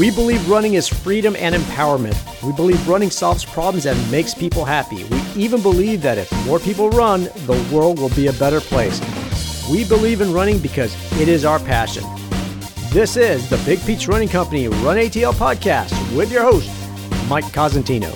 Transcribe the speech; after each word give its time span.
We 0.00 0.10
believe 0.10 0.48
running 0.48 0.74
is 0.74 0.88
freedom 0.88 1.36
and 1.36 1.54
empowerment. 1.54 2.16
We 2.42 2.54
believe 2.54 2.88
running 2.88 3.10
solves 3.10 3.44
problems 3.44 3.84
and 3.84 4.10
makes 4.10 4.32
people 4.32 4.64
happy. 4.64 5.04
We 5.04 5.20
even 5.36 5.60
believe 5.60 6.00
that 6.00 6.16
if 6.16 6.32
more 6.46 6.58
people 6.58 6.88
run, 6.88 7.24
the 7.44 7.68
world 7.70 7.98
will 7.98 8.08
be 8.08 8.28
a 8.28 8.32
better 8.32 8.62
place. 8.62 8.98
We 9.70 9.84
believe 9.84 10.22
in 10.22 10.32
running 10.32 10.58
because 10.58 10.96
it 11.20 11.28
is 11.28 11.44
our 11.44 11.58
passion. 11.58 12.02
This 12.94 13.18
is 13.18 13.50
the 13.50 13.58
Big 13.66 13.78
Peach 13.84 14.08
Running 14.08 14.30
Company 14.30 14.68
Run 14.68 14.96
ATL 14.96 15.34
podcast 15.34 15.92
with 16.16 16.32
your 16.32 16.44
host, 16.44 16.70
Mike 17.28 17.52
Cosentino. 17.52 18.10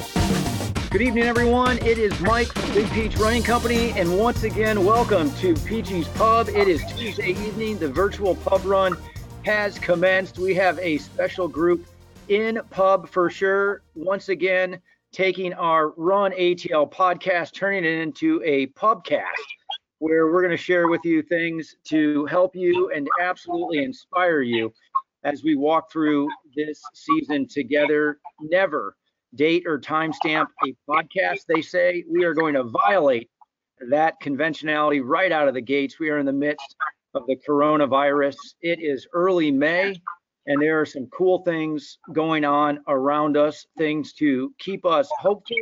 Good 0.91 1.03
evening, 1.03 1.25
everyone. 1.25 1.77
It 1.85 1.99
is 1.99 2.19
Mike 2.21 2.55
Big 2.73 2.89
Peach 2.93 3.19
Running 3.19 3.43
Company, 3.43 3.91
and 3.91 4.17
once 4.19 4.43
again, 4.43 4.87
welcome 4.87 5.31
to 5.35 5.53
Peachy's 5.53 6.09
Pub. 6.09 6.49
It 6.49 6.67
is 6.67 6.83
Tuesday 6.97 7.33
evening. 7.33 7.77
The 7.77 7.89
virtual 7.89 8.37
pub 8.37 8.65
run 8.65 8.97
has 9.45 9.79
commenced. 9.79 10.39
We 10.39 10.55
have 10.55 10.79
a 10.79 10.97
special 10.97 11.49
group 11.49 11.87
in 12.29 12.61
pub 12.71 13.09
for 13.09 13.29
sure. 13.29 13.83
Once 13.95 14.31
again, 14.31 14.81
taking 15.13 15.53
our 15.53 15.91
Run 15.99 16.33
ATL 16.33 16.91
podcast, 16.91 17.53
turning 17.53 17.85
it 17.85 18.01
into 18.01 18.43
a 18.43 18.69
pubcast 18.69 19.23
where 19.99 20.29
we're 20.29 20.41
going 20.41 20.51
to 20.51 20.57
share 20.57 20.89
with 20.89 21.03
you 21.05 21.23
things 21.23 21.77
to 21.85 22.25
help 22.25 22.57
you 22.57 22.91
and 22.95 23.07
absolutely 23.21 23.85
inspire 23.85 24.41
you 24.41 24.73
as 25.25 25.45
we 25.45 25.57
walk 25.57 25.93
through 25.93 26.29
this 26.57 26.81
season 26.95 27.47
together. 27.47 28.19
Never 28.41 28.97
date 29.35 29.65
or 29.67 29.79
timestamp 29.79 30.47
a 30.67 30.75
podcast, 30.89 31.41
they 31.49 31.61
say. 31.61 32.03
We 32.11 32.25
are 32.25 32.35
going 32.35 32.55
to 32.55 32.65
violate 32.65 33.29
that 33.91 34.19
conventionality 34.21 35.01
right 35.01 35.33
out 35.33 35.49
of 35.49 35.55
the 35.55 35.61
gates. 35.61 35.99
We 35.99 36.09
are 36.09 36.19
in 36.19 36.27
the 36.27 36.33
midst 36.33 36.77
of 37.15 37.27
the 37.27 37.37
coronavirus. 37.37 38.37
It 38.61 38.81
is 38.81 39.07
early 39.13 39.51
May, 39.51 40.01
and 40.47 40.61
there 40.61 40.81
are 40.81 40.87
some 40.87 41.07
cool 41.07 41.43
things 41.43 41.99
going 42.13 42.45
on 42.45 42.81
around 42.89 43.37
us, 43.37 43.67
things 43.79 44.13
to 44.15 44.53
keep 44.59 44.85
us 44.85 45.09
hopeful, 45.19 45.57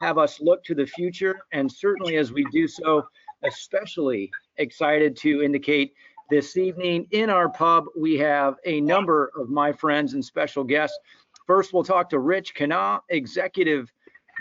have 0.00 0.18
us 0.18 0.40
look 0.40 0.64
to 0.64 0.74
the 0.74 0.86
future, 0.86 1.36
and 1.52 1.70
certainly 1.70 2.16
as 2.16 2.32
we 2.32 2.44
do 2.52 2.66
so, 2.66 3.02
especially 3.44 4.30
excited 4.56 5.16
to 5.16 5.42
indicate 5.42 5.92
this 6.30 6.56
evening 6.56 7.06
in 7.10 7.28
our 7.28 7.50
pub, 7.50 7.84
we 7.98 8.16
have 8.18 8.54
a 8.64 8.80
number 8.80 9.30
of 9.38 9.50
my 9.50 9.72
friends 9.72 10.14
and 10.14 10.24
special 10.24 10.64
guests. 10.64 10.98
First, 11.46 11.74
we'll 11.74 11.84
talk 11.84 12.08
to 12.10 12.18
Rich 12.18 12.54
Kenah, 12.54 13.00
Executive 13.10 13.92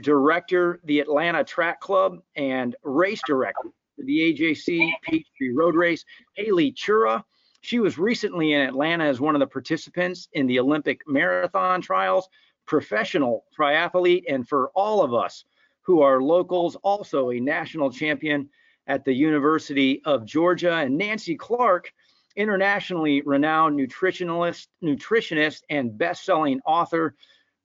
Director, 0.02 0.80
the 0.86 1.02
Atlanta 1.02 1.44
Track 1.44 1.82
Club, 1.82 2.20
and 2.38 2.76
Race 2.84 3.22
Director 3.28 3.70
the 3.98 4.34
AJC 4.34 4.92
Peachtree 5.04 5.54
Road 5.54 5.76
Race. 5.76 6.04
Haley 6.36 6.72
Chura, 6.72 7.24
she 7.62 7.80
was 7.80 7.98
recently 7.98 8.54
in 8.54 8.62
Atlanta 8.62 9.06
as 9.06 9.22
one 9.22 9.36
of 9.36 9.40
the 9.40 9.48
participants 9.48 10.28
in 10.34 10.48
the 10.48 10.60
Olympic 10.60 11.02
marathon 11.08 11.82
trials, 11.82 12.28
professional 12.66 13.46
triathlete, 13.58 14.24
and 14.28 14.48
for 14.48 14.70
all 14.76 15.02
of 15.02 15.14
us 15.14 15.46
who 15.82 16.02
are 16.02 16.22
locals, 16.22 16.76
also 16.78 17.32
a 17.32 17.40
national 17.40 17.92
champion 17.92 18.50
at 18.88 19.06
the 19.06 19.14
University 19.14 20.02
of 20.06 20.26
Georgia. 20.26 20.76
And 20.76 20.98
Nancy 20.98 21.36
Clark, 21.36 21.92
internationally 22.36 23.22
renowned 23.22 23.80
nutritionalist, 23.80 24.68
nutritionist, 24.84 25.62
and 25.70 25.98
best-selling 25.98 26.60
author. 26.66 27.16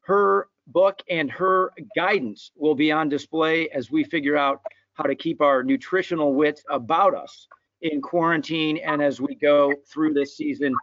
Her 0.00 0.48
book 0.66 1.02
and 1.08 1.30
her 1.30 1.72
guidance 1.96 2.50
will 2.54 2.74
be 2.74 2.92
on 2.92 3.08
display 3.08 3.68
as 3.70 3.90
we 3.90 4.04
figure 4.04 4.36
out 4.36 4.60
how 4.98 5.04
to 5.04 5.14
keep 5.14 5.40
our 5.40 5.62
nutritional 5.62 6.34
wits 6.34 6.62
about 6.68 7.14
us 7.14 7.46
in 7.82 8.02
quarantine 8.02 8.78
and 8.78 9.00
as 9.00 9.20
we 9.20 9.36
go 9.36 9.72
through 9.88 10.12
this 10.12 10.36
season 10.36 10.74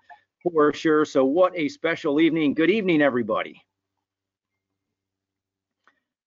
for 0.41 0.73
sure. 0.73 1.03
So, 1.05 1.25
what 1.25 1.53
a 1.55 1.67
special 1.67 2.19
evening. 2.19 2.53
Good 2.53 2.71
evening, 2.71 3.01
everybody. 3.01 3.61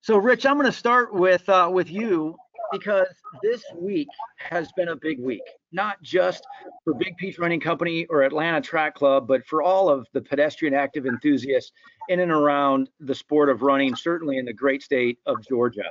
So, 0.02 0.18
Rich, 0.18 0.44
I'm 0.44 0.54
going 0.54 0.66
to 0.66 0.72
start 0.72 1.14
with 1.14 1.48
uh, 1.48 1.70
with 1.72 1.90
you 1.90 2.36
because 2.72 3.06
this 3.42 3.64
week 3.74 4.08
has 4.36 4.70
been 4.72 4.88
a 4.88 4.96
big 4.96 5.18
week, 5.18 5.40
not 5.72 6.02
just 6.02 6.44
for 6.84 6.92
Big 6.92 7.16
Peach 7.16 7.38
Running 7.38 7.60
Company 7.60 8.04
or 8.10 8.22
Atlanta 8.22 8.60
Track 8.60 8.94
Club, 8.94 9.26
but 9.26 9.46
for 9.46 9.62
all 9.62 9.88
of 9.88 10.06
the 10.12 10.20
pedestrian 10.20 10.74
active 10.74 11.06
enthusiasts 11.06 11.72
in 12.10 12.20
and 12.20 12.30
around 12.30 12.90
the 13.00 13.14
sport 13.14 13.48
of 13.48 13.62
running, 13.62 13.96
certainly 13.96 14.36
in 14.36 14.44
the 14.44 14.52
great 14.52 14.82
state 14.82 15.18
of 15.24 15.36
Georgia 15.48 15.84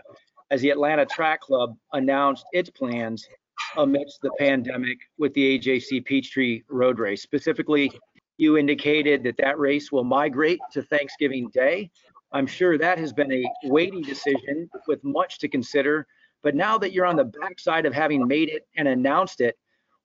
as 0.52 0.62
the 0.62 0.70
Atlanta 0.70 1.06
Track 1.06 1.42
Club 1.42 1.76
announced 1.94 2.46
its 2.54 2.70
plans 2.70 3.28
amidst 3.76 4.22
the 4.22 4.32
pandemic 4.40 4.98
with 5.18 5.34
the 5.34 5.60
AJC 5.60 6.06
Peachtree 6.06 6.64
Road 6.70 7.00
Race. 7.00 7.22
Specifically, 7.22 7.92
you 8.38 8.58
indicated 8.58 9.24
that 9.24 9.38
that 9.38 9.60
race 9.60 9.92
will 9.92 10.04
migrate 10.04 10.60
to 10.72 10.84
Thanksgiving 10.84 11.50
Day. 11.50 11.90
I'm 12.32 12.48
sure 12.48 12.78
that 12.78 12.98
has 12.98 13.14
been 13.14 13.32
a 13.32 13.44
weighty 13.64 14.02
decision 14.02 14.70
with 14.88 15.04
much 15.04 15.40
to 15.40 15.48
consider. 15.48 16.08
But 16.44 16.56
now 16.56 16.78
that 16.78 16.94
you're 16.94 17.06
on 17.06 17.16
the 17.16 17.26
backside 17.26 17.86
of 17.86 17.94
having 17.94 18.28
made 18.28 18.50
it 18.50 18.68
and 18.76 18.88
announced 18.88 19.42
it, 19.42 19.58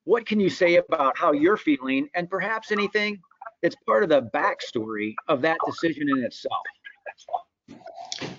what 0.04 0.26
can 0.26 0.40
you 0.40 0.50
say 0.50 0.76
about 0.76 1.16
how 1.16 1.32
you're 1.32 1.56
feeling 1.56 2.08
and 2.14 2.28
perhaps 2.28 2.72
anything 2.72 3.20
that's 3.62 3.76
part 3.86 4.02
of 4.02 4.08
the 4.08 4.22
backstory 4.34 5.14
of 5.28 5.42
that 5.42 5.58
decision 5.66 6.08
in 6.08 6.24
itself? 6.24 6.62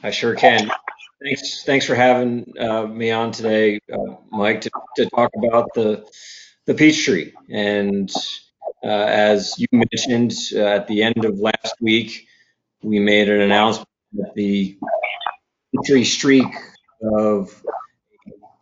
I 0.02 0.12
sure 0.12 0.36
can. 0.36 0.70
Thanks, 1.24 1.64
thanks 1.64 1.86
for 1.86 1.96
having 1.96 2.54
uh, 2.60 2.86
me 2.86 3.12
on 3.12 3.32
today, 3.32 3.80
uh, 3.92 4.16
Mike, 4.30 4.62
to, 4.62 4.72
to 4.98 5.06
talk 5.10 5.32
about 5.38 5.70
the 5.74 6.06
the 6.66 6.74
Peachtree. 6.74 7.32
And 7.50 8.12
uh, 8.84 8.88
as 8.88 9.56
you 9.58 9.68
mentioned 9.72 10.34
uh, 10.54 10.66
at 10.66 10.88
the 10.88 11.04
end 11.04 11.24
of 11.24 11.40
last 11.40 11.76
week, 11.82 12.28
we 12.82 13.00
made 13.00 13.30
an 13.30 13.40
announcement 13.42 13.88
that 14.14 14.34
the 14.36 14.78
Peachtree 15.74 16.04
streak 16.04 16.48
of 17.18 17.64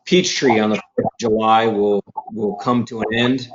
peach 0.05 0.35
tree 0.35 0.59
on 0.59 0.71
the 0.71 0.75
4th 0.75 1.05
of 1.05 1.11
July 1.19 1.67
will 1.67 2.03
will 2.31 2.55
come 2.55 2.85
to 2.85 3.01
an 3.01 3.13
end 3.13 3.47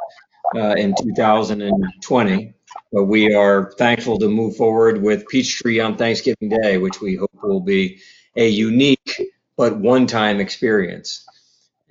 uh, 0.56 0.75
in 0.77 0.95
2020. 1.00 2.55
But 2.93 3.05
we 3.05 3.34
are 3.34 3.72
thankful 3.78 4.19
to 4.19 4.28
move 4.28 4.56
forward 4.56 5.00
with 5.03 5.28
Peachtree 5.28 5.81
on 5.81 5.97
Thanksgiving 5.97 6.49
Day, 6.49 6.78
which 6.78 7.00
we 7.00 7.15
hope 7.16 7.31
will 7.43 7.61
be 7.61 8.00
a 8.37 8.49
unique 8.49 9.23
but 9.57 9.77
one-time 9.79 10.41
experience. 10.41 11.27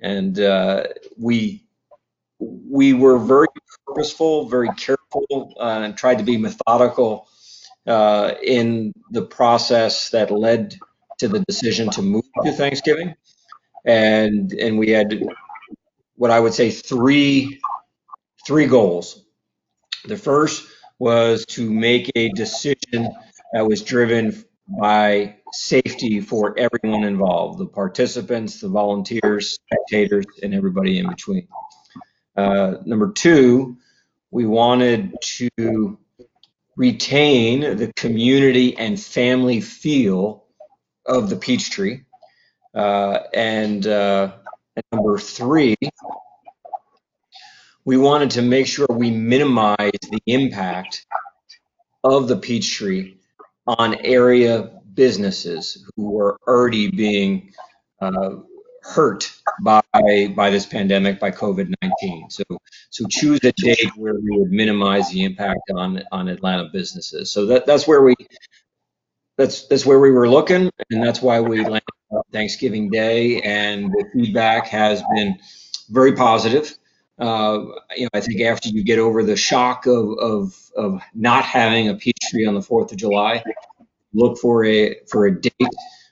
And 0.00 0.38
uh, 0.38 0.84
we 1.18 1.64
we 2.38 2.92
were 2.92 3.18
very 3.18 3.46
purposeful, 3.86 4.48
very 4.48 4.68
careful, 4.76 5.54
uh, 5.58 5.80
and 5.84 5.96
tried 5.96 6.18
to 6.18 6.24
be 6.24 6.36
methodical 6.36 7.28
uh, 7.86 8.34
in 8.42 8.92
the 9.10 9.22
process 9.22 10.10
that 10.10 10.30
led 10.30 10.76
to 11.18 11.28
the 11.28 11.40
decision 11.40 11.90
to 11.90 12.02
move 12.02 12.24
to 12.44 12.52
Thanksgiving. 12.52 13.14
And 13.84 14.52
and 14.52 14.78
we 14.78 14.90
had 14.90 15.18
what 16.16 16.30
I 16.30 16.40
would 16.40 16.54
say 16.54 16.70
three 16.70 17.60
three 18.46 18.66
goals. 18.66 19.24
The 20.04 20.16
first 20.16 20.66
was 20.98 21.44
to 21.46 21.70
make 21.72 22.10
a 22.14 22.30
decision 22.30 23.08
that 23.52 23.66
was 23.66 23.82
driven 23.82 24.44
by 24.68 25.35
safety 25.52 26.20
for 26.20 26.58
everyone 26.58 27.04
involved 27.04 27.58
the 27.58 27.66
participants, 27.66 28.60
the 28.60 28.68
volunteers, 28.68 29.54
spectators, 29.54 30.26
and 30.42 30.54
everybody 30.54 30.98
in 30.98 31.08
between. 31.08 31.48
Uh, 32.36 32.76
number 32.84 33.12
two, 33.12 33.76
we 34.30 34.46
wanted 34.46 35.14
to 35.22 35.98
retain 36.76 37.76
the 37.76 37.92
community 37.94 38.76
and 38.76 39.00
family 39.00 39.60
feel 39.60 40.44
of 41.06 41.30
the 41.30 41.36
Peachtree. 41.36 42.02
Uh, 42.74 43.20
and, 43.32 43.86
uh, 43.86 44.32
number 44.92 45.18
three, 45.18 45.76
we 47.86 47.96
wanted 47.96 48.30
to 48.32 48.42
make 48.42 48.66
sure 48.66 48.86
we 48.90 49.10
minimize 49.10 49.98
the 50.10 50.20
impact 50.26 51.06
of 52.04 52.28
the 52.28 52.36
Peachtree 52.36 53.14
on 53.66 53.94
area 53.94 54.72
businesses 54.96 55.84
who 55.96 56.10
were 56.10 56.38
already 56.48 56.90
being 56.90 57.52
uh, 58.00 58.36
hurt 58.82 59.32
by 59.62 59.82
by 60.34 60.50
this 60.50 60.66
pandemic 60.66 61.20
by 61.20 61.30
COVID-19. 61.30 62.32
So 62.32 62.44
so 62.90 63.06
choose 63.08 63.40
a 63.44 63.52
date 63.52 63.90
where 63.96 64.14
we 64.14 64.38
would 64.38 64.50
minimize 64.50 65.10
the 65.10 65.24
impact 65.24 65.60
on 65.74 66.02
on 66.12 66.28
Atlanta 66.28 66.68
businesses. 66.72 67.30
So 67.30 67.46
that 67.46 67.66
that's 67.66 67.86
where 67.86 68.02
we 68.02 68.14
that's 69.36 69.66
that's 69.68 69.84
where 69.84 70.00
we 70.00 70.10
were 70.10 70.28
looking, 70.28 70.70
and 70.90 71.02
that's 71.02 71.20
why 71.22 71.40
we 71.40 71.58
landed 71.58 71.82
Thanksgiving 72.32 72.90
Day. 72.90 73.40
And 73.42 73.92
the 73.92 74.04
feedback 74.12 74.66
has 74.68 75.02
been 75.14 75.38
very 75.90 76.12
positive. 76.12 76.76
Uh, 77.18 77.64
you 77.96 78.04
know, 78.04 78.10
I 78.12 78.20
think 78.20 78.40
after 78.42 78.68
you 78.68 78.84
get 78.84 78.98
over 78.98 79.22
the 79.22 79.36
shock 79.36 79.86
of, 79.86 80.18
of, 80.18 80.54
of 80.76 81.00
not 81.14 81.44
having 81.44 81.88
a 81.88 81.94
peach 81.94 82.18
tree 82.30 82.46
on 82.46 82.54
the 82.54 82.60
4th 82.60 82.92
of 82.92 82.98
July, 82.98 83.42
look 84.16 84.38
for 84.38 84.64
a 84.64 84.96
for 85.08 85.26
a 85.26 85.40
date 85.40 85.52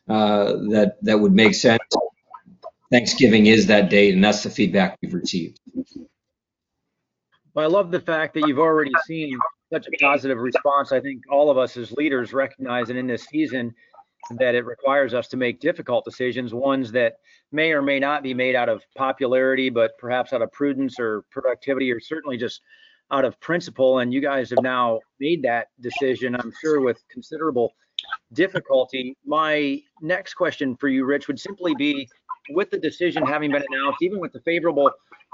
uh, 0.09 0.53
that 0.71 0.97
that 1.03 1.19
would 1.19 1.33
make 1.33 1.55
sense. 1.55 1.83
Thanksgiving 2.93 3.47
is 3.47 3.67
that 3.67 3.91
date, 3.91 4.15
and 4.15 4.23
that's 4.23 4.43
the 4.43 4.51
feedback 4.51 4.99
we've 5.03 5.15
received. 5.15 5.59
Well, 7.55 7.65
I 7.65 7.69
love 7.69 7.91
the 7.91 8.01
fact 8.01 8.35
that 8.35 8.47
you've 8.47 8.59
already 8.59 8.93
seen 9.07 9.37
such 9.73 9.87
a 9.87 9.91
positive 10.01 10.39
response. 10.39 10.93
I 10.93 11.01
think 11.01 11.23
all 11.31 11.51
of 11.51 11.59
us 11.59 11.77
as 11.77 11.91
leaders 11.93 12.33
recognize 12.33 12.91
and 12.91 12.99
in 12.99 13.07
this 13.07 13.25
season 13.25 13.75
that 14.39 14.55
it 14.55 14.65
requires 14.65 15.15
us 15.15 15.29
to 15.29 15.37
make 15.37 15.61
difficult 15.61 16.05
decisions, 16.05 16.55
ones 16.55 16.93
that 16.93 17.15
may 17.53 17.73
or 17.73 17.83
may 17.83 17.99
not 17.99 18.23
be 18.23 18.35
made 18.35 18.55
out 18.55 18.69
of 18.69 18.83
popularity, 18.97 19.71
but 19.71 19.93
perhaps 19.99 20.33
out 20.33 20.43
of 20.43 20.53
prudence 20.53 20.99
or 20.99 21.25
productivity, 21.31 21.93
or 21.93 22.01
certainly 22.01 22.37
just 22.37 22.61
out 23.11 23.25
of 23.25 23.39
principle. 23.41 23.99
And 23.99 24.13
you 24.13 24.21
guys 24.21 24.51
have 24.51 24.63
now 24.63 25.01
made 25.21 25.43
that 25.43 25.69
decision, 25.81 26.35
I'm 26.35 26.53
sure, 26.61 26.81
with 26.81 27.03
considerable 27.11 27.73
difficulty. 28.33 29.17
My 29.25 29.81
next 30.01 30.35
question 30.35 30.77
for 30.77 30.89
you, 30.89 31.05
Rich, 31.05 31.29
would 31.29 31.41
simply 31.41 31.75
be 31.75 32.09
with 32.51 32.71
the 32.71 32.79
decision 32.79 33.25
having 33.25 33.51
been 33.51 33.65
announced, 33.71 34.03
even 34.03 34.21
with 34.21 34.33
the 34.33 34.41
favorable 34.41 34.91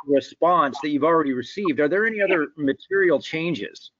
response 0.07 0.79
that 0.83 0.91
you've 0.91 1.05
already 1.05 1.33
received, 1.33 1.81
are 1.81 1.89
there 1.89 2.07
any 2.07 2.21
other 2.21 2.49
material 2.57 3.21
changes 3.21 3.91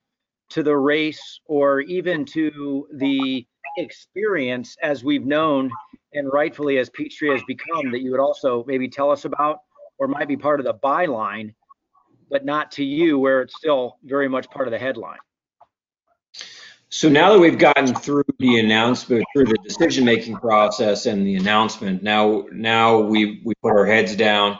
to 0.51 0.63
the 0.63 0.77
race 0.77 1.41
or 1.47 1.81
even 1.83 2.25
to 2.25 2.87
the 2.95 3.47
experience 3.77 4.77
as 4.83 5.05
we've 5.05 5.25
known 5.25 5.71
and 6.13 6.33
rightfully 6.33 6.79
as 6.79 6.91
Peachtree 6.91 7.31
has 7.31 7.43
become 7.47 7.91
that 7.93 8.01
you 8.01 8.11
would 8.11 8.21
also 8.21 8.65
maybe 8.67 8.89
tell 8.89 9.11
us 9.11 9.25
about 9.25 9.59
or 9.99 10.09
might 10.09 10.29
be 10.29 10.37
part 10.37 10.59
of 10.59 10.67
the 10.67 10.75
byline, 10.75 11.55
but 12.31 12.45
not 12.45 12.73
to 12.73 12.85
you 12.85 13.19
where 13.19 13.43
it's 13.43 13.57
still 13.57 13.99
very 14.05 14.29
much 14.29 14.49
part 14.51 14.67
of 14.67 14.73
the 14.73 14.79
headline? 14.79 15.19
So 16.93 17.09
now 17.09 17.33
that 17.33 17.39
we've 17.39 17.59
gotten 17.59 17.95
through 17.95 18.25
the 18.41 18.59
announcement, 18.59 19.25
through 19.33 19.45
the 19.45 19.59
decision-making 19.63 20.35
process 20.37 21.07
and 21.07 21.25
the 21.25 21.37
announcement, 21.37 22.03
now 22.03 22.47
now 22.51 22.99
we 22.99 23.41
we 23.45 23.55
put 23.63 23.71
our 23.71 23.87
heads 23.87 24.17
down 24.17 24.59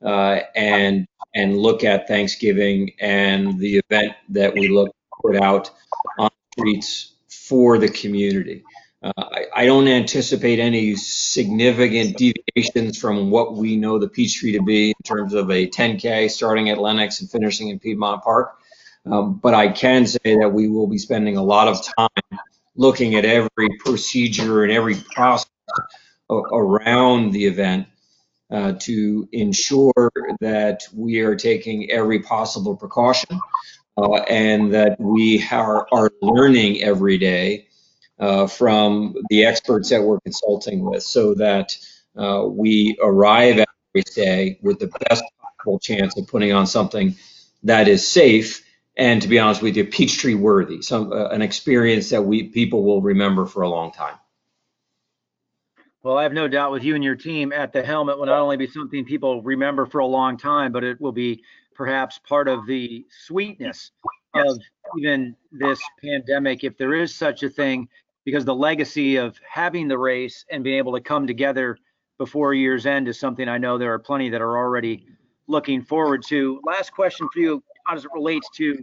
uh, 0.00 0.40
and 0.54 1.08
and 1.34 1.58
look 1.58 1.82
at 1.82 2.06
Thanksgiving 2.06 2.92
and 3.00 3.58
the 3.58 3.78
event 3.78 4.12
that 4.28 4.54
we 4.54 4.68
look 4.68 4.94
put 5.20 5.36
out 5.36 5.72
on 6.20 6.30
the 6.30 6.60
streets 6.60 7.14
for 7.28 7.78
the 7.78 7.88
community. 7.88 8.62
Uh, 9.02 9.12
I, 9.16 9.46
I, 9.52 9.66
don't 9.66 9.88
anticipate 9.88 10.60
any 10.60 10.94
significant 10.94 12.16
deviations 12.16 12.96
from 12.96 13.30
what 13.30 13.54
we 13.54 13.76
know 13.76 13.98
the 13.98 14.08
Peachtree 14.08 14.52
to 14.52 14.62
be 14.62 14.90
in 14.90 15.02
terms 15.04 15.34
of 15.34 15.50
a 15.50 15.66
10K 15.66 16.30
starting 16.30 16.70
at 16.70 16.78
Lenox 16.78 17.20
and 17.20 17.28
finishing 17.28 17.70
in 17.70 17.80
Piedmont 17.80 18.22
Park. 18.22 18.61
Um, 19.04 19.34
but 19.42 19.54
I 19.54 19.68
can 19.68 20.06
say 20.06 20.36
that 20.40 20.52
we 20.52 20.68
will 20.68 20.86
be 20.86 20.98
spending 20.98 21.36
a 21.36 21.42
lot 21.42 21.68
of 21.68 21.84
time 21.84 22.38
looking 22.76 23.14
at 23.16 23.24
every 23.24 23.68
procedure 23.80 24.62
and 24.62 24.72
every 24.72 24.94
process 25.14 25.48
around 26.30 27.32
the 27.32 27.46
event 27.46 27.86
uh, 28.50 28.72
to 28.80 29.28
ensure 29.32 30.10
that 30.40 30.82
we 30.94 31.20
are 31.20 31.36
taking 31.36 31.90
every 31.90 32.20
possible 32.20 32.76
precaution 32.76 33.40
uh, 33.96 34.14
and 34.28 34.74
that 34.74 34.98
we 35.00 35.44
are, 35.50 35.86
are 35.92 36.10
learning 36.20 36.82
every 36.82 37.18
day 37.18 37.66
uh, 38.18 38.46
from 38.46 39.14
the 39.30 39.44
experts 39.44 39.90
that 39.90 40.02
we're 40.02 40.20
consulting 40.20 40.84
with 40.84 41.02
so 41.02 41.34
that 41.34 41.76
uh, 42.16 42.44
we 42.46 42.96
arrive 43.02 43.58
every 43.58 44.04
day 44.14 44.58
with 44.62 44.78
the 44.78 44.90
best 45.08 45.24
possible 45.40 45.78
chance 45.78 46.16
of 46.16 46.26
putting 46.26 46.52
on 46.52 46.66
something 46.66 47.14
that 47.62 47.88
is 47.88 48.08
safe 48.08 48.64
and 48.96 49.22
to 49.22 49.28
be 49.28 49.38
honest 49.38 49.62
with 49.62 49.76
you, 49.76 49.84
Peachtree 49.84 50.34
worthy, 50.34 50.82
some 50.82 51.12
uh, 51.12 51.28
an 51.28 51.42
experience 51.42 52.10
that 52.10 52.22
we 52.22 52.44
people 52.44 52.84
will 52.84 53.00
remember 53.00 53.46
for 53.46 53.62
a 53.62 53.68
long 53.68 53.92
time. 53.92 54.16
Well, 56.02 56.18
I 56.18 56.24
have 56.24 56.32
no 56.32 56.48
doubt 56.48 56.72
with 56.72 56.82
you 56.82 56.94
and 56.96 57.04
your 57.04 57.14
team 57.14 57.52
at 57.52 57.72
the 57.72 57.82
helm, 57.82 58.08
it 58.08 58.18
will 58.18 58.26
not 58.26 58.40
only 58.40 58.56
be 58.56 58.66
something 58.66 59.04
people 59.04 59.40
remember 59.42 59.86
for 59.86 60.00
a 60.00 60.06
long 60.06 60.36
time, 60.36 60.72
but 60.72 60.82
it 60.82 61.00
will 61.00 61.12
be 61.12 61.42
perhaps 61.74 62.18
part 62.18 62.48
of 62.48 62.66
the 62.66 63.06
sweetness 63.24 63.92
of 64.34 64.58
even 64.98 65.36
this 65.52 65.80
pandemic, 66.02 66.64
if 66.64 66.76
there 66.76 66.94
is 66.94 67.14
such 67.14 67.44
a 67.44 67.48
thing, 67.48 67.88
because 68.24 68.44
the 68.44 68.54
legacy 68.54 69.16
of 69.16 69.38
having 69.48 69.88
the 69.88 69.96
race 69.96 70.44
and 70.50 70.64
being 70.64 70.78
able 70.78 70.92
to 70.92 71.00
come 71.00 71.26
together 71.26 71.78
before 72.18 72.52
year's 72.52 72.84
end 72.84 73.08
is 73.08 73.18
something 73.18 73.48
I 73.48 73.58
know 73.58 73.78
there 73.78 73.92
are 73.92 73.98
plenty 73.98 74.28
that 74.30 74.40
are 74.40 74.56
already 74.56 75.06
looking 75.46 75.82
forward 75.82 76.24
to. 76.28 76.60
Last 76.64 76.92
question 76.92 77.28
for 77.32 77.40
you 77.40 77.62
as 77.90 78.04
it 78.04 78.10
relates 78.14 78.48
to 78.56 78.78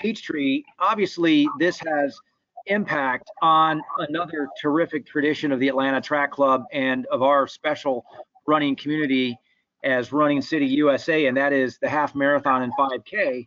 Peachtree. 0.00 0.62
Obviously, 0.78 1.48
this 1.58 1.78
has 1.80 2.18
impact 2.66 3.30
on 3.42 3.82
another 3.98 4.48
terrific 4.60 5.06
tradition 5.06 5.52
of 5.52 5.60
the 5.60 5.68
Atlanta 5.68 6.00
Track 6.00 6.30
Club 6.30 6.64
and 6.72 7.06
of 7.06 7.22
our 7.22 7.46
special 7.46 8.04
running 8.46 8.76
community 8.76 9.38
as 9.82 10.12
Running 10.12 10.42
City 10.42 10.66
USA, 10.66 11.26
and 11.26 11.36
that 11.36 11.52
is 11.52 11.78
the 11.78 11.88
half 11.88 12.14
marathon 12.14 12.62
and 12.62 12.72
5K 12.78 13.46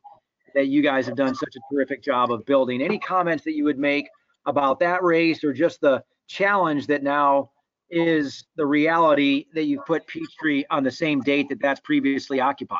that 0.56 0.68
you 0.68 0.82
guys 0.82 1.06
have 1.06 1.16
done 1.16 1.34
such 1.36 1.56
a 1.56 1.60
terrific 1.72 2.04
job 2.04 2.32
of 2.32 2.46
building. 2.46 2.82
Any 2.82 3.00
comments 3.00 3.44
that 3.44 3.54
you 3.54 3.64
would 3.64 3.80
make 3.80 4.08
about 4.46 4.80
that 4.80 5.04
race 5.04 5.44
or 5.44 5.54
just 5.54 5.82
the 5.82 6.04
challenge 6.28 6.88
that 6.88 7.04
now 7.04 7.52
is 7.90 8.46
the 8.56 8.66
reality 8.66 9.46
that 9.54 9.66
you've 9.66 9.86
put 9.86 10.06
Peachtree 10.08 10.64
on 10.70 10.84
the 10.84 10.92
same 10.92 11.22
date 11.22 11.50
that 11.50 11.62
that's 11.62 11.80
previously 11.80 12.40
occupied? 12.40 12.80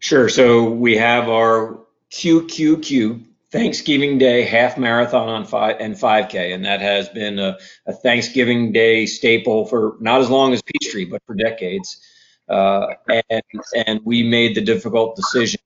Sure. 0.00 0.28
So 0.28 0.70
we 0.70 0.96
have 0.96 1.28
our 1.28 1.78
QQQ 2.10 3.24
Thanksgiving 3.52 4.18
Day 4.18 4.42
half 4.42 4.78
marathon 4.78 5.28
on 5.28 5.44
five 5.44 5.76
and 5.80 5.94
5K, 5.94 6.54
and 6.54 6.64
that 6.64 6.80
has 6.80 7.08
been 7.10 7.38
a, 7.38 7.58
a 7.86 7.92
Thanksgiving 7.92 8.72
Day 8.72 9.06
staple 9.06 9.66
for 9.66 9.96
not 10.00 10.20
as 10.20 10.30
long 10.30 10.52
as 10.52 10.62
Peachtree, 10.62 11.04
but 11.04 11.22
for 11.26 11.34
decades. 11.34 12.00
Uh, 12.48 12.86
and 13.30 13.42
and 13.86 14.00
we 14.04 14.22
made 14.22 14.56
the 14.56 14.60
difficult 14.62 15.16
decision 15.16 15.60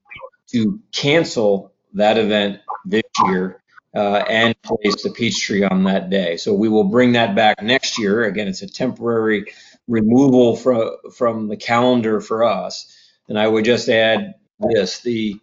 to 0.53 0.81
cancel 0.93 1.73
that 1.95 2.19
event 2.19 2.61
this 2.85 3.03
year 3.27 3.63
uh, 3.95 4.25
and 4.29 4.61
place 4.63 5.03
the 5.03 5.11
Peachtree 5.11 5.65
on 5.65 5.85
that 5.85 6.11
day. 6.11 6.37
So 6.37 6.53
we 6.53 6.69
will 6.69 6.85
bring 6.85 7.13
that 7.13 7.35
back 7.37 7.63
next 7.63 7.99
year. 7.99 8.25
Again, 8.25 8.49
it's 8.49 8.63
a 8.63 8.67
temporary 8.69 9.47
removal 9.89 10.57
from 10.57 10.97
from 11.15 11.49
the 11.49 11.57
calendar 11.57 12.21
for 12.21 12.45
us. 12.45 12.87
And 13.29 13.39
I 13.39 13.47
would 13.47 13.65
just 13.65 13.89
add 13.89 14.35
this: 14.61 15.01
the 15.01 15.37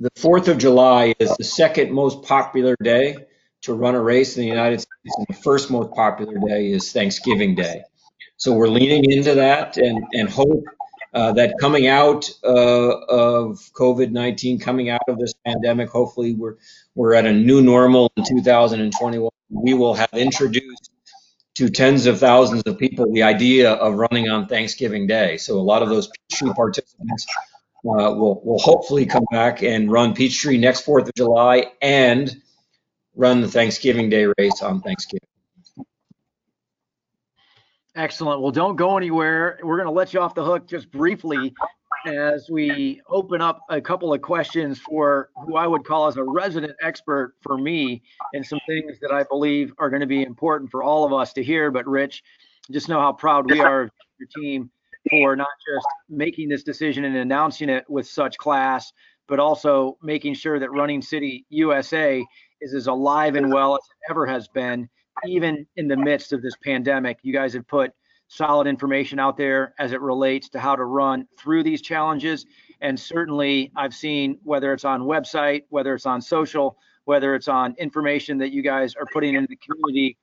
the 0.00 0.10
Fourth 0.16 0.48
of 0.48 0.58
July 0.58 1.14
is 1.18 1.34
the 1.36 1.44
second 1.44 1.92
most 1.92 2.22
popular 2.22 2.76
day 2.82 3.16
to 3.62 3.74
run 3.74 3.94
a 3.94 4.00
race 4.00 4.36
in 4.36 4.42
the 4.42 4.48
United 4.48 4.80
States, 4.80 5.16
and 5.18 5.26
the 5.28 5.42
first 5.42 5.70
most 5.70 5.92
popular 5.94 6.36
day 6.46 6.70
is 6.70 6.92
Thanksgiving 6.92 7.54
Day. 7.54 7.82
So 8.36 8.52
we're 8.52 8.68
leaning 8.68 9.10
into 9.10 9.34
that 9.34 9.76
and 9.76 10.04
and 10.12 10.28
hope 10.28 10.64
uh, 11.14 11.32
that 11.32 11.54
coming 11.60 11.86
out 11.86 12.28
uh, 12.42 12.98
of 13.06 13.58
COVID-19, 13.74 14.60
coming 14.60 14.90
out 14.90 15.02
of 15.06 15.18
this 15.18 15.32
pandemic, 15.46 15.88
hopefully 15.88 16.34
we're 16.34 16.56
we're 16.96 17.14
at 17.14 17.24
a 17.24 17.32
new 17.32 17.62
normal 17.62 18.12
in 18.16 18.24
2021. 18.24 19.30
We 19.50 19.74
will 19.74 19.94
have 19.94 20.10
introduced 20.12 20.90
to 21.54 21.68
tens 21.68 22.06
of 22.06 22.18
thousands 22.18 22.62
of 22.66 22.78
people 22.78 23.12
the 23.12 23.22
idea 23.22 23.72
of 23.72 23.94
running 23.94 24.28
on 24.28 24.46
Thanksgiving 24.46 25.06
Day. 25.06 25.36
So 25.36 25.58
a 25.58 25.62
lot 25.62 25.82
of 25.82 25.88
those 25.88 26.08
Peachtree 26.08 26.52
participants 26.52 27.26
uh, 27.86 28.10
will 28.14 28.40
will 28.44 28.58
hopefully 28.58 29.06
come 29.06 29.24
back 29.30 29.62
and 29.62 29.90
run 29.90 30.14
Peachtree 30.14 30.58
next 30.58 30.80
Fourth 30.80 31.06
of 31.06 31.14
July 31.14 31.66
and 31.80 32.34
run 33.14 33.40
the 33.40 33.48
Thanksgiving 33.48 34.10
Day 34.10 34.26
race 34.38 34.62
on 34.62 34.80
Thanksgiving. 34.80 35.28
Excellent. 37.96 38.40
Well, 38.40 38.50
don't 38.50 38.74
go 38.74 38.96
anywhere. 38.96 39.60
We're 39.62 39.76
going 39.76 39.86
to 39.86 39.92
let 39.92 40.12
you 40.12 40.20
off 40.20 40.34
the 40.34 40.44
hook 40.44 40.66
just 40.66 40.90
briefly 40.90 41.54
as 42.06 42.50
we 42.50 43.00
open 43.08 43.40
up 43.40 43.60
a 43.68 43.80
couple 43.80 44.12
of 44.12 44.22
questions 44.22 44.78
for 44.78 45.30
who 45.46 45.56
I 45.56 45.66
would 45.66 45.84
call 45.84 46.06
as 46.06 46.16
a 46.16 46.22
resident 46.22 46.74
expert 46.82 47.34
for 47.42 47.58
me 47.58 48.02
and 48.32 48.44
some 48.44 48.60
things 48.66 48.98
that 49.00 49.12
I 49.12 49.24
believe 49.24 49.72
are 49.78 49.90
going 49.90 50.00
to 50.00 50.06
be 50.06 50.22
important 50.22 50.70
for 50.70 50.82
all 50.82 51.04
of 51.04 51.12
us 51.12 51.32
to 51.34 51.42
hear. 51.42 51.70
But 51.70 51.86
Rich, 51.86 52.22
just 52.70 52.88
know 52.88 53.00
how 53.00 53.12
proud 53.12 53.50
we 53.50 53.60
are 53.60 53.82
of 53.82 53.90
your 54.18 54.28
team 54.36 54.70
for 55.10 55.36
not 55.36 55.48
just 55.66 55.86
making 56.08 56.48
this 56.48 56.62
decision 56.62 57.04
and 57.04 57.16
announcing 57.16 57.68
it 57.68 57.84
with 57.88 58.06
such 58.06 58.38
class, 58.38 58.92
but 59.28 59.38
also 59.38 59.98
making 60.02 60.34
sure 60.34 60.58
that 60.58 60.70
Running 60.70 61.02
City 61.02 61.44
USA 61.48 62.24
is 62.60 62.74
as 62.74 62.86
alive 62.86 63.34
and 63.34 63.52
well 63.52 63.74
as 63.74 63.80
it 63.80 64.10
ever 64.10 64.26
has 64.26 64.48
been 64.48 64.88
even 65.26 65.66
in 65.76 65.88
the 65.88 65.96
midst 65.96 66.32
of 66.32 66.42
this 66.42 66.54
pandemic, 66.62 67.18
you 67.22 67.32
guys 67.32 67.54
have 67.54 67.66
put 67.66 67.92
solid 68.28 68.66
information 68.66 69.18
out 69.18 69.36
there 69.36 69.74
as 69.78 69.92
it 69.92 70.00
relates 70.00 70.48
to 70.50 70.60
how 70.60 70.74
to 70.76 70.84
run 70.84 71.26
through 71.38 71.62
these 71.62 71.82
challenges. 71.82 72.46
And 72.80 72.98
certainly, 72.98 73.70
I've 73.76 73.94
seen 73.94 74.38
whether 74.42 74.72
it's 74.72 74.84
on 74.84 75.02
website, 75.02 75.62
whether 75.68 75.94
it's 75.94 76.06
on 76.06 76.20
social, 76.20 76.76
whether 77.04 77.34
it's 77.34 77.48
on 77.48 77.74
information 77.78 78.38
that 78.38 78.52
you 78.52 78.62
guys 78.62 78.94
are 78.94 79.06
putting 79.12 79.34
into 79.34 79.48
the 79.48 79.56
community, 79.56 80.16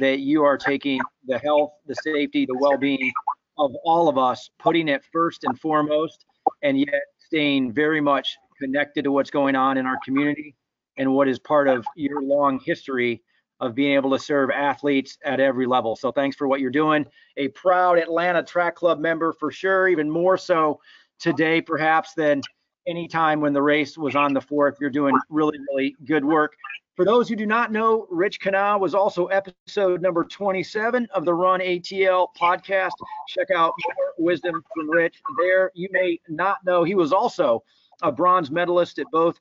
that 0.00 0.20
you 0.20 0.44
are 0.44 0.58
taking 0.58 1.00
the 1.26 1.38
health, 1.38 1.72
the 1.86 1.94
safety, 1.94 2.46
the 2.46 2.56
well-being 2.58 3.12
of 3.58 3.72
all 3.84 4.08
of 4.08 4.18
us, 4.18 4.50
putting 4.58 4.88
it 4.88 5.02
first 5.12 5.44
and 5.44 5.58
foremost, 5.60 6.24
and 6.62 6.78
yet 6.78 7.02
staying 7.18 7.72
very 7.72 8.00
much 8.00 8.36
connected 8.60 9.04
to 9.04 9.12
what's 9.12 9.30
going 9.30 9.54
on 9.56 9.76
in 9.76 9.86
our 9.86 9.98
community 10.04 10.54
and 10.96 11.12
what 11.12 11.28
is 11.28 11.38
part 11.38 11.68
of 11.68 11.84
your 11.96 12.22
long 12.22 12.60
history 12.64 13.22
of 13.60 13.74
being 13.74 13.94
able 13.94 14.10
to 14.10 14.18
serve 14.18 14.50
athletes 14.50 15.18
at 15.24 15.40
every 15.40 15.66
level. 15.66 15.96
So 15.96 16.12
thanks 16.12 16.36
for 16.36 16.48
what 16.48 16.60
you're 16.60 16.70
doing. 16.70 17.06
A 17.36 17.48
proud 17.48 17.98
Atlanta 17.98 18.42
Track 18.42 18.74
Club 18.74 18.98
member 18.98 19.32
for 19.32 19.50
sure, 19.50 19.88
even 19.88 20.10
more 20.10 20.36
so 20.36 20.80
today 21.18 21.60
perhaps 21.60 22.14
than 22.14 22.42
any 22.86 23.08
time 23.08 23.40
when 23.40 23.52
the 23.52 23.62
race 23.62 23.96
was 23.96 24.14
on 24.16 24.34
the 24.34 24.40
fourth. 24.40 24.76
You're 24.80 24.90
doing 24.90 25.16
really, 25.30 25.58
really 25.70 25.96
good 26.04 26.24
work. 26.24 26.54
For 26.96 27.04
those 27.04 27.28
who 27.28 27.34
do 27.34 27.46
not 27.46 27.72
know, 27.72 28.06
Rich 28.08 28.40
Kenah 28.40 28.78
was 28.78 28.94
also 28.94 29.26
episode 29.26 30.00
number 30.00 30.22
27 30.22 31.08
of 31.12 31.24
the 31.24 31.34
Run 31.34 31.60
ATL 31.60 32.28
podcast. 32.40 32.92
Check 33.26 33.50
out 33.50 33.72
more 33.84 34.14
wisdom 34.16 34.62
from 34.74 34.88
Rich 34.88 35.20
there. 35.38 35.72
You 35.74 35.88
may 35.90 36.20
not 36.28 36.58
know 36.64 36.84
he 36.84 36.94
was 36.94 37.12
also 37.12 37.64
a 38.02 38.12
bronze 38.12 38.50
medalist 38.50 39.00
at 39.00 39.06
both 39.10 39.38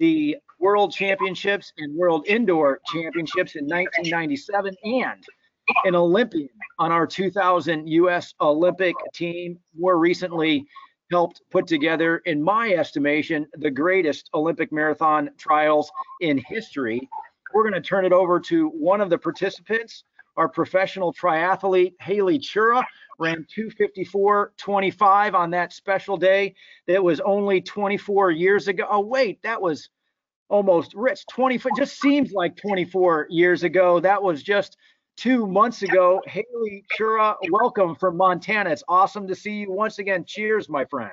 the 0.00 0.36
World 0.60 0.92
Championships 0.92 1.72
and 1.78 1.96
World 1.96 2.26
Indoor 2.26 2.80
Championships 2.92 3.54
in 3.54 3.64
1997 3.64 4.74
and 4.84 5.24
an 5.84 5.94
Olympian 5.94 6.48
on 6.78 6.92
our 6.92 7.06
2000 7.06 7.86
U.S. 7.88 8.34
Olympic 8.40 8.94
team. 9.14 9.58
More 9.78 9.98
recently, 9.98 10.66
helped 11.10 11.42
put 11.50 11.66
together, 11.66 12.18
in 12.26 12.42
my 12.42 12.72
estimation, 12.72 13.46
the 13.54 13.70
greatest 13.70 14.28
Olympic 14.34 14.70
marathon 14.72 15.30
trials 15.38 15.90
in 16.20 16.38
history. 16.38 17.08
We're 17.54 17.62
going 17.62 17.74
to 17.74 17.80
turn 17.80 18.04
it 18.04 18.12
over 18.12 18.38
to 18.40 18.68
one 18.68 19.00
of 19.00 19.08
the 19.10 19.18
participants, 19.18 20.04
our 20.36 20.48
professional 20.48 21.14
triathlete, 21.14 21.94
Haley 22.00 22.38
Chura, 22.38 22.84
ran 23.18 23.46
254.25 23.56 25.34
on 25.34 25.50
that 25.50 25.72
special 25.72 26.16
day. 26.16 26.54
That 26.86 27.02
was 27.02 27.20
only 27.20 27.60
24 27.60 28.30
years 28.30 28.68
ago. 28.68 28.86
Oh, 28.88 29.00
wait, 29.00 29.42
that 29.42 29.60
was 29.60 29.88
almost 30.48 30.94
rich. 30.94 31.24
20, 31.30 31.60
just 31.76 32.00
seems 32.00 32.32
like 32.32 32.56
24 32.56 33.26
years 33.30 33.62
ago. 33.62 34.00
That 34.00 34.22
was 34.22 34.42
just 34.42 34.76
two 35.16 35.46
months 35.46 35.82
ago. 35.82 36.22
Haley 36.26 36.84
Chura, 36.96 37.36
welcome 37.50 37.94
from 37.94 38.16
Montana. 38.16 38.70
It's 38.70 38.84
awesome 38.88 39.26
to 39.28 39.34
see 39.34 39.60
you 39.60 39.72
once 39.72 39.98
again. 39.98 40.24
Cheers, 40.26 40.68
my 40.68 40.84
friend. 40.84 41.12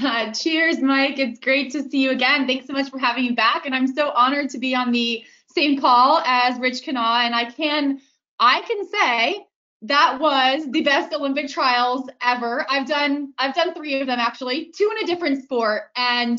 Uh, 0.00 0.32
cheers, 0.34 0.80
Mike. 0.80 1.18
It's 1.18 1.38
great 1.40 1.72
to 1.72 1.82
see 1.82 2.02
you 2.02 2.10
again. 2.10 2.46
Thanks 2.46 2.66
so 2.66 2.72
much 2.72 2.90
for 2.90 2.98
having 2.98 3.24
me 3.24 3.32
back. 3.32 3.66
And 3.66 3.74
I'm 3.74 3.86
so 3.86 4.10
honored 4.10 4.50
to 4.50 4.58
be 4.58 4.74
on 4.74 4.92
the 4.92 5.24
same 5.48 5.78
call 5.78 6.22
as 6.24 6.58
Rich 6.58 6.84
Kenah. 6.84 7.26
And 7.26 7.34
I 7.34 7.50
can, 7.50 8.00
I 8.38 8.62
can 8.62 8.88
say 8.88 9.46
that 9.82 10.20
was 10.20 10.70
the 10.70 10.82
best 10.82 11.12
Olympic 11.12 11.48
trials 11.48 12.08
ever. 12.22 12.64
I've 12.70 12.86
done, 12.86 13.34
I've 13.38 13.54
done 13.54 13.74
three 13.74 14.00
of 14.00 14.06
them 14.06 14.20
actually, 14.20 14.72
two 14.76 14.88
in 14.96 15.04
a 15.04 15.06
different 15.06 15.42
sport. 15.42 15.84
And 15.96 16.38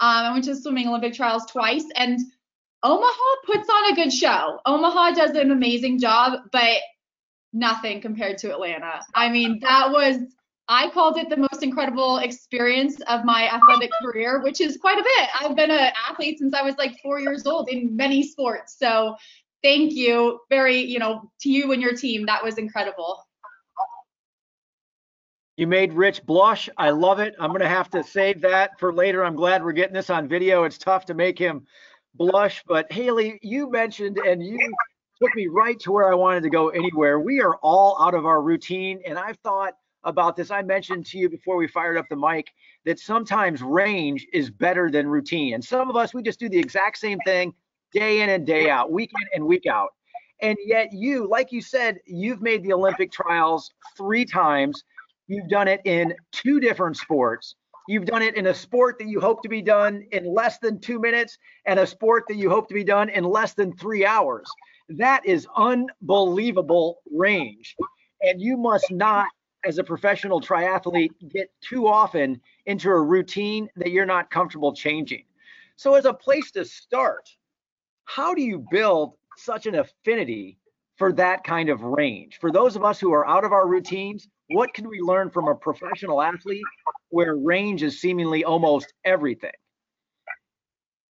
Um, 0.00 0.24
I 0.26 0.32
went 0.32 0.44
to 0.44 0.56
swimming 0.56 0.88
Olympic 0.88 1.14
trials 1.14 1.46
twice. 1.46 1.84
And 1.96 2.20
Omaha 2.82 3.34
puts 3.44 3.68
on 3.68 3.92
a 3.92 3.94
good 3.94 4.12
show. 4.12 4.60
Omaha 4.66 5.12
does 5.12 5.30
an 5.32 5.50
amazing 5.50 5.98
job, 5.98 6.40
but 6.52 6.78
nothing 7.52 8.00
compared 8.00 8.38
to 8.38 8.52
Atlanta. 8.52 9.00
I 9.14 9.28
mean, 9.28 9.58
that 9.60 9.90
was 9.90 10.18
I 10.68 10.90
called 10.90 11.16
it 11.16 11.30
the 11.30 11.36
most 11.36 11.62
incredible 11.62 12.18
experience 12.18 13.00
of 13.08 13.24
my 13.24 13.48
athletic 13.48 13.90
career, 14.02 14.42
which 14.42 14.60
is 14.60 14.76
quite 14.76 14.98
a 14.98 15.02
bit. 15.02 15.28
I've 15.40 15.56
been 15.56 15.70
an 15.70 15.92
athlete 16.08 16.38
since 16.38 16.52
I 16.52 16.60
was 16.62 16.76
like 16.76 17.00
4 17.02 17.20
years 17.20 17.46
old 17.46 17.70
in 17.70 17.96
many 17.96 18.22
sports. 18.22 18.76
So, 18.78 19.16
thank 19.62 19.94
you 19.94 20.40
very, 20.50 20.80
you 20.80 20.98
know, 20.98 21.30
to 21.40 21.48
you 21.48 21.72
and 21.72 21.80
your 21.80 21.94
team. 21.96 22.26
That 22.26 22.44
was 22.44 22.58
incredible. 22.58 23.24
You 25.58 25.66
made 25.66 25.92
Rich 25.92 26.24
blush. 26.24 26.68
I 26.78 26.90
love 26.90 27.18
it. 27.18 27.34
I'm 27.40 27.50
going 27.50 27.62
to 27.62 27.68
have 27.68 27.90
to 27.90 28.04
save 28.04 28.42
that 28.42 28.78
for 28.78 28.94
later. 28.94 29.24
I'm 29.24 29.34
glad 29.34 29.64
we're 29.64 29.72
getting 29.72 29.92
this 29.92 30.08
on 30.08 30.28
video. 30.28 30.62
It's 30.62 30.78
tough 30.78 31.04
to 31.06 31.14
make 31.14 31.36
him 31.36 31.66
blush. 32.14 32.62
But 32.68 32.92
Haley, 32.92 33.40
you 33.42 33.68
mentioned 33.68 34.18
and 34.18 34.40
you 34.40 34.56
took 35.20 35.34
me 35.34 35.48
right 35.48 35.76
to 35.80 35.90
where 35.90 36.12
I 36.12 36.14
wanted 36.14 36.44
to 36.44 36.48
go 36.48 36.68
anywhere. 36.68 37.18
We 37.18 37.40
are 37.40 37.56
all 37.56 38.00
out 38.00 38.14
of 38.14 38.24
our 38.24 38.40
routine. 38.40 39.00
And 39.04 39.18
I've 39.18 39.38
thought 39.38 39.74
about 40.04 40.36
this. 40.36 40.52
I 40.52 40.62
mentioned 40.62 41.06
to 41.06 41.18
you 41.18 41.28
before 41.28 41.56
we 41.56 41.66
fired 41.66 41.96
up 41.96 42.04
the 42.08 42.14
mic 42.14 42.52
that 42.84 43.00
sometimes 43.00 43.60
range 43.60 44.28
is 44.32 44.52
better 44.52 44.92
than 44.92 45.08
routine. 45.08 45.54
And 45.54 45.64
some 45.64 45.90
of 45.90 45.96
us, 45.96 46.14
we 46.14 46.22
just 46.22 46.38
do 46.38 46.48
the 46.48 46.58
exact 46.60 46.98
same 46.98 47.18
thing 47.26 47.52
day 47.92 48.20
in 48.20 48.28
and 48.28 48.46
day 48.46 48.70
out, 48.70 48.92
week 48.92 49.10
in 49.10 49.28
and 49.34 49.44
week 49.44 49.66
out. 49.66 49.88
And 50.40 50.56
yet, 50.64 50.92
you, 50.92 51.28
like 51.28 51.50
you 51.50 51.60
said, 51.60 51.98
you've 52.06 52.42
made 52.42 52.62
the 52.62 52.72
Olympic 52.72 53.10
trials 53.10 53.72
three 53.96 54.24
times. 54.24 54.84
You've 55.28 55.48
done 55.48 55.68
it 55.68 55.82
in 55.84 56.14
two 56.32 56.58
different 56.58 56.96
sports. 56.96 57.54
You've 57.86 58.06
done 58.06 58.22
it 58.22 58.34
in 58.36 58.46
a 58.46 58.54
sport 58.54 58.98
that 58.98 59.08
you 59.08 59.20
hope 59.20 59.42
to 59.42 59.48
be 59.48 59.62
done 59.62 60.02
in 60.10 60.24
less 60.24 60.58
than 60.58 60.80
two 60.80 60.98
minutes 60.98 61.38
and 61.66 61.78
a 61.78 61.86
sport 61.86 62.24
that 62.28 62.36
you 62.36 62.48
hope 62.50 62.68
to 62.68 62.74
be 62.74 62.84
done 62.84 63.10
in 63.10 63.24
less 63.24 63.54
than 63.54 63.76
three 63.76 64.04
hours. 64.06 64.48
That 64.88 65.24
is 65.26 65.46
unbelievable 65.54 67.00
range. 67.12 67.76
And 68.22 68.40
you 68.40 68.56
must 68.56 68.90
not, 68.90 69.28
as 69.64 69.78
a 69.78 69.84
professional 69.84 70.40
triathlete, 70.40 71.12
get 71.30 71.50
too 71.60 71.86
often 71.86 72.40
into 72.64 72.88
a 72.88 73.00
routine 73.00 73.68
that 73.76 73.90
you're 73.90 74.06
not 74.06 74.30
comfortable 74.30 74.74
changing. 74.74 75.24
So, 75.76 75.94
as 75.94 76.06
a 76.06 76.14
place 76.14 76.50
to 76.52 76.64
start, 76.64 77.28
how 78.04 78.34
do 78.34 78.42
you 78.42 78.64
build 78.70 79.12
such 79.36 79.66
an 79.66 79.76
affinity 79.76 80.58
for 80.96 81.12
that 81.12 81.44
kind 81.44 81.68
of 81.68 81.82
range? 81.82 82.38
For 82.40 82.50
those 82.50 82.76
of 82.76 82.84
us 82.84 82.98
who 82.98 83.12
are 83.12 83.26
out 83.26 83.44
of 83.44 83.52
our 83.52 83.68
routines, 83.68 84.26
what 84.48 84.72
can 84.74 84.88
we 84.88 85.00
learn 85.00 85.30
from 85.30 85.48
a 85.48 85.54
professional 85.54 86.22
athlete 86.22 86.64
where 87.10 87.36
range 87.36 87.82
is 87.82 88.00
seemingly 88.00 88.44
almost 88.44 88.92
everything? 89.04 89.52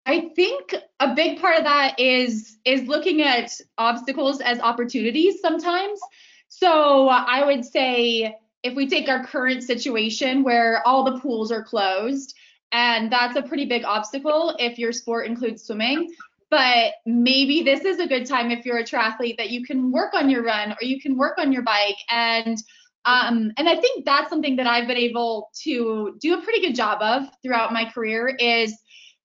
I 0.06 0.30
think 0.34 0.74
a 1.00 1.14
big 1.14 1.40
part 1.40 1.58
of 1.58 1.64
that 1.64 2.00
is 2.00 2.56
is 2.64 2.88
looking 2.88 3.22
at 3.22 3.52
obstacles 3.76 4.40
as 4.40 4.58
opportunities 4.58 5.40
sometimes. 5.40 6.00
So 6.48 7.08
I 7.08 7.44
would 7.44 7.64
say 7.64 8.34
if 8.62 8.74
we 8.74 8.88
take 8.88 9.08
our 9.08 9.24
current 9.24 9.62
situation 9.62 10.42
where 10.42 10.86
all 10.86 11.04
the 11.04 11.20
pools 11.20 11.52
are 11.52 11.62
closed, 11.62 12.34
and 12.72 13.12
that's 13.12 13.36
a 13.36 13.42
pretty 13.42 13.66
big 13.66 13.84
obstacle 13.84 14.56
if 14.58 14.78
your 14.78 14.92
sport 14.92 15.26
includes 15.26 15.64
swimming. 15.64 16.10
But 16.50 16.94
maybe 17.04 17.62
this 17.62 17.84
is 17.84 17.98
a 17.98 18.06
good 18.06 18.24
time 18.24 18.50
if 18.50 18.64
you're 18.64 18.78
a 18.78 18.84
triathlete 18.84 19.36
that 19.36 19.50
you 19.50 19.64
can 19.64 19.92
work 19.92 20.14
on 20.14 20.30
your 20.30 20.42
run 20.42 20.72
or 20.72 20.78
you 20.80 21.00
can 21.00 21.18
work 21.18 21.36
on 21.36 21.52
your 21.52 21.62
bike 21.62 21.98
and 22.08 22.56
um, 23.04 23.52
and 23.56 23.68
I 23.68 23.76
think 23.76 24.04
that's 24.04 24.28
something 24.28 24.56
that 24.56 24.66
I've 24.66 24.86
been 24.86 24.96
able 24.96 25.50
to 25.62 26.16
do 26.20 26.38
a 26.38 26.42
pretty 26.42 26.60
good 26.60 26.74
job 26.74 27.00
of 27.00 27.28
throughout 27.42 27.72
my 27.72 27.84
career 27.90 28.28
is 28.28 28.76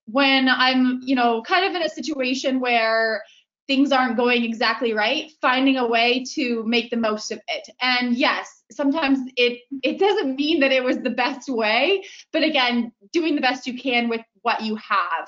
when 0.06 0.50
I'm, 0.50 1.02
you 1.04 1.16
know, 1.16 1.42
kind 1.42 1.66
of 1.66 1.76
in 1.76 1.82
a 1.82 1.90
situation 1.90 2.60
where 2.60 3.24
things 3.68 3.92
aren't 3.92 4.18
going 4.18 4.44
exactly 4.44 4.94
right, 4.94 5.32
finding 5.42 5.78
a 5.78 5.88
way 5.88 6.24
to 6.34 6.64
make 6.66 6.90
the 6.90 6.98
most 6.98 7.32
of 7.32 7.40
it. 7.48 7.68
And 7.82 8.16
yes, 8.16 8.64
sometimes 8.72 9.20
it 9.38 9.60
it 9.84 10.00
doesn't 10.00 10.36
mean 10.36 10.60
that 10.60 10.72
it 10.72 10.84
was 10.84 10.98
the 10.98 11.10
best 11.10 11.50
way, 11.50 12.04
but 12.32 12.44
again, 12.44 12.92
doing 13.12 13.36
the 13.36 13.42
best 13.42 13.66
you 13.66 13.78
can 13.78 14.10
with 14.10 14.22
what 14.42 14.62
you 14.62 14.76
have. 14.76 15.28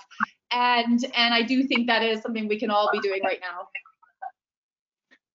And 0.52 1.04
and 1.16 1.34
I 1.34 1.42
do 1.42 1.64
think 1.64 1.88
that 1.88 2.04
is 2.04 2.22
something 2.22 2.48
we 2.48 2.60
can 2.60 2.70
all 2.70 2.90
be 2.92 3.00
doing 3.00 3.22
right 3.24 3.40
now. 3.42 3.68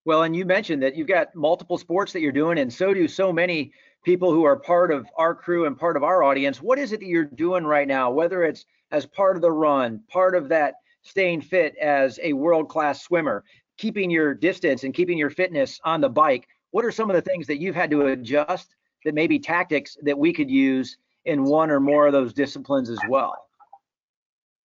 Well, 0.04 0.22
and 0.22 0.34
you 0.34 0.44
mentioned 0.44 0.82
that 0.82 0.96
you've 0.96 1.06
got 1.06 1.34
multiple 1.34 1.76
sports 1.76 2.12
that 2.12 2.20
you're 2.20 2.32
doing, 2.32 2.58
and 2.58 2.72
so 2.72 2.94
do 2.94 3.06
so 3.06 3.32
many 3.32 3.72
people 4.02 4.32
who 4.32 4.44
are 4.44 4.56
part 4.56 4.90
of 4.90 5.06
our 5.16 5.34
crew 5.34 5.66
and 5.66 5.78
part 5.78 5.96
of 5.96 6.02
our 6.02 6.22
audience. 6.22 6.62
What 6.62 6.78
is 6.78 6.92
it 6.92 7.00
that 7.00 7.06
you're 7.06 7.24
doing 7.24 7.64
right 7.64 7.86
now, 7.86 8.10
whether 8.10 8.42
it's 8.44 8.64
as 8.90 9.04
part 9.04 9.36
of 9.36 9.42
the 9.42 9.52
run, 9.52 10.00
part 10.08 10.34
of 10.34 10.48
that 10.48 10.76
staying 11.02 11.42
fit 11.42 11.76
as 11.76 12.18
a 12.22 12.32
world 12.32 12.68
class 12.68 13.02
swimmer, 13.02 13.44
keeping 13.76 14.10
your 14.10 14.34
distance 14.34 14.84
and 14.84 14.94
keeping 14.94 15.18
your 15.18 15.30
fitness 15.30 15.78
on 15.84 16.00
the 16.00 16.08
bike? 16.08 16.48
What 16.70 16.84
are 16.84 16.92
some 16.92 17.10
of 17.10 17.16
the 17.16 17.22
things 17.22 17.46
that 17.48 17.60
you've 17.60 17.74
had 17.74 17.90
to 17.90 18.06
adjust 18.06 18.74
that 19.04 19.14
maybe 19.14 19.38
tactics 19.38 19.98
that 20.02 20.18
we 20.18 20.32
could 20.32 20.50
use 20.50 20.96
in 21.26 21.44
one 21.44 21.70
or 21.70 21.80
more 21.80 22.06
of 22.06 22.12
those 22.12 22.32
disciplines 22.32 22.88
as 22.88 22.98
well? 23.08 23.34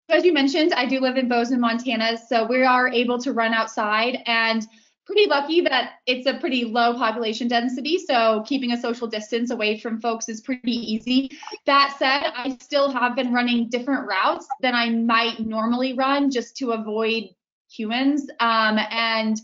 As 0.10 0.26
you 0.26 0.34
mentioned, 0.34 0.74
I 0.74 0.86
do 0.86 1.00
live 1.00 1.18
in 1.18 1.28
Bozeman, 1.28 1.62
Montana, 1.62 2.18
so 2.18 2.46
we 2.46 2.64
are 2.64 2.88
able 2.88 3.18
to 3.20 3.34
run 3.34 3.54
outside 3.54 4.20
and 4.28 4.68
pretty 5.06 5.28
lucky 5.28 5.62
that 5.62 5.94
it's 6.06 6.28
a 6.28 6.36
pretty 6.36 6.66
low 6.66 6.94
population 6.94 7.48
density, 7.48 7.98
so 7.98 8.44
keeping 8.46 8.72
a 8.72 8.80
social 8.80 9.08
distance 9.08 9.52
away 9.52 9.78
from 9.80 10.00
folks 10.00 10.30
is 10.30 10.42
pretty 10.42 10.72
easy. 10.72 11.32
That 11.66 11.96
said, 12.00 12.32
I 12.36 12.58
still 12.62 12.92
have 12.92 13.16
been 13.16 13.34
running 13.34 13.70
different 13.70 14.08
routes 14.08 14.48
than 14.62 14.76
I 14.76 14.90
might 14.90 15.40
normally 15.40 15.94
run 15.94 16.32
just 16.32 16.56
to 16.58 16.72
avoid 16.72 17.26
humans. 17.70 18.30
Um, 18.40 18.80
and 18.90 19.40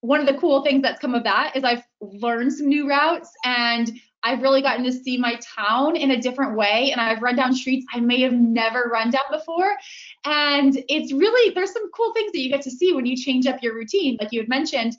one 0.00 0.20
of 0.20 0.26
the 0.26 0.38
cool 0.38 0.62
things 0.62 0.82
that's 0.82 1.00
come 1.00 1.14
of 1.14 1.24
that 1.24 1.56
is 1.56 1.64
I've 1.64 1.82
learned 2.00 2.52
some 2.52 2.68
new 2.68 2.88
routes 2.88 3.30
and 3.44 3.90
I've 4.22 4.42
really 4.42 4.62
gotten 4.62 4.84
to 4.84 4.92
see 4.92 5.16
my 5.16 5.38
town 5.56 5.96
in 5.96 6.10
a 6.10 6.20
different 6.20 6.56
way 6.56 6.90
and 6.90 7.00
I've 7.00 7.22
run 7.22 7.36
down 7.36 7.54
streets 7.54 7.86
I 7.92 8.00
may 8.00 8.20
have 8.22 8.32
never 8.32 8.90
run 8.92 9.10
down 9.10 9.22
before. 9.30 9.76
And 10.24 10.76
it's 10.88 11.12
really, 11.12 11.54
there's 11.54 11.72
some 11.72 11.90
cool 11.92 12.12
things 12.12 12.32
that 12.32 12.40
you 12.40 12.50
get 12.50 12.62
to 12.62 12.70
see 12.70 12.92
when 12.92 13.06
you 13.06 13.16
change 13.16 13.46
up 13.46 13.62
your 13.62 13.74
routine, 13.74 14.16
like 14.20 14.32
you 14.32 14.40
had 14.40 14.48
mentioned. 14.48 14.96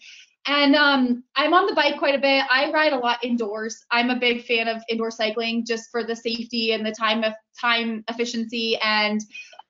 And 0.47 0.73
um, 0.75 1.23
I'm 1.35 1.53
on 1.53 1.67
the 1.67 1.75
bike 1.75 1.99
quite 1.99 2.15
a 2.15 2.19
bit. 2.19 2.45
I 2.49 2.71
ride 2.71 2.93
a 2.93 2.97
lot 2.97 3.23
indoors. 3.23 3.85
I'm 3.91 4.09
a 4.09 4.15
big 4.15 4.45
fan 4.45 4.67
of 4.67 4.81
indoor 4.89 5.11
cycling 5.11 5.65
just 5.65 5.91
for 5.91 6.03
the 6.03 6.15
safety 6.15 6.71
and 6.71 6.85
the 6.85 6.91
time 6.91 7.23
of 7.23 7.33
time 7.59 8.03
efficiency. 8.07 8.77
And 8.77 9.19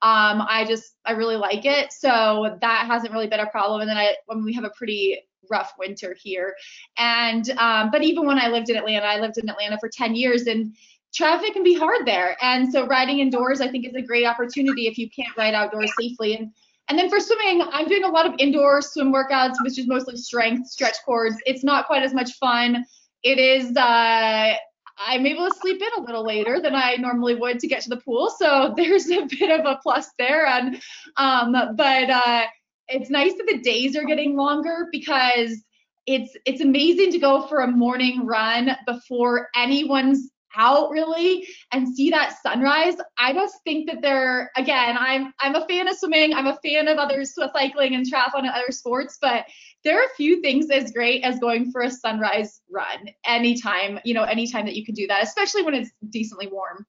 um, 0.01 0.46
I 0.48 0.65
just, 0.65 0.94
I 1.06 1.12
really 1.12 1.36
like 1.36 1.65
it. 1.65 1.91
So 1.91 2.58
that 2.62 2.86
hasn't 2.86 3.12
really 3.12 3.27
been 3.27 3.41
a 3.41 3.50
problem. 3.50 3.82
And 3.82 3.89
then 3.89 3.98
I, 3.98 4.15
when 4.27 4.46
we 4.46 4.53
have 4.53 4.63
a 4.63 4.70
pretty 4.70 5.18
rough 5.50 5.74
winter 5.77 6.15
here. 6.19 6.55
And 6.98 7.50
um, 7.51 7.91
but 7.91 8.03
even 8.03 8.25
when 8.25 8.39
I 8.39 8.48
lived 8.48 8.69
in 8.69 8.77
Atlanta, 8.77 9.05
I 9.05 9.19
lived 9.19 9.38
in 9.38 9.50
Atlanta 9.50 9.77
for 9.79 9.89
10 9.89 10.15
years, 10.15 10.48
and 10.48 10.75
traffic 11.13 11.53
can 11.53 11.63
be 11.63 11.74
hard 11.74 12.05
there. 12.05 12.38
And 12.41 12.72
so 12.72 12.86
riding 12.86 13.19
indoors, 13.19 13.62
I 13.62 13.67
think, 13.67 13.86
is 13.88 13.96
a 13.96 14.01
great 14.01 14.25
opportunity 14.25 14.88
if 14.88 14.98
you 14.98 15.10
can't 15.10 15.36
ride 15.38 15.53
outdoors 15.53 15.91
safely. 16.00 16.36
And 16.36 16.51
and 16.89 16.98
then 16.98 17.10
for 17.10 17.19
swimming, 17.19 17.62
I'm 17.72 17.88
doing 17.88 18.03
a 18.03 18.10
lot 18.10 18.25
of 18.25 18.34
indoor 18.39 18.81
swim 18.81 19.13
workouts, 19.13 19.55
which 19.62 19.77
is 19.77 19.88
mostly 19.88 20.17
strength, 20.17 20.67
stretch 20.69 20.96
cords. 21.05 21.36
It's 21.46 21.63
not 21.63 21.86
quite 21.86 22.01
as 22.01 22.13
much 22.13 22.34
fun. 22.34 22.84
It 23.22 23.38
is. 23.38 23.77
Uh, 23.77 24.55
I'm 25.01 25.25
able 25.25 25.48
to 25.48 25.55
sleep 25.55 25.81
in 25.81 26.03
a 26.03 26.05
little 26.05 26.25
later 26.25 26.60
than 26.60 26.75
I 26.75 26.96
normally 26.96 27.36
would 27.36 27.60
to 27.60 27.67
get 27.67 27.81
to 27.84 27.89
the 27.89 27.98
pool, 27.98 28.29
so 28.38 28.74
there's 28.77 29.10
a 29.10 29.25
bit 29.25 29.60
of 29.60 29.65
a 29.65 29.79
plus 29.81 30.10
there. 30.17 30.46
And 30.48 30.81
um, 31.17 31.53
but 31.75 32.10
uh, 32.10 32.43
it's 32.89 33.10
nice 33.10 33.34
that 33.34 33.48
the 33.48 33.60
days 33.60 33.96
are 33.96 34.05
getting 34.05 34.36
longer 34.36 34.88
because 34.91 35.63
it's 36.05 36.36
it's 36.46 36.62
amazing 36.62 37.12
to 37.12 37.19
go 37.19 37.48
for 37.48 37.60
a 37.60 37.67
morning 37.67 38.25
run 38.25 38.72
before 38.86 39.50
anyone's 39.55 40.31
out 40.58 40.89
really 40.89 41.48
and 41.72 41.88
see 41.96 42.10
that 42.10 42.36
sunrise. 42.41 42.96
I 43.19 43.34
just 43.34 43.55
think 43.63 43.88
that 43.89 44.01
they're 44.01 44.50
again 44.55 44.98
i'm 45.00 45.31
i'm 45.39 45.55
a 45.55 45.65
fan 45.67 45.88
of 45.88 45.96
swimming. 45.96 46.34
I'm 46.34 46.48
a 46.48 46.58
fan 46.63 46.88
of 46.88 46.98
other 46.98 47.24
cycling 47.25 47.96
and 47.96 48.05
triathlon 48.05 48.39
and 48.39 48.50
other 48.50 48.72
sports 48.72 49.17
but 49.22 49.46
there 49.84 50.00
are 50.00 50.05
a 50.05 50.15
few 50.17 50.41
things 50.41 50.69
as 50.72 50.91
great 50.91 51.24
as 51.24 51.39
going 51.39 51.72
for 51.72 51.81
a 51.81 51.91
sunrise 51.91 52.62
run 52.69 53.10
anytime 53.25 54.00
you 54.03 54.13
know 54.13 54.24
anytime 54.24 54.65
that 54.65 54.75
you 54.75 54.84
can 54.84 54.96
do 54.96 55.08
that 55.08 55.24
especially 55.24 55.62
when 55.62 55.75
it's 55.75 55.91
decently 56.10 56.48
warm 56.48 56.86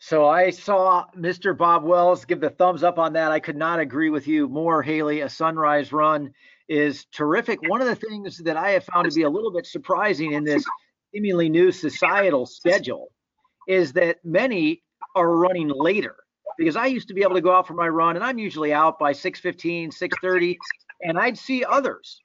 so 0.00 0.26
I 0.26 0.48
saw 0.50 1.04
Mr. 1.16 1.56
Bob 1.56 1.84
Wells 1.84 2.24
give 2.24 2.40
the 2.40 2.50
thumbs 2.50 2.82
up 2.82 2.98
on 2.98 3.12
that. 3.12 3.32
I 3.32 3.38
could 3.38 3.56
not 3.56 3.80
agree 3.80 4.08
with 4.08 4.26
you 4.26 4.48
more, 4.48 4.82
Haley. 4.82 5.20
A 5.20 5.28
sunrise 5.28 5.92
run 5.92 6.32
is 6.68 7.04
terrific. 7.12 7.60
One 7.68 7.82
of 7.82 7.86
the 7.86 7.94
things 7.94 8.38
that 8.38 8.56
I 8.56 8.70
have 8.70 8.84
found 8.84 9.10
to 9.10 9.14
be 9.14 9.22
a 9.22 9.30
little 9.30 9.52
bit 9.52 9.66
surprising 9.66 10.32
in 10.32 10.42
this 10.42 10.64
seemingly 11.12 11.50
new 11.50 11.70
societal 11.70 12.46
schedule 12.46 13.12
is 13.68 13.92
that 13.92 14.18
many 14.24 14.82
are 15.16 15.36
running 15.36 15.68
later 15.68 16.16
because 16.56 16.76
I 16.76 16.86
used 16.86 17.08
to 17.08 17.14
be 17.14 17.22
able 17.22 17.34
to 17.34 17.40
go 17.42 17.52
out 17.52 17.66
for 17.66 17.74
my 17.74 17.88
run 17.88 18.16
and 18.16 18.24
I'm 18.24 18.38
usually 18.38 18.72
out 18.72 18.98
by 18.98 19.12
6:15, 19.12 19.90
6:30 19.92 20.56
and 21.02 21.18
I'd 21.18 21.36
see 21.36 21.64
others. 21.64 22.18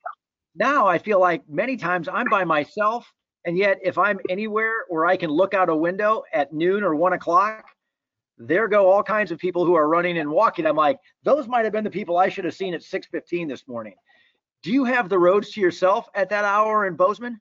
Now 0.55 0.87
I 0.87 0.97
feel 0.97 1.19
like 1.19 1.43
many 1.49 1.75
times 1.75 2.07
I'm 2.07 2.29
by 2.29 2.45
myself 2.45 3.11
and 3.45 3.57
yet, 3.57 3.79
if 3.83 3.97
I'm 3.97 4.19
anywhere 4.29 4.85
where 4.87 5.05
I 5.05 5.17
can 5.17 5.29
look 5.29 5.53
out 5.53 5.69
a 5.69 5.75
window 5.75 6.23
at 6.33 6.51
noon 6.51 6.83
or 6.83 6.95
one 6.95 7.13
o'clock, 7.13 7.65
there 8.37 8.67
go 8.67 8.89
all 8.89 9.03
kinds 9.03 9.31
of 9.31 9.39
people 9.39 9.65
who 9.65 9.75
are 9.75 9.87
running 9.87 10.17
and 10.17 10.29
walking. 10.29 10.65
I'm 10.65 10.75
like, 10.75 10.99
those 11.23 11.47
might 11.47 11.63
have 11.63 11.71
been 11.71 11.83
the 11.83 11.91
people 11.91 12.17
I 12.17 12.27
should 12.29 12.45
have 12.45 12.55
seen 12.55 12.73
at 12.73 12.81
6:15 12.81 13.47
this 13.47 13.67
morning. 13.67 13.95
Do 14.63 14.71
you 14.71 14.83
have 14.83 15.09
the 15.09 15.19
roads 15.19 15.51
to 15.51 15.61
yourself 15.61 16.09
at 16.15 16.29
that 16.29 16.43
hour 16.43 16.87
in 16.87 16.95
Bozeman? 16.95 17.39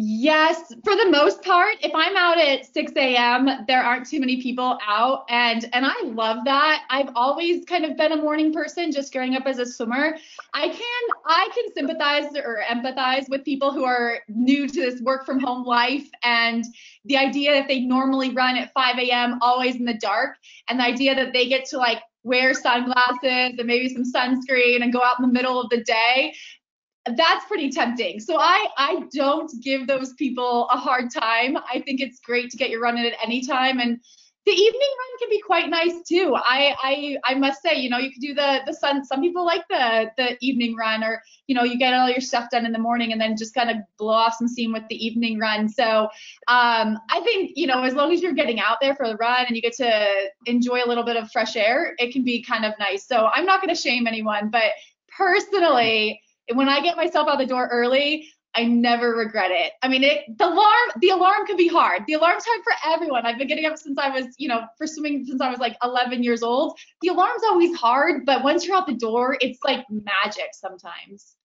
Yes, 0.00 0.72
for 0.84 0.94
the 0.94 1.10
most 1.10 1.42
part, 1.42 1.74
if 1.80 1.90
I'm 1.92 2.16
out 2.16 2.38
at 2.38 2.72
6 2.72 2.92
a.m., 2.94 3.48
there 3.66 3.82
aren't 3.82 4.06
too 4.06 4.20
many 4.20 4.40
people 4.40 4.78
out, 4.86 5.24
and 5.28 5.68
and 5.72 5.84
I 5.84 6.00
love 6.04 6.44
that. 6.44 6.84
I've 6.88 7.10
always 7.16 7.64
kind 7.64 7.84
of 7.84 7.96
been 7.96 8.12
a 8.12 8.16
morning 8.16 8.52
person, 8.52 8.92
just 8.92 9.12
growing 9.12 9.34
up 9.34 9.44
as 9.46 9.58
a 9.58 9.66
swimmer. 9.66 10.16
I 10.54 10.68
can 10.68 11.16
I 11.26 11.48
can 11.52 11.74
sympathize 11.74 12.26
or 12.36 12.62
empathize 12.70 13.28
with 13.28 13.44
people 13.44 13.72
who 13.72 13.82
are 13.82 14.20
new 14.28 14.68
to 14.68 14.80
this 14.80 15.00
work 15.00 15.26
from 15.26 15.40
home 15.40 15.64
life, 15.64 16.08
and 16.22 16.64
the 17.04 17.16
idea 17.16 17.54
that 17.54 17.66
they 17.66 17.80
normally 17.80 18.30
run 18.30 18.56
at 18.56 18.72
5 18.74 19.00
a.m. 19.00 19.40
always 19.42 19.74
in 19.74 19.84
the 19.84 19.94
dark, 19.94 20.36
and 20.68 20.78
the 20.78 20.84
idea 20.84 21.16
that 21.16 21.32
they 21.32 21.48
get 21.48 21.64
to 21.70 21.76
like 21.76 21.98
wear 22.22 22.54
sunglasses 22.54 23.58
and 23.58 23.64
maybe 23.64 23.88
some 23.88 24.04
sunscreen 24.04 24.82
and 24.82 24.92
go 24.92 25.02
out 25.02 25.18
in 25.18 25.26
the 25.26 25.32
middle 25.32 25.60
of 25.60 25.70
the 25.70 25.82
day 25.82 26.34
that's 27.16 27.44
pretty 27.46 27.70
tempting. 27.70 28.20
So 28.20 28.38
I 28.38 28.66
I 28.76 29.02
don't 29.12 29.50
give 29.62 29.86
those 29.86 30.12
people 30.14 30.68
a 30.70 30.76
hard 30.76 31.10
time. 31.10 31.56
I 31.56 31.80
think 31.80 32.00
it's 32.00 32.20
great 32.20 32.50
to 32.50 32.56
get 32.56 32.70
your 32.70 32.80
run 32.80 32.98
in 32.98 33.06
at 33.06 33.14
any 33.22 33.44
time 33.46 33.80
and 33.80 34.00
the 34.48 34.54
evening 34.54 34.80
run 34.80 35.18
can 35.18 35.28
be 35.28 35.42
quite 35.42 35.68
nice 35.68 36.02
too. 36.08 36.34
I 36.34 36.74
I 36.82 37.18
I 37.24 37.34
must 37.34 37.60
say, 37.60 37.76
you 37.76 37.90
know, 37.90 37.98
you 37.98 38.10
could 38.10 38.22
do 38.22 38.32
the 38.32 38.60
the 38.64 38.72
sun. 38.72 39.04
Some 39.04 39.20
people 39.20 39.44
like 39.44 39.68
the 39.68 40.10
the 40.16 40.38
evening 40.40 40.74
run, 40.74 41.04
or 41.04 41.22
you 41.48 41.54
know, 41.54 41.64
you 41.64 41.78
get 41.78 41.92
all 41.92 42.08
your 42.08 42.22
stuff 42.22 42.48
done 42.50 42.64
in 42.64 42.72
the 42.72 42.78
morning 42.78 43.12
and 43.12 43.20
then 43.20 43.36
just 43.36 43.54
kind 43.54 43.68
of 43.68 43.76
blow 43.98 44.14
off 44.14 44.36
some 44.38 44.48
steam 44.48 44.72
with 44.72 44.84
the 44.88 44.96
evening 45.06 45.38
run. 45.38 45.68
So 45.68 46.04
um, 46.48 46.98
I 47.10 47.20
think 47.24 47.52
you 47.56 47.66
know, 47.66 47.82
as 47.82 47.92
long 47.92 48.10
as 48.10 48.22
you're 48.22 48.32
getting 48.32 48.58
out 48.58 48.78
there 48.80 48.94
for 48.94 49.06
the 49.06 49.16
run 49.16 49.44
and 49.46 49.54
you 49.54 49.60
get 49.60 49.74
to 49.74 50.30
enjoy 50.46 50.82
a 50.82 50.88
little 50.88 51.04
bit 51.04 51.16
of 51.16 51.30
fresh 51.30 51.54
air, 51.54 51.94
it 51.98 52.12
can 52.14 52.24
be 52.24 52.42
kind 52.42 52.64
of 52.64 52.72
nice. 52.78 53.06
So 53.06 53.28
I'm 53.34 53.44
not 53.44 53.60
going 53.60 53.74
to 53.74 53.80
shame 53.80 54.06
anyone, 54.06 54.48
but 54.48 54.72
personally 55.14 56.22
when 56.54 56.68
I 56.68 56.80
get 56.80 56.96
myself 56.96 57.28
out 57.28 57.38
the 57.38 57.46
door 57.46 57.68
early, 57.70 58.28
I 58.54 58.64
never 58.64 59.14
regret 59.14 59.50
it. 59.50 59.72
I 59.82 59.88
mean, 59.88 60.02
it 60.02 60.24
the 60.38 60.46
alarm 60.46 60.88
the 61.00 61.10
alarm 61.10 61.46
can 61.46 61.56
be 61.56 61.68
hard. 61.68 62.02
The 62.06 62.14
alarm's 62.14 62.44
hard 62.46 62.60
for 62.64 62.72
everyone. 62.92 63.26
I've 63.26 63.38
been 63.38 63.46
getting 63.46 63.66
up 63.66 63.78
since 63.78 63.98
I 63.98 64.08
was, 64.08 64.26
you 64.38 64.48
know, 64.48 64.62
for 64.76 64.86
swimming 64.86 65.24
since 65.24 65.40
I 65.40 65.50
was 65.50 65.60
like 65.60 65.76
11 65.82 66.22
years 66.22 66.42
old. 66.42 66.78
The 67.02 67.08
alarm's 67.08 67.42
always 67.44 67.76
hard, 67.76 68.24
but 68.26 68.42
once 68.42 68.66
you're 68.66 68.76
out 68.76 68.86
the 68.86 68.94
door, 68.94 69.36
it's 69.40 69.60
like 69.64 69.84
magic 69.90 70.48
sometimes. 70.52 71.36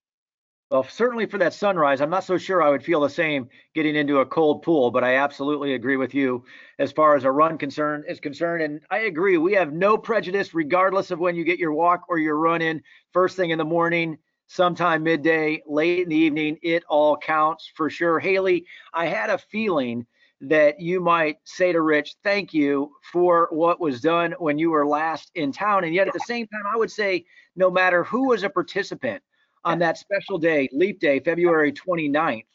Well, 0.71 0.83
certainly 0.89 1.27
for 1.27 1.37
that 1.37 1.53
sunrise, 1.53 2.01
I'm 2.01 2.09
not 2.09 2.23
so 2.23 2.39
sure 2.39 2.63
I 2.63 2.69
would 2.71 2.83
feel 2.83 3.01
the 3.01 3.09
same 3.09 3.47
getting 3.75 3.95
into 3.95 4.21
a 4.21 4.25
cold 4.25 4.63
pool, 4.63 4.89
but 4.89 5.03
I 5.03 5.17
absolutely 5.17 5.75
agree 5.75 5.97
with 5.97 6.15
you 6.15 6.45
as 6.79 6.91
far 6.91 7.15
as 7.15 7.25
a 7.25 7.31
run 7.31 7.59
concern 7.59 8.03
is 8.07 8.19
concerned. 8.19 8.63
And 8.63 8.81
I 8.89 8.99
agree, 9.01 9.37
we 9.37 9.53
have 9.53 9.71
no 9.71 9.99
prejudice 9.99 10.55
regardless 10.55 11.11
of 11.11 11.19
when 11.19 11.35
you 11.35 11.43
get 11.43 11.59
your 11.59 11.73
walk 11.73 12.05
or 12.09 12.17
your 12.17 12.39
run 12.39 12.63
in 12.63 12.81
first 13.11 13.35
thing 13.35 13.51
in 13.51 13.59
the 13.59 13.63
morning 13.65 14.17
sometime 14.53 15.01
midday, 15.01 15.63
late 15.65 16.03
in 16.03 16.09
the 16.09 16.15
evening, 16.15 16.59
it 16.61 16.83
all 16.87 17.17
counts 17.17 17.71
for 17.73 17.89
sure. 17.89 18.19
Haley, 18.19 18.65
I 18.93 19.07
had 19.07 19.31
a 19.31 19.37
feeling 19.37 20.05
that 20.41 20.79
you 20.79 20.99
might 20.99 21.37
say 21.43 21.71
to 21.71 21.81
Rich, 21.81 22.15
thank 22.23 22.53
you 22.53 22.91
for 23.11 23.47
what 23.51 23.79
was 23.79 24.01
done 24.01 24.33
when 24.37 24.59
you 24.59 24.69
were 24.69 24.85
last 24.85 25.31
in 25.35 25.51
town. 25.51 25.85
And 25.85 25.95
yet 25.95 26.07
at 26.07 26.13
the 26.13 26.19
same 26.19 26.45
time, 26.47 26.71
I 26.71 26.77
would 26.77 26.91
say 26.91 27.25
no 27.55 27.71
matter 27.71 28.03
who 28.03 28.27
was 28.27 28.43
a 28.43 28.49
participant 28.49 29.23
on 29.63 29.79
that 29.79 29.97
special 29.97 30.37
day, 30.37 30.69
Leap 30.71 30.99
Day, 30.99 31.19
February 31.19 31.71
29th, 31.71 32.45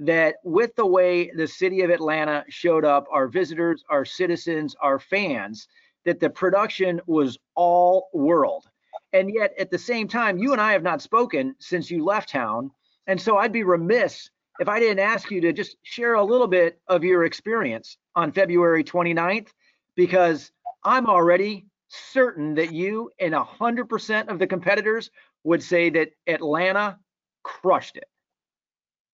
that 0.00 0.36
with 0.44 0.74
the 0.76 0.86
way 0.86 1.30
the 1.30 1.46
city 1.46 1.82
of 1.82 1.90
Atlanta 1.90 2.44
showed 2.48 2.84
up, 2.84 3.06
our 3.10 3.28
visitors, 3.28 3.84
our 3.88 4.04
citizens, 4.04 4.74
our 4.80 4.98
fans, 4.98 5.68
that 6.04 6.20
the 6.20 6.30
production 6.30 7.00
was 7.06 7.38
all 7.54 8.08
world. 8.12 8.69
And 9.12 9.32
yet, 9.32 9.54
at 9.58 9.70
the 9.70 9.78
same 9.78 10.08
time, 10.08 10.38
you 10.38 10.52
and 10.52 10.60
I 10.60 10.72
have 10.72 10.82
not 10.82 11.02
spoken 11.02 11.54
since 11.58 11.90
you 11.90 12.04
left 12.04 12.28
town. 12.28 12.70
And 13.06 13.20
so 13.20 13.36
I'd 13.36 13.52
be 13.52 13.64
remiss 13.64 14.30
if 14.60 14.68
I 14.68 14.78
didn't 14.78 15.00
ask 15.00 15.30
you 15.30 15.40
to 15.40 15.52
just 15.52 15.76
share 15.82 16.14
a 16.14 16.24
little 16.24 16.46
bit 16.46 16.80
of 16.86 17.02
your 17.02 17.24
experience 17.24 17.96
on 18.14 18.30
February 18.30 18.84
29th, 18.84 19.48
because 19.96 20.52
I'm 20.84 21.06
already 21.06 21.66
certain 21.88 22.54
that 22.54 22.72
you 22.72 23.10
and 23.18 23.34
100% 23.34 24.28
of 24.28 24.38
the 24.38 24.46
competitors 24.46 25.10
would 25.44 25.62
say 25.62 25.90
that 25.90 26.10
Atlanta 26.26 26.98
crushed 27.42 27.96
it. 27.96 28.08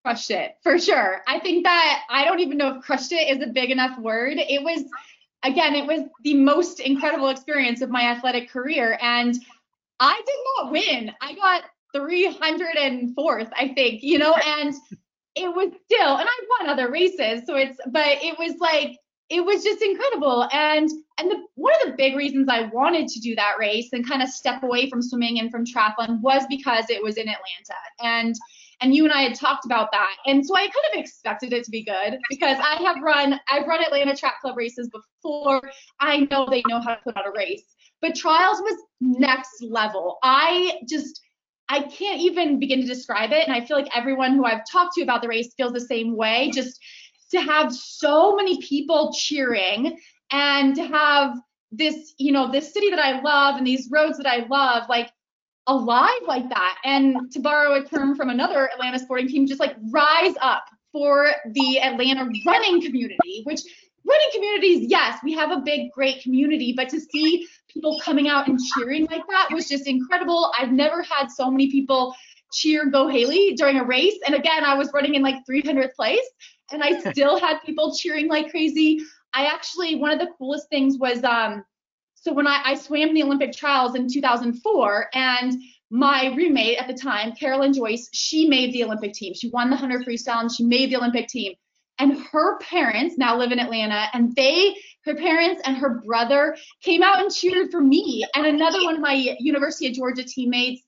Crushed 0.03 0.31
it 0.31 0.57
for 0.61 0.77
sure. 0.77 1.21
I 1.27 1.39
think 1.39 1.63
that 1.63 2.01
I 2.09 2.25
don't 2.25 2.39
even 2.39 2.57
know 2.57 2.75
if 2.75 2.83
crushed 2.83 3.11
it 3.11 3.37
is 3.37 3.43
a 3.43 3.51
big 3.51 3.71
enough 3.71 3.97
word. 3.99 4.37
It 4.37 4.63
was, 4.63 4.83
again, 5.43 5.75
it 5.75 5.85
was 5.87 6.01
the 6.23 6.33
most 6.33 6.79
incredible 6.79 7.29
experience 7.29 7.81
of 7.81 7.89
my 7.89 8.03
athletic 8.03 8.49
career. 8.49 8.97
And 9.01 9.35
I 9.99 10.21
did 10.25 10.35
not 10.57 10.71
win. 10.71 11.11
I 11.21 11.35
got 11.35 11.63
304th, 11.95 13.49
I 13.55 13.69
think, 13.73 14.03
you 14.03 14.17
know, 14.17 14.33
and 14.45 14.73
it 15.35 15.53
was 15.53 15.71
still, 15.85 16.17
and 16.17 16.27
I 16.27 16.39
won 16.59 16.69
other 16.69 16.91
races. 16.91 17.43
So 17.45 17.55
it's, 17.55 17.77
but 17.87 18.23
it 18.23 18.37
was 18.37 18.55
like, 18.59 18.97
it 19.29 19.43
was 19.43 19.63
just 19.63 19.81
incredible. 19.81 20.47
And, 20.51 20.89
and 21.17 21.31
the, 21.31 21.37
one 21.55 21.73
of 21.81 21.87
the 21.87 21.97
big 21.97 22.15
reasons 22.15 22.47
I 22.47 22.67
wanted 22.67 23.07
to 23.07 23.19
do 23.19 23.35
that 23.35 23.55
race 23.59 23.89
and 23.91 24.07
kind 24.07 24.21
of 24.21 24.29
step 24.29 24.61
away 24.61 24.89
from 24.89 25.01
swimming 25.01 25.39
and 25.39 25.49
from 25.49 25.65
triathlon 25.65 26.21
was 26.21 26.43
because 26.47 26.89
it 26.89 27.01
was 27.01 27.17
in 27.17 27.27
Atlanta. 27.27 27.75
And, 28.01 28.35
and 28.81 28.93
you 28.93 29.03
and 29.03 29.13
I 29.13 29.23
had 29.23 29.35
talked 29.35 29.65
about 29.65 29.91
that. 29.93 30.15
And 30.27 30.45
so 30.45 30.55
I 30.55 30.61
kind 30.61 30.73
of 30.93 30.99
expected 30.99 31.53
it 31.53 31.63
to 31.63 31.71
be 31.71 31.83
good 31.83 32.19
because 32.29 32.57
I 32.59 32.81
have 32.83 33.01
run, 33.01 33.39
I've 33.49 33.65
run 33.65 33.83
Atlanta 33.83 34.15
Track 34.15 34.41
Club 34.41 34.57
races 34.57 34.89
before. 34.89 35.61
I 35.99 36.27
know 36.29 36.47
they 36.47 36.61
know 36.67 36.79
how 36.79 36.93
to 36.95 37.01
put 37.03 37.17
on 37.17 37.25
a 37.25 37.31
race. 37.35 37.63
But 38.01 38.15
trials 38.15 38.59
was 38.61 38.77
next 39.01 39.63
level. 39.63 40.17
I 40.23 40.79
just 40.87 41.21
I 41.69 41.81
can't 41.81 42.21
even 42.21 42.59
begin 42.59 42.81
to 42.81 42.87
describe 42.87 43.31
it. 43.31 43.47
And 43.47 43.55
I 43.55 43.65
feel 43.65 43.77
like 43.77 43.95
everyone 43.95 44.35
who 44.35 44.45
I've 44.45 44.61
talked 44.71 44.93
to 44.95 45.01
about 45.01 45.21
the 45.21 45.27
race 45.27 45.53
feels 45.57 45.73
the 45.73 45.81
same 45.81 46.15
way. 46.15 46.51
Just 46.53 46.79
to 47.31 47.41
have 47.41 47.73
so 47.73 48.35
many 48.35 48.61
people 48.61 49.13
cheering 49.17 49.97
and 50.31 50.75
to 50.75 50.85
have 50.85 51.35
this, 51.71 52.13
you 52.17 52.31
know, 52.31 52.51
this 52.51 52.71
city 52.71 52.89
that 52.91 52.99
I 52.99 53.21
love 53.21 53.57
and 53.57 53.65
these 53.65 53.89
roads 53.91 54.17
that 54.17 54.27
I 54.27 54.45
love, 54.47 54.87
like 54.89 55.11
alive 55.67 56.21
like 56.27 56.47
that. 56.49 56.77
And 56.85 57.31
to 57.31 57.39
borrow 57.39 57.73
a 57.73 57.83
term 57.83 58.15
from 58.15 58.29
another 58.29 58.69
Atlanta 58.71 58.99
sporting 58.99 59.27
team, 59.27 59.47
just 59.47 59.59
like 59.59 59.75
rise 59.91 60.35
up 60.41 60.65
for 60.91 61.31
the 61.51 61.81
Atlanta 61.81 62.29
running 62.45 62.81
community, 62.81 63.41
which 63.43 63.61
running 64.07 64.27
communities, 64.33 64.89
yes, 64.89 65.19
we 65.23 65.33
have 65.33 65.51
a 65.51 65.61
big, 65.61 65.91
great 65.91 66.21
community, 66.21 66.73
but 66.75 66.89
to 66.89 66.99
see 66.99 67.47
people 67.69 67.99
coming 67.99 68.27
out 68.27 68.47
and 68.47 68.59
cheering 68.59 69.05
like 69.11 69.23
that 69.29 69.49
was 69.51 69.67
just 69.67 69.87
incredible. 69.87 70.51
I've 70.57 70.71
never 70.71 71.01
had 71.01 71.27
so 71.27 71.49
many 71.49 71.71
people 71.71 72.15
cheer 72.53 72.85
Go 72.85 73.07
Haley 73.07 73.55
during 73.55 73.77
a 73.77 73.83
race. 73.83 74.17
And 74.25 74.35
again, 74.35 74.63
I 74.63 74.75
was 74.75 74.91
running 74.93 75.15
in 75.15 75.21
like 75.21 75.35
300th 75.49 75.93
place. 75.93 76.27
and 76.71 76.83
I 76.83 76.99
still 77.11 77.39
had 77.39 77.59
people 77.65 77.95
cheering 77.95 78.27
like 78.27 78.49
crazy. 78.49 79.01
I 79.33 79.45
actually, 79.45 79.95
one 79.95 80.11
of 80.11 80.19
the 80.19 80.29
coolest 80.37 80.69
things 80.69 80.97
was, 80.97 81.23
um, 81.23 81.65
so 82.13 82.33
when 82.33 82.47
I, 82.47 82.61
I 82.63 82.75
swam 82.75 83.13
the 83.13 83.23
Olympic 83.23 83.53
trials 83.53 83.95
in 83.95 84.07
2004, 84.09 85.09
and 85.13 85.53
my 85.91 86.33
roommate 86.35 86.77
at 86.77 86.87
the 86.87 86.93
time, 86.93 87.33
Kara 87.33 87.57
Lynn 87.59 87.73
Joyce, 87.73 88.09
she 88.13 88.47
made 88.47 88.73
the 88.73 88.83
Olympic 88.83 89.13
team. 89.13 89.33
She 89.33 89.49
won 89.49 89.69
the 89.69 89.75
100 89.75 90.05
freestyle 90.05 90.41
and 90.41 90.51
she 90.51 90.63
made 90.63 90.89
the 90.89 90.95
Olympic 90.95 91.27
team. 91.27 91.53
And 91.99 92.17
her 92.31 92.57
parents 92.59 93.17
now 93.17 93.37
live 93.37 93.51
in 93.51 93.59
Atlanta, 93.59 94.07
and 94.13 94.35
they, 94.35 94.75
her 95.05 95.15
parents 95.15 95.61
and 95.65 95.77
her 95.77 96.01
brother 96.05 96.57
came 96.81 97.01
out 97.01 97.19
and 97.19 97.33
cheered 97.33 97.71
for 97.71 97.79
me 97.79 98.25
and 98.35 98.45
another 98.45 98.83
one 98.83 98.95
of 98.95 99.01
my 99.01 99.35
University 99.39 99.87
of 99.87 99.93
Georgia 99.93 100.23
teammates 100.23 100.81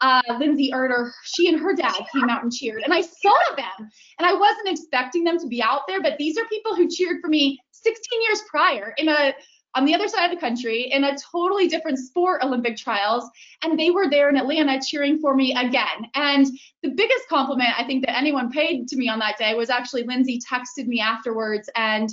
uh, 0.00 0.22
Lindsay 0.38 0.70
Erder, 0.72 1.10
she 1.24 1.48
and 1.48 1.58
her 1.58 1.74
dad 1.74 1.96
came 2.12 2.28
out 2.28 2.42
and 2.42 2.52
cheered. 2.52 2.82
And 2.82 2.92
I 2.92 3.00
saw 3.00 3.34
them 3.56 3.90
and 4.18 4.26
I 4.26 4.34
wasn't 4.34 4.68
expecting 4.68 5.24
them 5.24 5.38
to 5.38 5.46
be 5.46 5.62
out 5.62 5.82
there, 5.88 6.02
but 6.02 6.18
these 6.18 6.36
are 6.36 6.44
people 6.46 6.74
who 6.76 6.88
cheered 6.88 7.20
for 7.22 7.28
me 7.28 7.58
16 7.70 8.22
years 8.22 8.42
prior 8.50 8.94
in 8.98 9.08
a 9.08 9.32
on 9.74 9.84
the 9.84 9.94
other 9.94 10.08
side 10.08 10.26
of 10.26 10.30
the 10.30 10.40
country 10.40 10.90
in 10.90 11.04
a 11.04 11.16
totally 11.16 11.68
different 11.68 11.98
sport 11.98 12.42
Olympic 12.42 12.76
trials. 12.76 13.28
And 13.62 13.78
they 13.78 13.90
were 13.90 14.08
there 14.08 14.28
in 14.28 14.36
Atlanta 14.36 14.80
cheering 14.80 15.18
for 15.18 15.34
me 15.34 15.54
again. 15.54 16.10
And 16.14 16.46
the 16.82 16.90
biggest 16.90 17.28
compliment 17.28 17.78
I 17.78 17.84
think 17.84 18.04
that 18.06 18.16
anyone 18.16 18.50
paid 18.50 18.88
to 18.88 18.96
me 18.96 19.08
on 19.08 19.18
that 19.20 19.38
day 19.38 19.54
was 19.54 19.70
actually 19.70 20.04
Lindsay 20.04 20.40
texted 20.40 20.86
me 20.86 21.00
afterwards 21.00 21.68
and 21.74 22.10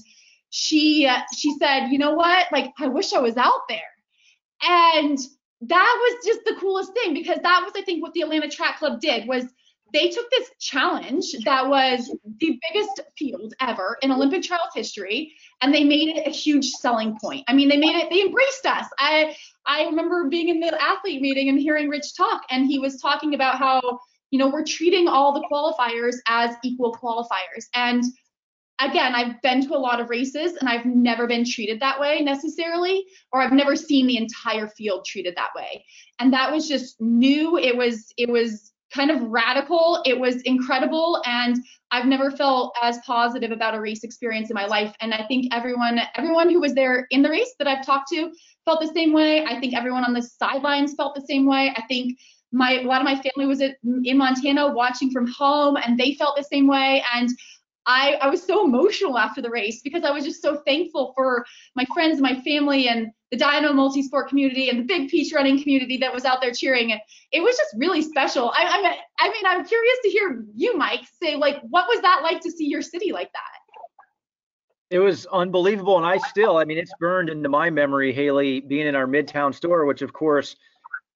she 0.50 1.08
uh, 1.08 1.22
she 1.38 1.54
said, 1.58 1.88
you 1.88 1.98
know 1.98 2.14
what? 2.14 2.48
Like, 2.52 2.74
I 2.80 2.88
wish 2.88 3.14
I 3.14 3.20
was 3.20 3.38
out 3.38 3.68
there. 3.70 3.80
And 4.64 5.18
that 5.62 5.98
was 6.00 6.26
just 6.26 6.44
the 6.46 6.56
coolest 6.60 6.94
thing 6.94 7.14
because 7.14 7.38
that 7.44 7.62
was 7.64 7.72
i 7.76 7.82
think 7.84 8.02
what 8.02 8.14
the 8.14 8.22
atlanta 8.22 8.50
track 8.50 8.80
club 8.80 9.00
did 9.00 9.28
was 9.28 9.46
they 9.94 10.10
took 10.10 10.30
this 10.30 10.50
challenge 10.60 11.34
that 11.46 11.68
was 11.68 12.10
the 12.40 12.60
biggest 12.70 13.02
field 13.18 13.54
ever 13.60 13.98
in 14.02 14.12
olympic 14.12 14.44
trials 14.44 14.70
history 14.74 15.34
and 15.62 15.74
they 15.74 15.84
made 15.84 16.10
it 16.10 16.28
a 16.28 16.30
huge 16.30 16.70
selling 16.70 17.18
point 17.22 17.44
i 17.48 17.54
mean 17.54 17.70
they 17.70 17.78
made 17.78 17.96
it 17.96 18.10
they 18.10 18.22
embraced 18.22 18.66
us 18.66 18.86
i 19.00 19.36
i 19.66 19.84
remember 19.86 20.28
being 20.30 20.50
in 20.50 20.60
the 20.60 20.82
athlete 20.82 21.22
meeting 21.22 21.50
and 21.50 21.60
hearing 21.60 21.90
rich 21.90 22.16
talk 22.16 22.42
and 22.50 22.68
he 22.68 22.80
was 22.80 23.00
talking 23.02 23.34
about 23.34 23.58
how 23.58 24.00
you 24.30 24.40
know 24.40 24.50
we're 24.50 24.66
treating 24.66 25.08
all 25.08 25.34
the 25.34 25.46
qualifiers 25.52 26.16
as 26.28 26.56
equal 26.64 26.94
qualifiers 26.94 27.66
and 27.74 28.04
again, 28.84 29.14
I've 29.16 29.42
been 29.42 29.66
to 29.68 29.76
a 29.76 29.78
lot 29.78 30.00
of 30.00 30.10
races 30.10 30.56
and 30.56 30.68
I've 30.68 30.86
never 30.86 31.28
been 31.28 31.46
treated 31.46 31.80
that 31.80 32.00
way 32.00 32.22
necessarily, 32.22 33.06
or 33.32 33.42
I've 33.42 33.52
never 33.52 33.76
seen 33.76 34.08
the 34.08 34.18
entire 34.18 34.68
field 34.68 35.06
treated 35.06 35.36
that 35.36 35.52
way. 35.56 35.86
And 36.20 36.34
that 36.34 36.52
was 36.52 36.68
just 36.68 37.00
new. 37.00 37.58
It 37.58 37.78
was, 37.78 38.12
it 38.18 38.30
was 38.30 38.71
kind 38.94 39.12
of 39.12 39.22
radical. 39.24 40.02
It 40.06 40.20
was 40.20 40.42
incredible. 40.42 41.22
And 41.26 41.58
I've 41.92 42.06
never 42.06 42.32
felt 42.32 42.76
as 42.82 43.00
positive 43.06 43.52
about 43.52 43.76
a 43.76 43.82
race 43.82 44.04
experience 44.04 44.50
in 44.50 44.56
my 44.56 44.66
life. 44.66 44.96
And 45.02 45.14
I 45.14 45.26
think 45.28 45.54
everyone, 45.54 46.00
everyone 46.16 46.50
who 46.50 46.60
was 46.60 46.74
there 46.74 47.08
in 47.12 47.22
the 47.22 47.30
race 47.30 47.54
that 47.60 47.68
I've 47.68 47.86
talked 47.86 48.10
to 48.10 48.32
felt 48.66 48.82
the 48.82 48.92
same 48.94 49.14
way. 49.14 49.46
I 49.46 49.60
think 49.60 49.74
everyone 49.74 50.04
on 50.04 50.14
the 50.14 50.22
sidelines 50.22 50.94
felt 50.96 51.16
the 51.16 51.26
same 51.28 51.46
way. 51.46 51.74
I 51.76 51.84
think 51.88 52.18
my 52.52 52.82
a 52.82 52.84
lot 52.84 53.02
of 53.02 53.06
my 53.06 53.16
family 53.16 53.48
was 53.48 53.62
in 53.62 54.18
Montana 54.18 54.74
watching 54.74 55.10
from 55.12 55.28
home 55.28 55.78
and 55.78 55.98
they 55.98 56.14
felt 56.16 56.36
the 56.36 56.44
same 56.44 56.68
way. 56.68 57.04
And 57.16 57.30
I, 57.88 58.14
I 58.22 58.30
was 58.30 58.44
so 58.44 58.64
emotional 58.66 59.18
after 59.18 59.42
the 59.42 59.50
race 59.50 59.82
because 59.82 60.04
I 60.04 60.12
was 60.12 60.24
just 60.24 60.42
so 60.42 60.58
thankful 60.66 61.14
for 61.16 61.46
my 61.76 61.86
friends 61.94 62.20
and 62.20 62.22
my 62.22 62.40
family 62.42 62.88
and 62.88 63.12
the 63.32 63.38
Dynamo 63.38 63.74
multi-sport 63.74 64.30
community 64.30 64.70
and 64.70 64.80
the 64.80 64.84
big 64.84 65.10
peach 65.10 65.34
running 65.34 65.62
community 65.62 65.98
that 65.98 66.14
was 66.14 66.26
out 66.26 66.42
there 66.42 66.52
cheering. 66.52 66.92
And 66.92 67.02
it 67.32 67.42
was 67.42 67.56
just 67.58 67.74
really 67.78 68.02
special. 68.02 68.52
I, 68.52 68.66
I, 68.66 68.82
mean, 68.82 68.94
I 69.20 69.30
mean, 69.30 69.44
I'm 69.48 69.66
curious 69.66 69.98
to 70.04 70.10
hear 70.10 70.46
you, 70.54 70.78
Mike, 70.78 71.02
say 71.22 71.36
like, 71.36 71.60
what 71.70 71.88
was 71.88 72.02
that 72.02 72.20
like 72.24 72.42
to 72.42 72.52
see 72.52 72.68
your 72.68 72.82
city 72.82 73.12
like 73.12 73.32
that? 73.34 73.42
It 74.92 75.00
was 75.00 75.26
unbelievable. 75.28 75.98
And 75.98 76.06
I 76.06 76.18
still, 76.18 76.58
I 76.58 76.66
mean, 76.66 76.78
it's 76.78 76.94
burned 77.00 77.30
into 77.30 77.50
my 77.50 77.70
memory, 77.70 78.14
Haley, 78.14 78.60
being 78.60 78.88
in 78.88 78.96
our 78.96 79.08
Midtown 79.08 79.56
store, 79.56 79.86
which 79.86 80.02
of 80.02 80.12
course 80.14 80.56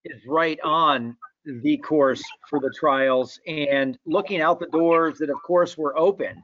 is 0.04 0.22
right 0.26 0.58
on 0.64 1.16
the 1.62 1.76
course 1.76 2.22
for 2.50 2.58
the 2.58 2.72
trials 2.76 3.38
and 3.46 3.98
looking 4.04 4.40
out 4.40 4.58
the 4.58 4.66
doors 4.66 5.18
that 5.18 5.30
of 5.30 5.40
course 5.44 5.78
were 5.78 5.96
open 5.96 6.42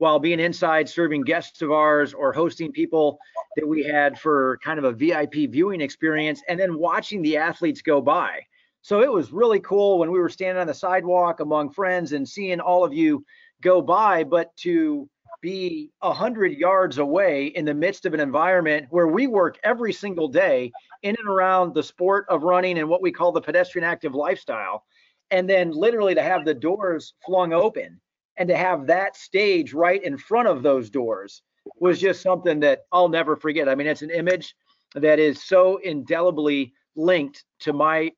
while 0.00 0.18
being 0.18 0.40
inside 0.40 0.88
serving 0.88 1.20
guests 1.20 1.60
of 1.60 1.70
ours 1.70 2.14
or 2.14 2.32
hosting 2.32 2.72
people 2.72 3.18
that 3.54 3.68
we 3.68 3.82
had 3.82 4.18
for 4.18 4.58
kind 4.64 4.78
of 4.78 4.84
a 4.86 4.92
VIP 4.92 5.50
viewing 5.50 5.82
experience 5.82 6.40
and 6.48 6.58
then 6.58 6.78
watching 6.78 7.20
the 7.20 7.36
athletes 7.36 7.82
go 7.82 8.00
by. 8.00 8.40
So 8.80 9.02
it 9.02 9.12
was 9.12 9.30
really 9.30 9.60
cool 9.60 9.98
when 9.98 10.10
we 10.10 10.18
were 10.18 10.30
standing 10.30 10.58
on 10.58 10.66
the 10.66 10.72
sidewalk 10.72 11.40
among 11.40 11.72
friends 11.72 12.12
and 12.12 12.26
seeing 12.26 12.60
all 12.60 12.82
of 12.82 12.94
you 12.94 13.22
go 13.60 13.82
by, 13.82 14.24
but 14.24 14.56
to 14.60 15.06
be 15.42 15.90
a 16.00 16.14
hundred 16.14 16.52
yards 16.52 16.96
away 16.96 17.48
in 17.48 17.66
the 17.66 17.74
midst 17.74 18.06
of 18.06 18.14
an 18.14 18.20
environment 18.20 18.86
where 18.88 19.08
we 19.08 19.26
work 19.26 19.58
every 19.64 19.92
single 19.92 20.28
day 20.28 20.72
in 21.02 21.14
and 21.18 21.28
around 21.28 21.74
the 21.74 21.82
sport 21.82 22.24
of 22.30 22.42
running 22.42 22.78
and 22.78 22.88
what 22.88 23.02
we 23.02 23.12
call 23.12 23.32
the 23.32 23.40
pedestrian 23.42 23.84
active 23.86 24.14
lifestyle, 24.14 24.82
and 25.30 25.48
then 25.48 25.72
literally 25.72 26.14
to 26.14 26.22
have 26.22 26.46
the 26.46 26.54
doors 26.54 27.12
flung 27.22 27.52
open 27.52 28.00
and 28.40 28.48
to 28.48 28.56
have 28.56 28.86
that 28.86 29.16
stage 29.16 29.74
right 29.74 30.02
in 30.02 30.16
front 30.16 30.48
of 30.48 30.62
those 30.62 30.88
doors 30.88 31.42
was 31.78 32.00
just 32.00 32.22
something 32.22 32.58
that 32.60 32.84
I'll 32.90 33.10
never 33.10 33.36
forget. 33.36 33.68
I 33.68 33.74
mean, 33.74 33.86
it's 33.86 34.00
an 34.00 34.10
image 34.10 34.54
that 34.94 35.18
is 35.18 35.44
so 35.44 35.76
indelibly 35.76 36.72
linked 36.96 37.44
to 37.60 37.74
my 37.74 38.10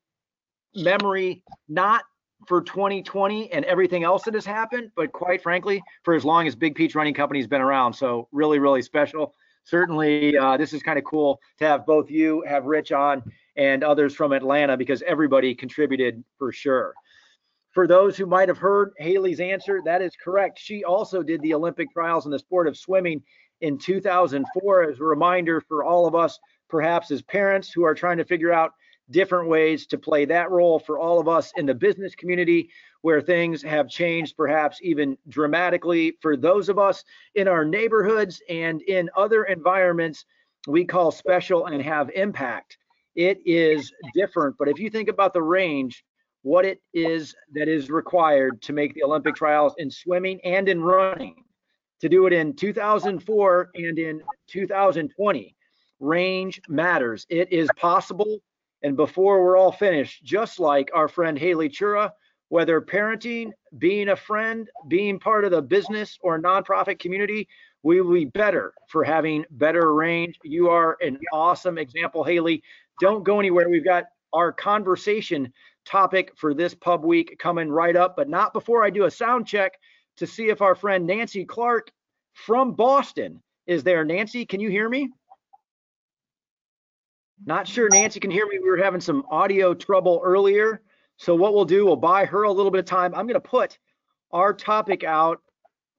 memory, 0.75 1.43
not 1.67 2.05
for 2.47 2.61
2020 2.61 3.51
and 3.51 3.65
everything 3.65 4.05
else 4.05 4.23
that 4.23 4.33
has 4.33 4.45
happened, 4.45 4.91
but 4.95 5.11
quite 5.11 5.43
frankly, 5.43 5.83
for 6.03 6.13
as 6.13 6.23
long 6.23 6.47
as 6.47 6.55
Big 6.55 6.73
Peach 6.75 6.95
Running 6.95 7.13
Company 7.13 7.41
has 7.41 7.47
been 7.47 7.61
around. 7.61 7.91
So 7.91 8.29
really, 8.31 8.59
really 8.59 8.81
special. 8.81 9.35
Certainly, 9.65 10.37
uh, 10.37 10.55
this 10.55 10.71
is 10.71 10.81
kind 10.81 10.97
of 10.97 11.03
cool 11.03 11.39
to 11.59 11.65
have 11.65 11.85
both 11.85 12.09
you, 12.09 12.43
have 12.47 12.63
Rich 12.63 12.93
on, 12.93 13.23
and 13.57 13.83
others 13.83 14.15
from 14.15 14.31
Atlanta 14.31 14.77
because 14.77 15.01
everybody 15.01 15.53
contributed 15.53 16.23
for 16.37 16.53
sure. 16.53 16.93
For 17.73 17.87
those 17.87 18.15
who 18.15 18.27
might 18.27 18.49
have 18.49 18.57
heard 18.59 18.93
Haley's 18.99 19.39
answer, 19.39 19.81
that 19.85 20.01
is 20.01 20.15
correct. 20.15 20.59
She 20.59 20.83
also 20.83 21.23
did 21.23 21.41
the 21.41 21.55
Olympic 21.55 21.91
trials 21.91 22.25
in 22.25 22.31
the 22.31 22.39
sport 22.39 22.67
of 22.67 22.77
swimming 22.77 23.23
in 23.61 23.79
2004 23.79 24.83
as 24.83 24.99
a 24.99 25.03
reminder 25.03 25.59
for 25.59 25.83
all 25.83 26.05
of 26.05 26.13
us, 26.13 26.39
perhaps 26.69 27.09
as 27.09 27.23
parents 27.23 27.71
who 27.71 27.83
are 27.83 27.95
trying 27.95 28.17
to 28.17 28.25
figure 28.25 28.53
out 28.53 28.73
different 29.09 29.49
ways 29.49 29.87
to 29.87 29.97
play 29.97 30.25
that 30.25 30.51
role 30.51 30.79
for 30.79 30.99
all 30.99 31.19
of 31.19 31.27
us 31.27 31.51
in 31.57 31.65
the 31.65 31.73
business 31.73 32.15
community 32.15 32.69
where 33.01 33.21
things 33.21 33.61
have 33.61 33.89
changed 33.89 34.37
perhaps 34.37 34.79
even 34.81 35.17
dramatically 35.27 36.17
for 36.21 36.37
those 36.37 36.69
of 36.69 36.79
us 36.79 37.03
in 37.35 37.47
our 37.47 37.65
neighborhoods 37.65 38.41
and 38.49 38.81
in 38.83 39.09
other 39.17 39.43
environments 39.45 40.25
we 40.67 40.85
call 40.85 41.11
special 41.11 41.65
and 41.65 41.81
have 41.81 42.09
impact. 42.11 42.77
It 43.15 43.39
is 43.45 43.91
different, 44.13 44.55
but 44.57 44.69
if 44.69 44.79
you 44.79 44.89
think 44.89 45.09
about 45.09 45.33
the 45.33 45.41
range, 45.41 46.03
what 46.43 46.65
it 46.65 46.81
is 46.93 47.33
that 47.53 47.67
is 47.67 47.89
required 47.89 48.61
to 48.61 48.73
make 48.73 48.93
the 48.93 49.03
Olympic 49.03 49.35
trials 49.35 49.73
in 49.77 49.89
swimming 49.89 50.39
and 50.43 50.69
in 50.69 50.81
running. 50.81 51.43
To 52.01 52.09
do 52.09 52.27
it 52.27 52.33
in 52.33 52.53
2004 52.53 53.69
and 53.75 53.97
in 53.97 54.21
2020, 54.47 55.55
range 56.01 56.61
matters. 56.67 57.25
It 57.29 57.51
is 57.51 57.69
possible. 57.77 58.39
And 58.83 58.97
before 58.97 59.41
we're 59.41 59.57
all 59.57 59.71
finished, 59.71 60.21
just 60.25 60.59
like 60.59 60.91
our 60.93 61.07
friend 61.07 61.39
Haley 61.39 61.69
Chura, 61.69 62.11
whether 62.49 62.81
parenting, 62.81 63.51
being 63.77 64.09
a 64.09 64.15
friend, 64.17 64.69
being 64.89 65.17
part 65.17 65.45
of 65.45 65.51
the 65.51 65.61
business 65.61 66.19
or 66.21 66.41
nonprofit 66.41 66.99
community, 66.99 67.47
we 67.83 68.01
will 68.01 68.13
be 68.13 68.25
better 68.25 68.73
for 68.89 69.05
having 69.05 69.45
better 69.51 69.93
range. 69.93 70.37
You 70.43 70.69
are 70.69 70.97
an 71.01 71.17
awesome 71.31 71.77
example, 71.77 72.25
Haley. 72.25 72.61
Don't 72.99 73.23
go 73.23 73.39
anywhere. 73.39 73.69
We've 73.69 73.83
got 73.83 74.05
our 74.33 74.51
conversation 74.51 75.53
topic 75.85 76.31
for 76.35 76.53
this 76.53 76.73
pub 76.73 77.03
week 77.03 77.37
coming 77.39 77.69
right 77.69 77.95
up, 77.95 78.15
but 78.15 78.29
not 78.29 78.53
before 78.53 78.83
I 78.83 78.89
do 78.89 79.05
a 79.05 79.11
sound 79.11 79.47
check 79.47 79.73
to 80.17 80.27
see 80.27 80.49
if 80.49 80.61
our 80.61 80.75
friend 80.75 81.05
Nancy 81.05 81.45
Clark 81.45 81.91
from 82.33 82.73
Boston 82.73 83.41
is 83.67 83.83
there. 83.83 84.03
Nancy, 84.05 84.45
can 84.45 84.59
you 84.59 84.69
hear 84.69 84.89
me? 84.89 85.09
Not 87.45 87.67
sure 87.67 87.89
Nancy 87.89 88.19
can 88.19 88.31
hear 88.31 88.45
me. 88.47 88.59
We 88.59 88.69
were 88.69 88.77
having 88.77 89.01
some 89.01 89.25
audio 89.29 89.73
trouble 89.73 90.21
earlier. 90.23 90.81
So 91.17 91.35
what 91.35 91.53
we'll 91.53 91.65
do, 91.65 91.85
we'll 91.85 91.95
buy 91.95 92.25
her 92.25 92.43
a 92.43 92.51
little 92.51 92.71
bit 92.71 92.79
of 92.79 92.85
time. 92.85 93.13
I'm 93.13 93.27
going 93.27 93.33
to 93.33 93.39
put 93.39 93.77
our 94.31 94.53
topic 94.53 95.03
out 95.03 95.41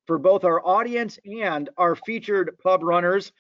for 0.07 0.19
both 0.19 0.45
our 0.45 0.65
audience 0.67 1.19
and 1.25 1.71
our 1.77 1.97
featured 1.97 2.57
pub 2.63 2.83
runners. 2.83 3.33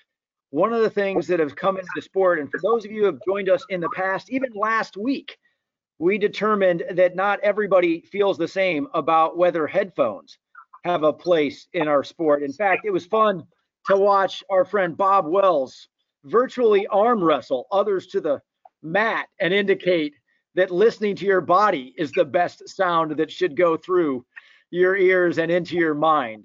One 0.50 0.72
of 0.72 0.83
the 0.83 0.90
things 0.90 1.26
that 1.26 1.40
have 1.40 1.57
come 1.57 1.76
into 1.76 1.90
the 1.96 2.02
sport, 2.02 2.38
and 2.38 2.50
for 2.50 2.61
those 2.62 2.85
of 2.85 2.92
you 2.92 3.00
who 3.00 3.07
have 3.07 3.18
joined 3.26 3.48
us 3.48 3.64
in 3.70 3.80
the 3.80 3.88
past, 3.90 4.30
even 4.30 4.52
last 4.54 4.96
week, 4.96 5.37
we 5.98 6.18
determined 6.18 6.85
that 6.90 7.16
not 7.16 7.40
everybody 7.40 8.00
feels 8.00 8.37
the 8.38 8.48
same 8.48 8.88
about 8.94 9.37
whether 9.37 9.66
headphones 9.66 10.38
have 10.85 11.02
a 11.02 11.12
place 11.12 11.68
in 11.72 11.88
our 11.88 12.04
sport. 12.04 12.42
In 12.42 12.52
fact, 12.52 12.85
it 12.85 12.90
was 12.90 13.07
fun 13.07 13.42
to 13.87 13.96
watch 13.96 14.42
our 14.50 14.64
friend 14.64 14.96
Bob 14.96 15.26
Wells 15.26 15.88
virtually 16.24 16.87
arm 16.88 17.22
wrestle 17.22 17.66
others 17.70 18.07
to 18.09 18.20
the 18.20 18.40
mat 18.83 19.28
and 19.40 19.54
indicate 19.54 20.14
that 20.54 20.70
listening 20.70 21.16
to 21.16 21.26
your 21.26 21.40
body 21.40 21.94
is 21.96 22.12
the 22.12 22.24
best 22.24 22.68
sound 22.68 23.12
that 23.16 23.30
should 23.30 23.57
go 23.57 23.76
through 23.76 24.24
your 24.70 24.96
ears 24.96 25.38
and 25.38 25.50
into 25.50 25.76
your 25.76 25.94
mind. 25.94 26.44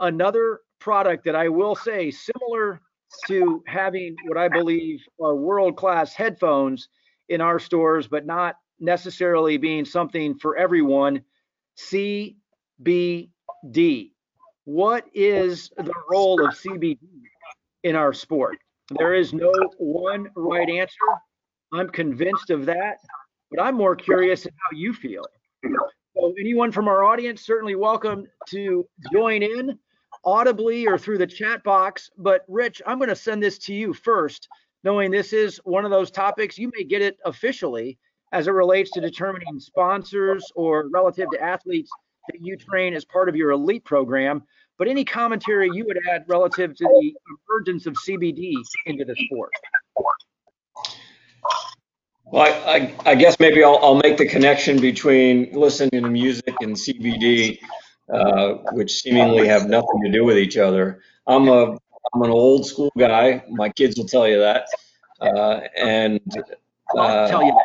another 0.00 0.60
product 0.80 1.24
that 1.24 1.36
I 1.36 1.48
will 1.48 1.74
say 1.74 2.10
similar 2.10 2.80
to 3.26 3.62
having 3.66 4.16
what 4.26 4.36
I 4.36 4.48
believe 4.48 5.00
are 5.22 5.36
world-class 5.36 6.14
headphones 6.14 6.88
in 7.28 7.40
our 7.40 7.58
stores, 7.58 8.06
but 8.06 8.26
not 8.26 8.56
necessarily 8.80 9.56
being 9.56 9.84
something 9.84 10.34
for 10.36 10.56
everyone. 10.56 11.22
CBD. 11.78 12.36
What 14.64 15.04
is 15.12 15.70
the 15.76 15.94
role 16.10 16.44
of 16.44 16.54
CBD 16.54 16.98
in 17.82 17.96
our 17.96 18.12
sport? 18.12 18.58
There 18.98 19.14
is 19.14 19.32
no 19.32 19.52
one 19.78 20.28
right 20.36 20.68
answer. 20.68 20.96
I'm 21.72 21.88
convinced 21.88 22.50
of 22.50 22.66
that, 22.66 22.98
but 23.50 23.62
I'm 23.62 23.76
more 23.76 23.96
curious 23.96 24.44
how 24.44 24.76
you 24.76 24.92
feel. 24.92 25.24
So 26.14 26.32
anyone 26.38 26.70
from 26.70 26.86
our 26.88 27.02
audience, 27.04 27.44
certainly 27.44 27.74
welcome 27.74 28.26
to 28.48 28.86
join 29.12 29.42
in 29.42 29.78
audibly 30.24 30.86
or 30.86 30.96
through 30.96 31.18
the 31.18 31.26
chat 31.26 31.62
box. 31.64 32.10
But 32.16 32.44
Rich, 32.48 32.80
I'm 32.86 32.98
going 32.98 33.08
to 33.08 33.16
send 33.16 33.42
this 33.42 33.58
to 33.58 33.74
you 33.74 33.92
first, 33.92 34.48
knowing 34.84 35.10
this 35.10 35.32
is 35.32 35.60
one 35.64 35.84
of 35.84 35.90
those 35.90 36.10
topics. 36.10 36.58
You 36.58 36.70
may 36.76 36.84
get 36.84 37.02
it 37.02 37.16
officially 37.24 37.98
as 38.32 38.46
it 38.46 38.52
relates 38.52 38.90
to 38.92 39.00
determining 39.00 39.58
sponsors 39.58 40.44
or 40.54 40.88
relative 40.92 41.28
to 41.32 41.42
athletes 41.42 41.90
that 42.28 42.38
you 42.40 42.56
train 42.56 42.94
as 42.94 43.04
part 43.04 43.28
of 43.28 43.36
your 43.36 43.50
elite 43.50 43.84
program. 43.84 44.42
But 44.78 44.88
any 44.88 45.04
commentary 45.04 45.70
you 45.72 45.84
would 45.86 45.98
add 46.12 46.24
relative 46.28 46.74
to 46.76 46.84
the 46.84 47.12
emergence 47.48 47.86
of 47.86 47.94
CBD 48.06 48.54
into 48.86 49.04
the 49.04 49.16
sport? 49.26 49.50
Well, 52.24 52.42
I, 52.42 52.76
I, 52.76 52.94
I 53.12 53.14
guess 53.14 53.38
maybe 53.38 53.62
I'll, 53.62 53.78
I'll 53.82 53.94
make 53.94 54.16
the 54.16 54.26
connection 54.26 54.80
between 54.80 55.52
listening 55.52 56.02
to 56.02 56.08
music 56.08 56.54
and 56.60 56.74
CBD, 56.74 57.60
uh, 58.12 58.54
which 58.72 59.00
seemingly 59.02 59.46
have 59.46 59.68
nothing 59.68 60.02
to 60.04 60.10
do 60.10 60.24
with 60.24 60.36
each 60.36 60.56
other. 60.56 61.00
I'm 61.26 61.48
a 61.48 61.78
I'm 62.12 62.22
an 62.22 62.30
old 62.30 62.66
school 62.66 62.92
guy. 62.98 63.44
My 63.48 63.68
kids 63.68 63.96
will 63.96 64.06
tell 64.06 64.28
you 64.28 64.40
that, 64.40 64.66
uh, 65.20 65.60
and 65.76 66.20
I'll 66.96 67.28
tell 67.28 67.42
you 67.42 67.58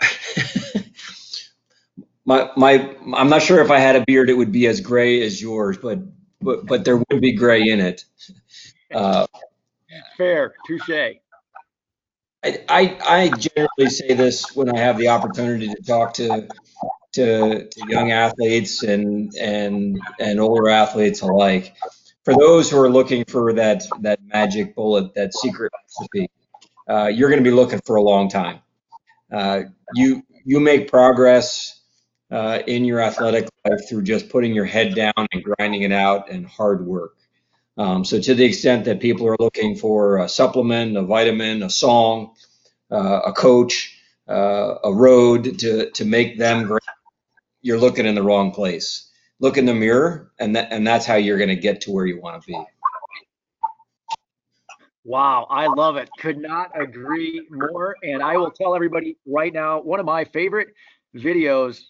that. 0.00 0.84
my 2.24 2.50
my 2.56 2.96
I'm 3.14 3.28
not 3.28 3.42
sure 3.42 3.60
if 3.62 3.70
I 3.70 3.78
had 3.78 3.96
a 3.96 4.04
beard 4.04 4.30
it 4.30 4.34
would 4.34 4.52
be 4.52 4.66
as 4.66 4.80
gray 4.80 5.22
as 5.24 5.40
yours, 5.40 5.78
but 5.78 6.00
but 6.40 6.66
but 6.66 6.84
there 6.84 6.96
would 6.96 7.20
be 7.20 7.32
gray 7.32 7.68
in 7.68 7.80
it. 7.80 8.04
Uh, 8.94 9.26
Fair, 10.16 10.54
touche. 10.64 10.88
I, 12.44 12.64
I 12.68 12.98
I 13.04 13.28
generally 13.30 13.90
say 13.90 14.14
this 14.14 14.54
when 14.54 14.70
I 14.70 14.78
have 14.78 14.96
the 14.96 15.08
opportunity 15.08 15.66
to 15.66 15.82
talk 15.82 16.14
to 16.14 16.48
to, 17.14 17.68
to 17.68 17.86
young 17.88 18.12
athletes 18.12 18.82
and 18.82 19.34
and 19.34 20.00
and 20.20 20.38
older 20.40 20.68
athletes 20.68 21.20
alike. 21.22 21.74
For 22.26 22.34
those 22.34 22.68
who 22.68 22.80
are 22.80 22.90
looking 22.90 23.24
for 23.26 23.52
that 23.52 23.84
that 24.00 24.18
magic 24.24 24.74
bullet, 24.74 25.14
that 25.14 25.32
secret 25.32 25.72
recipe, 25.72 26.28
uh, 26.90 27.06
you're 27.06 27.30
going 27.30 27.42
to 27.42 27.48
be 27.48 27.54
looking 27.54 27.80
for 27.86 27.94
a 27.96 28.02
long 28.02 28.28
time. 28.28 28.58
Uh, 29.32 29.62
you 29.94 30.24
you 30.44 30.58
make 30.58 30.90
progress 30.90 31.80
uh, 32.32 32.58
in 32.66 32.84
your 32.84 33.00
athletic 33.00 33.48
life 33.64 33.88
through 33.88 34.02
just 34.02 34.28
putting 34.28 34.56
your 34.56 34.64
head 34.64 34.96
down 34.96 35.12
and 35.32 35.44
grinding 35.44 35.82
it 35.82 35.92
out 35.92 36.28
and 36.28 36.48
hard 36.48 36.84
work. 36.84 37.14
Um, 37.78 38.04
so 38.04 38.20
to 38.20 38.34
the 38.34 38.44
extent 38.44 38.86
that 38.86 38.98
people 38.98 39.28
are 39.28 39.36
looking 39.38 39.76
for 39.76 40.18
a 40.18 40.28
supplement, 40.28 40.96
a 40.96 41.02
vitamin, 41.02 41.62
a 41.62 41.70
song, 41.70 42.34
uh, 42.90 43.20
a 43.26 43.32
coach, 43.32 44.02
uh, 44.28 44.76
a 44.82 44.92
road 44.92 45.60
to 45.60 45.92
to 45.92 46.04
make 46.04 46.38
them 46.38 46.66
great, 46.66 46.82
you're 47.62 47.78
looking 47.78 48.06
in 48.06 48.16
the 48.16 48.22
wrong 48.24 48.50
place. 48.50 49.05
Look 49.40 49.58
in 49.58 49.66
the 49.66 49.74
mirror, 49.74 50.32
and 50.38 50.56
that 50.56 50.72
and 50.72 50.86
that's 50.86 51.04
how 51.04 51.16
you're 51.16 51.38
going 51.38 51.50
to 51.50 51.56
get 51.56 51.80
to 51.82 51.90
where 51.90 52.06
you 52.06 52.20
want 52.20 52.42
to 52.42 52.46
be. 52.46 52.58
Wow, 55.04 55.46
I 55.50 55.66
love 55.68 55.96
it. 55.96 56.08
Could 56.18 56.38
not 56.38 56.70
agree 56.74 57.46
more. 57.50 57.94
And 58.02 58.22
I 58.22 58.36
will 58.36 58.50
tell 58.50 58.74
everybody 58.74 59.16
right 59.24 59.52
now, 59.52 59.80
one 59.80 60.00
of 60.00 60.06
my 60.06 60.24
favorite 60.24 60.68
videos 61.14 61.80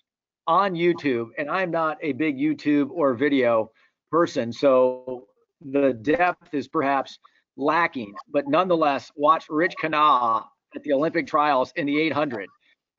on 0.46 0.74
YouTube, 0.74 1.28
and 1.38 1.48
I'm 1.48 1.70
not 1.70 1.96
a 2.02 2.12
big 2.12 2.36
YouTube 2.36 2.90
or 2.90 3.14
video 3.14 3.70
person, 4.10 4.52
so 4.52 5.26
the 5.60 5.94
depth 5.94 6.52
is 6.52 6.68
perhaps 6.68 7.18
lacking, 7.56 8.14
but 8.30 8.48
nonetheless, 8.48 9.10
watch 9.16 9.46
Rich 9.48 9.74
Kenah 9.82 10.44
at 10.74 10.82
the 10.82 10.92
Olympic 10.92 11.26
trials 11.26 11.72
in 11.76 11.86
the 11.86 11.98
800 12.02 12.48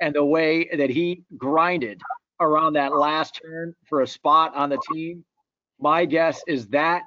and 0.01 0.15
the 0.15 0.25
way 0.25 0.67
that 0.75 0.89
he 0.89 1.23
grinded 1.37 2.01
around 2.39 2.73
that 2.73 2.95
last 2.95 3.39
turn 3.41 3.73
for 3.85 4.01
a 4.01 4.07
spot 4.07 4.55
on 4.55 4.69
the 4.69 4.79
team. 4.93 5.23
My 5.79 6.05
guess 6.05 6.41
is 6.47 6.67
that 6.67 7.03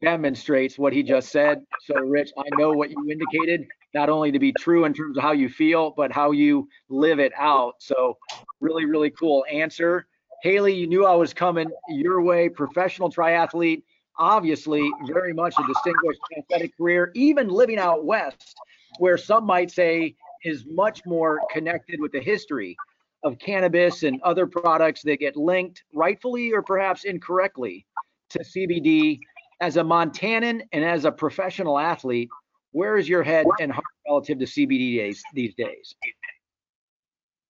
demonstrates 0.00 0.78
what 0.78 0.92
he 0.92 1.02
just 1.02 1.30
said. 1.30 1.62
So, 1.84 1.94
Rich, 2.00 2.30
I 2.38 2.44
know 2.56 2.72
what 2.72 2.90
you 2.90 3.10
indicated, 3.10 3.66
not 3.94 4.08
only 4.08 4.32
to 4.32 4.38
be 4.38 4.52
true 4.52 4.84
in 4.84 4.94
terms 4.94 5.16
of 5.16 5.22
how 5.22 5.32
you 5.32 5.48
feel, 5.48 5.92
but 5.96 6.12
how 6.12 6.30
you 6.30 6.68
live 6.88 7.18
it 7.20 7.32
out. 7.36 7.74
So, 7.78 8.16
really, 8.60 8.84
really 8.84 9.10
cool 9.10 9.44
answer. 9.50 10.06
Haley, 10.42 10.74
you 10.74 10.86
knew 10.86 11.04
I 11.04 11.14
was 11.14 11.34
coming 11.34 11.70
your 11.88 12.22
way, 12.22 12.48
professional 12.48 13.10
triathlete, 13.10 13.82
obviously 14.18 14.90
very 15.06 15.32
much 15.32 15.54
a 15.58 15.66
distinguished 15.66 16.20
athletic 16.36 16.76
career, 16.76 17.10
even 17.14 17.48
living 17.48 17.78
out 17.78 18.04
west, 18.04 18.54
where 18.98 19.18
some 19.18 19.44
might 19.44 19.70
say 19.70 20.14
is 20.44 20.64
much 20.66 21.04
more 21.04 21.40
connected 21.50 22.00
with 22.00 22.12
the 22.12 22.20
history 22.20 22.76
of 23.22 23.38
cannabis 23.38 24.02
and 24.02 24.20
other 24.22 24.46
products 24.46 25.02
that 25.02 25.18
get 25.20 25.36
linked, 25.36 25.84
rightfully 25.92 26.52
or 26.52 26.62
perhaps 26.62 27.04
incorrectly, 27.04 27.86
to 28.30 28.40
CBD. 28.40 29.18
As 29.62 29.76
a 29.76 29.82
Montanan 29.82 30.62
and 30.72 30.82
as 30.82 31.04
a 31.04 31.12
professional 31.12 31.78
athlete, 31.78 32.30
where 32.72 32.96
is 32.96 33.06
your 33.06 33.22
head 33.22 33.46
and 33.60 33.70
heart 33.70 33.84
relative 34.08 34.38
to 34.38 34.46
CBD 34.46 34.96
days 34.96 35.22
these 35.34 35.54
days? 35.54 35.94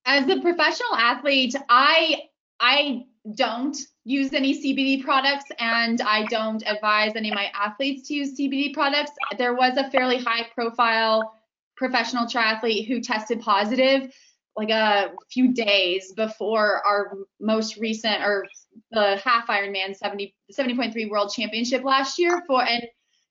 As 0.07 0.29
a 0.29 0.41
professional 0.41 0.97
athlete, 0.97 1.55
I 1.69 2.23
I 2.59 3.05
don't 3.37 3.77
use 4.05 4.33
any 4.33 4.55
CBD 4.55 5.05
products 5.05 5.45
and 5.59 6.01
I 6.01 6.25
don't 6.27 6.63
advise 6.67 7.13
any 7.15 7.29
of 7.29 7.35
my 7.35 7.51
athletes 7.55 8.09
to 8.09 8.15
use 8.15 8.37
CBD 8.39 8.73
products. 8.73 9.13
There 9.39 9.55
was 9.55 9.77
a 9.77 9.91
fairly 9.91 10.19
high 10.19 10.49
profile 10.55 11.35
professional 11.77 12.27
triathlete 12.27 12.87
who 12.89 13.01
tested 13.01 13.41
positive 13.41 14.13
like 14.61 14.71
a 14.71 15.13
few 15.31 15.53
days 15.53 16.13
before 16.13 16.83
our 16.87 17.15
most 17.41 17.77
recent 17.77 18.23
or 18.23 18.47
the 18.91 19.17
half 19.25 19.47
Ironman 19.49 19.97
70 19.97 20.35
70.3 20.57 21.11
World 21.11 21.33
Championship 21.33 21.83
last 21.83 22.19
year 22.19 22.43
for 22.47 22.63
and 22.63 22.83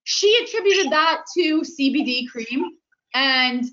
she 0.04 0.44
attributed 0.44 0.92
that 0.92 1.22
to 1.38 1.62
CBD 1.62 2.28
cream 2.28 2.66
and 3.14 3.66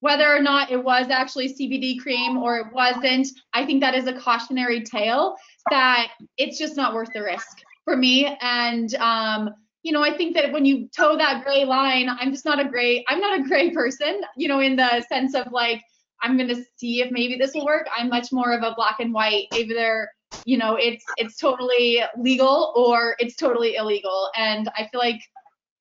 whether 0.00 0.34
or 0.34 0.40
not 0.40 0.70
it 0.70 0.82
was 0.82 1.08
actually 1.10 1.52
CBD 1.52 1.98
cream 1.98 2.38
or 2.38 2.58
it 2.58 2.66
wasn't, 2.72 3.28
I 3.52 3.66
think 3.66 3.80
that 3.82 3.94
is 3.94 4.06
a 4.06 4.18
cautionary 4.18 4.82
tale 4.82 5.36
that 5.70 6.08
it's 6.38 6.58
just 6.58 6.76
not 6.76 6.94
worth 6.94 7.10
the 7.12 7.22
risk 7.22 7.58
for 7.84 7.96
me. 7.96 8.36
And 8.40 8.94
um, 8.94 9.50
you 9.82 9.92
know, 9.92 10.02
I 10.02 10.16
think 10.16 10.34
that 10.36 10.52
when 10.52 10.64
you 10.64 10.88
toe 10.96 11.16
that 11.16 11.44
gray 11.44 11.64
line, 11.64 12.08
I'm 12.08 12.30
just 12.30 12.44
not 12.44 12.60
a 12.60 12.68
gray, 12.68 13.04
I'm 13.08 13.20
not 13.20 13.40
a 13.40 13.42
gray 13.42 13.70
person, 13.70 14.20
you 14.36 14.48
know, 14.48 14.60
in 14.60 14.76
the 14.76 15.04
sense 15.08 15.34
of 15.34 15.52
like, 15.52 15.82
I'm 16.22 16.36
gonna 16.36 16.56
see 16.76 17.00
if 17.00 17.10
maybe 17.10 17.36
this 17.36 17.52
will 17.54 17.64
work. 17.64 17.86
I'm 17.96 18.08
much 18.08 18.32
more 18.32 18.52
of 18.52 18.62
a 18.62 18.74
black 18.74 18.96
and 19.00 19.12
white. 19.12 19.46
Either, 19.54 20.08
you 20.44 20.58
know, 20.58 20.76
it's 20.76 21.04
it's 21.16 21.36
totally 21.36 22.02
legal 22.18 22.72
or 22.76 23.16
it's 23.18 23.36
totally 23.36 23.76
illegal. 23.76 24.30
And 24.36 24.70
I 24.76 24.88
feel 24.90 25.00
like 25.00 25.20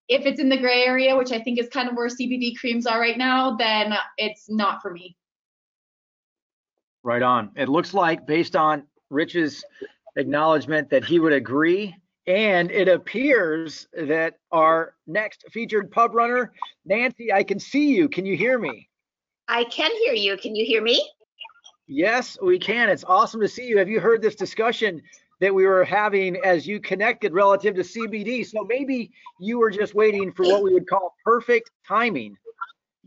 if 0.09 0.25
it's 0.25 0.39
in 0.39 0.49
the 0.49 0.57
gray 0.57 0.83
area, 0.85 1.15
which 1.15 1.31
I 1.31 1.39
think 1.39 1.59
is 1.59 1.69
kind 1.69 1.87
of 1.87 1.95
where 1.95 2.07
CBD 2.07 2.57
creams 2.57 2.87
are 2.87 2.99
right 2.99 3.17
now, 3.17 3.55
then 3.55 3.93
it's 4.17 4.49
not 4.49 4.81
for 4.81 4.91
me. 4.91 5.15
Right 7.03 7.21
on. 7.21 7.51
It 7.55 7.69
looks 7.69 7.93
like, 7.93 8.25
based 8.25 8.55
on 8.55 8.83
Rich's 9.09 9.63
acknowledgement, 10.17 10.89
that 10.89 11.05
he 11.05 11.19
would 11.19 11.31
agree. 11.31 11.95
And 12.25 12.71
it 12.71 12.87
appears 12.87 13.87
that 13.93 14.35
our 14.51 14.95
next 15.07 15.45
featured 15.51 15.91
pub 15.91 16.13
runner, 16.13 16.53
Nancy, 16.85 17.31
I 17.31 17.43
can 17.43 17.59
see 17.59 17.95
you. 17.95 18.09
Can 18.09 18.25
you 18.25 18.35
hear 18.35 18.59
me? 18.59 18.88
I 19.49 19.63
can 19.63 19.91
hear 20.03 20.13
you. 20.13 20.37
Can 20.37 20.55
you 20.55 20.63
hear 20.63 20.81
me? 20.81 21.09
Yes, 21.87 22.37
we 22.39 22.59
can. 22.59 22.87
It's 22.87 23.03
awesome 23.03 23.41
to 23.41 23.47
see 23.47 23.65
you. 23.65 23.79
Have 23.79 23.89
you 23.89 23.99
heard 23.99 24.21
this 24.21 24.35
discussion 24.35 25.01
that 25.41 25.53
we 25.53 25.65
were 25.65 25.83
having 25.83 26.37
as 26.45 26.67
you 26.67 26.79
connected 26.79 27.33
relative 27.33 27.73
to 27.75 27.81
CBD? 27.81 28.45
So 28.45 28.63
maybe 28.63 29.11
you 29.39 29.57
were 29.57 29.71
just 29.71 29.95
waiting 29.95 30.31
for 30.31 30.45
what 30.45 30.61
we 30.61 30.71
would 30.71 30.87
call 30.87 31.15
perfect 31.25 31.71
timing. 31.87 32.37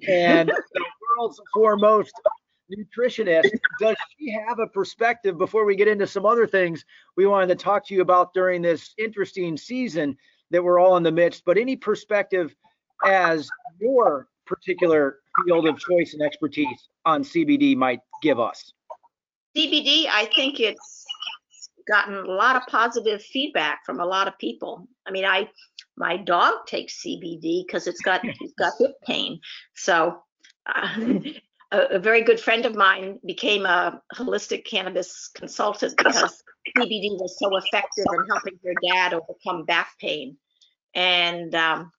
And 0.08 0.48
the 0.74 0.84
world's 1.16 1.40
foremost 1.54 2.12
nutritionist, 2.76 3.48
does 3.78 3.96
she 4.18 4.32
have 4.32 4.58
a 4.58 4.66
perspective 4.66 5.38
before 5.38 5.64
we 5.64 5.76
get 5.76 5.86
into 5.86 6.08
some 6.08 6.26
other 6.26 6.48
things 6.48 6.84
we 7.16 7.24
wanted 7.24 7.46
to 7.48 7.54
talk 7.54 7.86
to 7.86 7.94
you 7.94 8.00
about 8.00 8.34
during 8.34 8.62
this 8.62 8.94
interesting 8.98 9.56
season 9.56 10.16
that 10.50 10.64
we're 10.64 10.80
all 10.80 10.96
in 10.96 11.04
the 11.04 11.12
midst? 11.12 11.44
But 11.44 11.56
any 11.56 11.76
perspective 11.76 12.52
as 13.04 13.48
your 13.78 14.26
particular 14.44 15.21
field 15.44 15.68
of 15.68 15.78
choice 15.78 16.14
and 16.14 16.22
expertise 16.22 16.88
on 17.04 17.22
CBD 17.22 17.76
might 17.76 18.00
give 18.22 18.38
us? 18.38 18.72
CBD, 19.56 20.06
I 20.08 20.30
think 20.34 20.60
it's 20.60 21.04
gotten 21.86 22.14
a 22.14 22.30
lot 22.32 22.56
of 22.56 22.62
positive 22.66 23.22
feedback 23.22 23.80
from 23.84 24.00
a 24.00 24.06
lot 24.06 24.28
of 24.28 24.38
people. 24.38 24.86
I 25.06 25.10
mean, 25.10 25.24
I 25.24 25.48
my 25.96 26.16
dog 26.16 26.66
takes 26.66 27.02
CBD 27.04 27.64
because 27.66 27.86
it's 27.86 28.00
got 28.00 28.20
it's 28.24 28.54
got 28.58 28.72
hip 28.78 28.92
pain. 29.06 29.40
So 29.74 30.22
uh, 30.66 30.88
a, 31.72 31.80
a 31.96 31.98
very 31.98 32.22
good 32.22 32.40
friend 32.40 32.64
of 32.66 32.74
mine 32.74 33.18
became 33.26 33.66
a 33.66 34.00
holistic 34.14 34.64
cannabis 34.64 35.30
consultant 35.34 35.96
because 35.96 36.42
CBD 36.78 37.18
was 37.18 37.36
so 37.38 37.56
effective 37.56 38.06
in 38.12 38.26
helping 38.30 38.58
her 38.64 38.74
dad 38.88 39.14
overcome 39.14 39.64
back 39.64 39.90
pain. 40.00 40.36
And 40.94 41.54
um, 41.54 41.90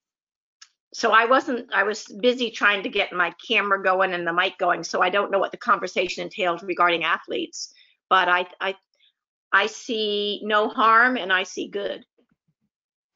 so 0.94 1.12
I 1.12 1.26
wasn't, 1.26 1.74
I 1.74 1.84
was 1.84 2.06
busy 2.22 2.52
trying 2.52 2.84
to 2.84 2.90
get 2.90 3.14
my 3.14 3.34
camera 3.48 3.82
going 3.82 4.14
and 4.14 4.28
the 4.28 4.34
mic 4.34 4.58
going. 4.58 4.84
So 4.84 5.02
I 5.02 5.10
don't 5.10 5.32
know 5.32 5.40
what 5.40 5.52
the 5.52 5.58
conversation 5.58 6.24
entailed 6.24 6.62
regarding 6.64 7.04
athletes, 7.04 7.74
but 8.10 8.30
I, 8.30 8.46
I, 8.62 8.76
I 9.52 9.66
see 9.66 10.42
no 10.44 10.70
harm 10.70 11.18
and 11.18 11.34
I 11.34 11.44
see 11.44 11.68
good. 11.68 12.04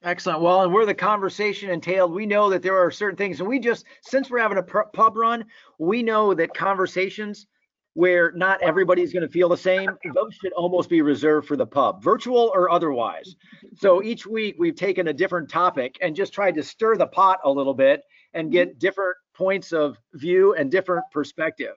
Excellent. 0.02 0.40
Well, 0.40 0.62
and 0.62 0.72
where 0.72 0.86
the 0.86 0.94
conversation 0.94 1.70
entailed, 1.70 2.12
we 2.12 2.26
know 2.26 2.50
that 2.50 2.62
there 2.62 2.78
are 2.78 2.90
certain 2.90 3.16
things, 3.16 3.40
and 3.40 3.48
we 3.48 3.58
just, 3.58 3.84
since 4.02 4.30
we're 4.30 4.38
having 4.38 4.58
a 4.58 4.62
pub 4.62 5.16
run, 5.16 5.44
we 5.78 6.04
know 6.04 6.34
that 6.34 6.54
conversations 6.54 7.48
where 7.98 8.30
not 8.36 8.62
everybody's 8.62 9.12
going 9.12 9.26
to 9.26 9.28
feel 9.28 9.48
the 9.48 9.56
same, 9.56 9.90
those 10.14 10.32
should 10.40 10.52
almost 10.52 10.88
be 10.88 11.02
reserved 11.02 11.48
for 11.48 11.56
the 11.56 11.66
pub, 11.66 12.00
virtual 12.00 12.52
or 12.54 12.70
otherwise. 12.70 13.34
So 13.74 14.04
each 14.04 14.24
week 14.24 14.54
we've 14.56 14.76
taken 14.76 15.08
a 15.08 15.12
different 15.12 15.50
topic 15.50 15.98
and 16.00 16.14
just 16.14 16.32
tried 16.32 16.54
to 16.54 16.62
stir 16.62 16.96
the 16.96 17.08
pot 17.08 17.40
a 17.42 17.50
little 17.50 17.74
bit 17.74 18.02
and 18.34 18.52
get 18.52 18.68
mm-hmm. 18.68 18.78
different 18.78 19.16
points 19.34 19.72
of 19.72 19.98
view 20.14 20.54
and 20.54 20.70
different 20.70 21.06
perspective. 21.10 21.74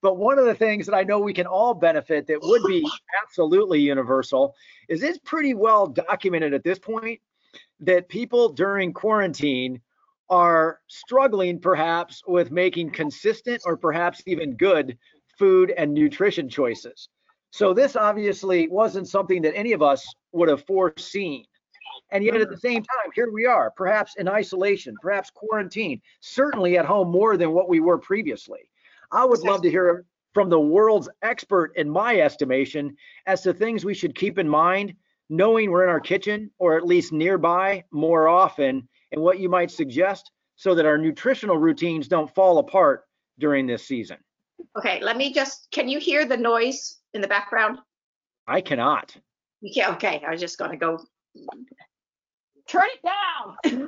But 0.00 0.16
one 0.16 0.38
of 0.38 0.44
the 0.44 0.54
things 0.54 0.86
that 0.86 0.94
I 0.94 1.02
know 1.02 1.18
we 1.18 1.34
can 1.34 1.46
all 1.48 1.74
benefit 1.74 2.28
that 2.28 2.38
would 2.40 2.62
be 2.68 2.88
absolutely 3.20 3.80
universal 3.80 4.54
is 4.88 5.02
it's 5.02 5.18
pretty 5.24 5.54
well 5.54 5.88
documented 5.88 6.54
at 6.54 6.62
this 6.62 6.78
point 6.78 7.20
that 7.80 8.08
people 8.08 8.48
during 8.48 8.92
quarantine 8.92 9.80
are 10.30 10.78
struggling 10.86 11.58
perhaps 11.58 12.22
with 12.28 12.50
making 12.50 12.90
consistent 12.90 13.60
or 13.66 13.76
perhaps 13.76 14.22
even 14.26 14.56
good 14.56 14.96
food 15.38 15.72
and 15.76 15.92
nutrition 15.92 16.48
choices. 16.48 17.08
So 17.50 17.72
this 17.72 17.94
obviously 17.96 18.68
wasn't 18.68 19.08
something 19.08 19.42
that 19.42 19.56
any 19.56 19.72
of 19.72 19.82
us 19.82 20.06
would 20.32 20.48
have 20.48 20.64
foreseen. 20.66 21.44
And 22.10 22.24
yet 22.24 22.40
at 22.40 22.50
the 22.50 22.58
same 22.58 22.82
time, 22.82 23.12
here 23.14 23.30
we 23.30 23.46
are, 23.46 23.70
perhaps 23.70 24.16
in 24.16 24.28
isolation, 24.28 24.94
perhaps 25.00 25.30
quarantine, 25.30 26.00
certainly 26.20 26.76
at 26.76 26.84
home 26.84 27.10
more 27.10 27.36
than 27.36 27.52
what 27.52 27.68
we 27.68 27.80
were 27.80 27.98
previously. 27.98 28.70
I 29.12 29.24
would 29.24 29.40
love 29.40 29.62
to 29.62 29.70
hear 29.70 30.04
from 30.32 30.50
the 30.50 30.58
world's 30.58 31.08
expert, 31.22 31.72
in 31.76 31.88
my 31.88 32.20
estimation, 32.20 32.96
as 33.26 33.42
to 33.42 33.52
things 33.52 33.84
we 33.84 33.94
should 33.94 34.16
keep 34.16 34.38
in 34.38 34.48
mind, 34.48 34.94
knowing 35.30 35.70
we're 35.70 35.84
in 35.84 35.90
our 35.90 36.00
kitchen 36.00 36.50
or 36.58 36.76
at 36.76 36.84
least 36.84 37.12
nearby 37.12 37.84
more 37.92 38.26
often, 38.26 38.88
and 39.12 39.22
what 39.22 39.38
you 39.38 39.48
might 39.48 39.70
suggest 39.70 40.32
so 40.56 40.74
that 40.74 40.86
our 40.86 40.98
nutritional 40.98 41.56
routines 41.56 42.08
don't 42.08 42.34
fall 42.34 42.58
apart 42.58 43.04
during 43.38 43.66
this 43.66 43.86
season. 43.86 44.16
Okay, 44.76 45.00
let 45.02 45.16
me 45.16 45.32
just, 45.32 45.68
can 45.70 45.88
you 45.88 45.98
hear 45.98 46.24
the 46.26 46.36
noise 46.36 46.98
in 47.12 47.20
the 47.20 47.28
background? 47.28 47.78
I 48.46 48.60
cannot. 48.60 49.16
Yeah, 49.60 49.92
okay, 49.92 50.22
I 50.26 50.30
was 50.32 50.40
just 50.40 50.58
gonna 50.58 50.76
go. 50.76 50.98
Turn 52.66 52.82
it 52.94 53.72
down. 53.72 53.86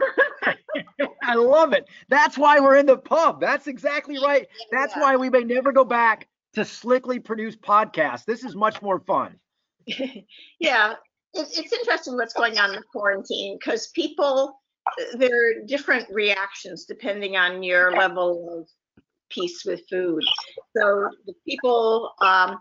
I 1.23 1.35
love 1.35 1.73
it. 1.73 1.87
That's 2.09 2.37
why 2.37 2.61
we're 2.61 2.77
in 2.77 2.87
the 2.87 2.99
pub. 2.99 3.41
That's 3.41 3.67
exactly 3.67 4.19
right. 4.19 4.47
That's 4.71 4.95
Yeah. 4.95 5.03
why 5.03 5.17
we 5.17 5.31
may 5.31 5.45
never 5.45 5.73
go 5.73 5.85
back 5.85 6.29
to 6.55 6.65
slickly 6.65 7.19
produced 7.19 7.61
podcasts. 7.63 8.25
This 8.25 8.45
is 8.45 8.55
much 8.55 8.81
more 8.83 9.01
fun. 9.01 9.39
Yeah, 10.59 10.95
it, 11.35 11.49
it's 11.57 11.73
interesting 11.73 12.17
what's 12.17 12.35
going 12.35 12.59
on 12.59 12.75
in 12.75 12.83
quarantine 12.91 13.59
because 13.59 13.89
people, 13.89 14.61
uh, 14.87 15.17
there 15.19 15.31
are 15.51 15.67
different 15.67 16.07
reactions 16.11 16.85
depending 16.87 17.37
on 17.37 17.63
your 17.63 17.93
level 17.93 18.59
of 18.61 18.69
peace 19.31 19.65
with 19.65 19.81
food. 19.91 20.23
So 20.77 21.11
the 21.27 21.35
people 21.47 22.13
um, 22.21 22.59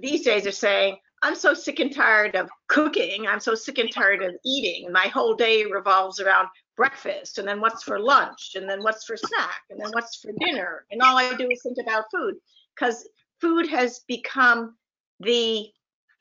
these 0.00 0.22
days 0.22 0.46
are 0.46 0.52
saying, 0.52 0.96
I'm 1.22 1.34
so 1.34 1.52
sick 1.52 1.80
and 1.80 1.94
tired 1.94 2.34
of 2.34 2.48
cooking. 2.68 3.26
I'm 3.26 3.40
so 3.40 3.54
sick 3.54 3.78
and 3.78 3.92
tired 3.92 4.22
of 4.22 4.34
eating. 4.44 4.90
My 4.90 5.06
whole 5.08 5.34
day 5.34 5.64
revolves 5.64 6.18
around 6.18 6.48
breakfast 6.76 7.38
and 7.38 7.46
then 7.46 7.60
what's 7.60 7.82
for 7.82 7.98
lunch 7.98 8.52
and 8.54 8.68
then 8.68 8.82
what's 8.82 9.04
for 9.04 9.16
snack 9.16 9.60
and 9.68 9.78
then 9.78 9.90
what's 9.92 10.16
for 10.16 10.32
dinner. 10.40 10.86
And 10.90 11.02
all 11.02 11.18
I 11.18 11.34
do 11.34 11.48
is 11.50 11.62
think 11.62 11.76
about 11.82 12.04
food 12.10 12.36
because 12.74 13.06
food 13.40 13.68
has 13.68 14.00
become 14.08 14.76
the 15.20 15.68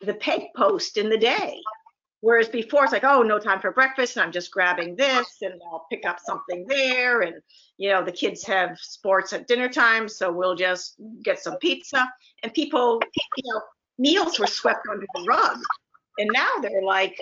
the 0.02 0.14
peg 0.14 0.44
post 0.56 0.98
in 0.98 1.10
the 1.10 1.18
day. 1.18 1.62
Whereas 2.22 2.50
before 2.50 2.84
it's 2.84 2.92
like, 2.92 3.06
oh, 3.06 3.22
no 3.22 3.40
time 3.40 3.62
for 3.62 3.72
breakfast, 3.72 4.18
and 4.18 4.24
I'm 4.24 4.32
just 4.32 4.52
grabbing 4.52 4.96
this, 4.96 5.38
and 5.42 5.54
I'll 5.72 5.86
pick 5.90 6.06
up 6.06 6.20
something 6.20 6.66
there, 6.68 7.22
and 7.22 7.36
you 7.78 7.90
know 7.90 8.04
the 8.04 8.12
kids 8.12 8.46
have 8.46 8.78
sports 8.78 9.32
at 9.32 9.48
dinner 9.48 9.70
time, 9.70 10.10
so 10.10 10.32
we'll 10.32 10.56
just 10.56 10.96
get 11.24 11.40
some 11.40 11.58
pizza. 11.58 12.12
And 12.44 12.54
people, 12.54 13.00
you 13.38 13.54
know, 13.54 13.62
meals 13.98 14.38
were 14.38 14.48
swept 14.48 14.86
under 14.92 15.06
the 15.16 15.26
rug, 15.30 15.60
and 16.18 16.30
now 16.34 16.50
they're 16.62 16.84
like, 16.84 17.18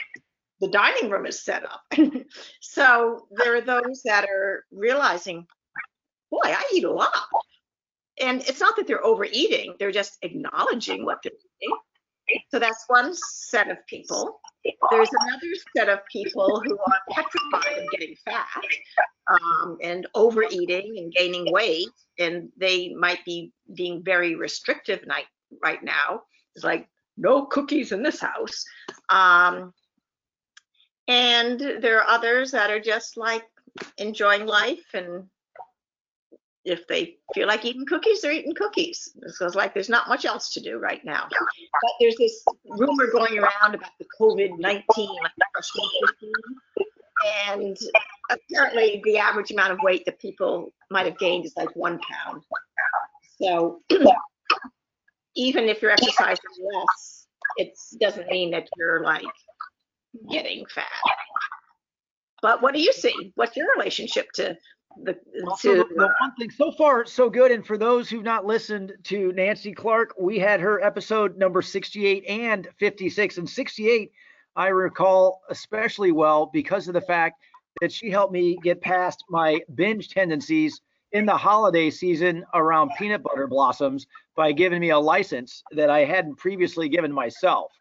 the 0.60 0.68
dining 0.68 1.10
room 1.10 1.26
is 1.26 1.44
set 1.44 1.64
up. 1.64 1.82
so 2.62 3.28
there 3.32 3.56
are 3.56 3.62
those 3.62 4.02
that 4.06 4.26
are 4.26 4.66
realizing, 4.72 5.46
boy, 6.32 6.40
I 6.44 6.64
eat 6.74 6.84
a 6.84 6.92
lot. 6.92 7.14
And 8.20 8.42
it's 8.42 8.60
not 8.60 8.76
that 8.78 8.88
they're 8.88 9.06
overeating, 9.06 9.76
they're 9.78 9.92
just 9.92 10.18
acknowledging 10.24 11.06
what 11.06 11.20
they're 11.24 11.34
eating. 11.62 11.78
So 12.50 12.60
that's 12.60 12.84
one 12.88 13.14
set 13.14 13.70
of 13.70 13.78
people. 13.88 14.40
There's 14.92 15.10
another 15.22 15.54
set 15.76 15.90
of 15.90 16.00
people 16.12 16.62
who 16.64 16.78
are 16.78 17.00
petrified 17.12 17.84
of 17.84 17.92
getting 17.92 18.16
fat 18.26 18.48
um, 19.32 19.78
and 19.82 20.08
overeating 20.16 20.96
and 20.98 21.12
gaining 21.12 21.52
weight, 21.52 21.90
and 22.20 22.50
they 22.58 22.94
might 22.94 23.24
be 23.26 23.52
being 23.74 24.04
very 24.04 24.36
restrictive 24.36 25.06
night, 25.06 25.26
right 25.64 25.84
now. 25.84 26.24
It's 26.56 26.66
like 26.66 26.88
no 27.18 27.46
cookies 27.46 27.92
in 27.92 28.04
this 28.04 28.20
house. 28.20 28.66
Um, 29.10 29.74
and 31.08 31.60
there 31.60 32.00
are 32.02 32.08
others 32.08 32.52
that 32.52 32.70
are 32.70 32.80
just 32.80 33.18
like 33.18 33.44
enjoying 33.98 34.46
life 34.46 34.94
and 34.94 35.26
if 36.68 36.86
they 36.88 37.16
feel 37.34 37.48
like 37.48 37.64
eating 37.64 37.86
cookies, 37.86 38.22
they're 38.22 38.34
eating 38.34 38.54
cookies. 38.54 39.16
Feels 39.40 39.56
like 39.56 39.74
there's 39.74 39.90
not 39.90 40.10
much 40.10 40.26
else 40.26 40.54
to 40.54 40.60
do 40.60 40.78
right 40.78 41.04
now. 41.06 41.28
But 41.30 41.92
there's 42.00 42.18
this 42.18 42.44
rumor 42.66 43.08
going 43.12 43.38
around 43.40 43.74
about 43.74 43.92
the 44.00 44.06
COVID 44.20 44.60
19, 44.60 44.84
like 45.24 45.32
freshman 45.54 45.90
15. 46.20 46.32
And 47.48 47.78
apparently, 48.30 49.02
the 49.06 49.18
average 49.18 49.52
amount 49.52 49.72
of 49.72 49.80
weight 49.82 50.04
that 50.06 50.20
people 50.20 50.74
might 50.92 51.06
have 51.06 51.18
gained 51.18 51.46
is 51.46 51.54
like 51.56 51.74
one 51.76 52.00
pound. 52.00 52.44
So 53.42 53.82
even 55.36 55.70
if 55.70 55.82
you're 55.82 55.92
exercising 55.92 56.44
less, 56.74 57.28
it 57.56 57.78
doesn't 58.00 58.28
mean 58.28 58.52
that 58.52 58.68
you're 58.78 59.04
like 59.04 59.24
getting 60.30 60.66
fat. 60.66 60.86
But 62.42 62.62
what 62.62 62.74
do 62.74 62.82
you 62.82 62.92
see? 62.92 63.32
What's 63.36 63.56
your 63.56 63.68
relationship 63.78 64.32
to 64.34 64.58
the 65.04 65.18
So 65.58 65.76
to 65.76 65.78
the, 65.78 65.96
the 65.96 66.10
one 66.20 66.36
thing 66.40 66.52
so 66.52 66.72
far 66.72 67.06
so 67.06 67.30
good 67.30 67.52
and 67.52 67.66
for 67.66 67.78
those 67.78 68.10
who've 68.10 68.24
not 68.24 68.46
listened 68.46 68.94
to 69.06 69.32
nancy 69.34 69.74
clark 69.74 70.14
we 70.20 70.40
had 70.40 70.60
her 70.60 70.84
episode 70.84 71.38
number 71.38 71.62
68 71.62 72.26
and 72.28 72.68
56 72.78 73.38
and 73.38 73.50
68 73.50 74.12
i 74.56 74.68
recall 74.68 75.42
especially 75.50 76.12
well 76.12 76.50
because 76.52 76.88
of 76.88 76.94
the 76.94 77.02
fact 77.02 77.42
that 77.82 77.92
she 77.92 78.10
helped 78.10 78.34
me 78.34 78.58
get 78.64 78.82
past 78.82 79.24
my 79.30 79.60
binge 79.76 80.10
tendencies 80.10 80.82
in 81.12 81.26
the 81.26 81.38
holiday 81.38 81.90
season 81.90 82.44
around 82.54 82.92
peanut 82.98 83.24
butter 83.24 83.48
blossoms 83.48 84.08
by 84.36 84.52
giving 84.52 84.80
me 84.82 84.90
a 84.90 85.00
license 85.00 85.64
that 85.72 85.90
i 85.90 86.04
hadn't 86.04 86.36
previously 86.36 86.90
given 86.90 87.12
myself. 87.12 87.72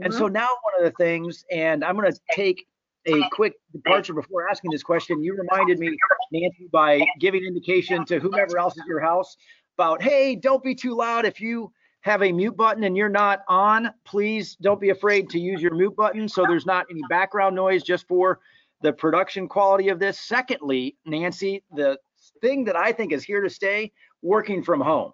And 0.00 0.14
so 0.14 0.26
mm-hmm. 0.26 0.34
now 0.34 0.48
one 0.62 0.74
of 0.78 0.84
the 0.84 0.96
things 1.02 1.44
and 1.50 1.84
i'm 1.84 1.96
going 1.96 2.10
to 2.12 2.18
take 2.30 2.66
a 3.08 3.28
quick 3.32 3.54
departure 3.72 4.14
before 4.14 4.48
asking 4.48 4.70
this 4.70 4.82
question. 4.82 5.22
You 5.22 5.36
reminded 5.36 5.78
me, 5.78 5.96
Nancy, 6.32 6.68
by 6.72 7.04
giving 7.20 7.44
indication 7.44 8.04
to 8.06 8.18
whomever 8.18 8.58
else 8.58 8.76
is 8.76 8.84
your 8.86 9.00
house 9.00 9.36
about, 9.76 10.02
hey, 10.02 10.36
don't 10.36 10.62
be 10.62 10.74
too 10.74 10.94
loud. 10.94 11.24
If 11.24 11.40
you 11.40 11.72
have 12.02 12.22
a 12.22 12.32
mute 12.32 12.56
button 12.56 12.84
and 12.84 12.96
you're 12.96 13.08
not 13.08 13.40
on, 13.48 13.90
please 14.04 14.56
don't 14.56 14.80
be 14.80 14.90
afraid 14.90 15.28
to 15.30 15.38
use 15.38 15.60
your 15.60 15.74
mute 15.74 15.96
button 15.96 16.28
so 16.28 16.44
there's 16.46 16.66
not 16.66 16.86
any 16.90 17.00
background 17.08 17.56
noise 17.56 17.82
just 17.82 18.06
for 18.06 18.40
the 18.82 18.92
production 18.92 19.48
quality 19.48 19.88
of 19.88 19.98
this. 19.98 20.20
Secondly, 20.20 20.96
Nancy, 21.04 21.64
the 21.72 21.98
thing 22.40 22.64
that 22.64 22.76
I 22.76 22.92
think 22.92 23.12
is 23.12 23.24
here 23.24 23.40
to 23.42 23.50
stay, 23.50 23.92
working 24.22 24.62
from 24.62 24.80
home. 24.80 25.12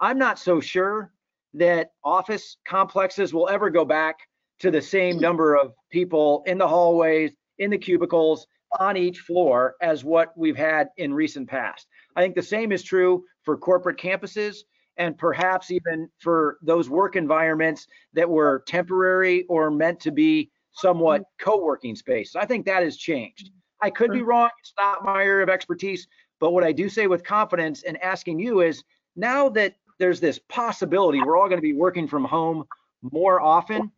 I'm 0.00 0.18
not 0.18 0.38
so 0.38 0.60
sure 0.60 1.12
that 1.54 1.92
office 2.02 2.56
complexes 2.64 3.34
will 3.34 3.48
ever 3.48 3.70
go 3.70 3.84
back 3.84 4.16
to 4.62 4.70
the 4.70 4.80
same 4.80 5.18
number 5.18 5.54
of 5.54 5.74
people 5.90 6.42
in 6.46 6.56
the 6.56 6.66
hallways, 6.66 7.32
in 7.58 7.70
the 7.70 7.78
cubicles, 7.78 8.46
on 8.78 8.96
each 8.96 9.18
floor 9.18 9.74
as 9.82 10.04
what 10.04 10.32
we've 10.36 10.56
had 10.56 10.88
in 10.96 11.12
recent 11.12 11.48
past. 11.48 11.86
I 12.16 12.22
think 12.22 12.34
the 12.34 12.42
same 12.42 12.72
is 12.72 12.82
true 12.82 13.24
for 13.42 13.56
corporate 13.56 13.98
campuses 13.98 14.58
and 14.96 15.18
perhaps 15.18 15.70
even 15.70 16.08
for 16.20 16.58
those 16.62 16.88
work 16.88 17.16
environments 17.16 17.86
that 18.14 18.28
were 18.28 18.62
temporary 18.66 19.44
or 19.48 19.70
meant 19.70 20.00
to 20.00 20.10
be 20.10 20.50
somewhat 20.72 21.22
mm-hmm. 21.22 21.50
co-working 21.50 21.96
space. 21.96 22.36
I 22.36 22.46
think 22.46 22.64
that 22.66 22.82
has 22.82 22.96
changed. 22.96 23.50
I 23.80 23.90
could 23.90 24.12
be 24.12 24.18
mm-hmm. 24.18 24.28
wrong. 24.28 24.50
It's 24.60 24.72
not 24.78 25.04
my 25.04 25.22
area 25.24 25.42
of 25.42 25.48
expertise. 25.48 26.06
But 26.40 26.52
what 26.52 26.64
I 26.64 26.72
do 26.72 26.88
say 26.88 27.08
with 27.08 27.24
confidence 27.24 27.82
and 27.82 28.00
asking 28.02 28.38
you 28.38 28.60
is 28.60 28.82
now 29.16 29.48
that 29.50 29.74
there's 29.98 30.20
this 30.20 30.38
possibility 30.48 31.20
we're 31.20 31.36
all 31.36 31.48
going 31.48 31.58
to 31.58 31.62
be 31.62 31.74
working 31.74 32.08
from 32.08 32.24
home 32.24 32.64
more 33.02 33.40
often, 33.40 33.90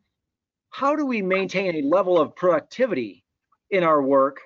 how 0.74 0.96
do 0.96 1.06
we 1.06 1.22
maintain 1.22 1.76
a 1.76 1.86
level 1.86 2.20
of 2.20 2.34
productivity 2.34 3.24
in 3.70 3.84
our 3.84 4.02
work 4.02 4.40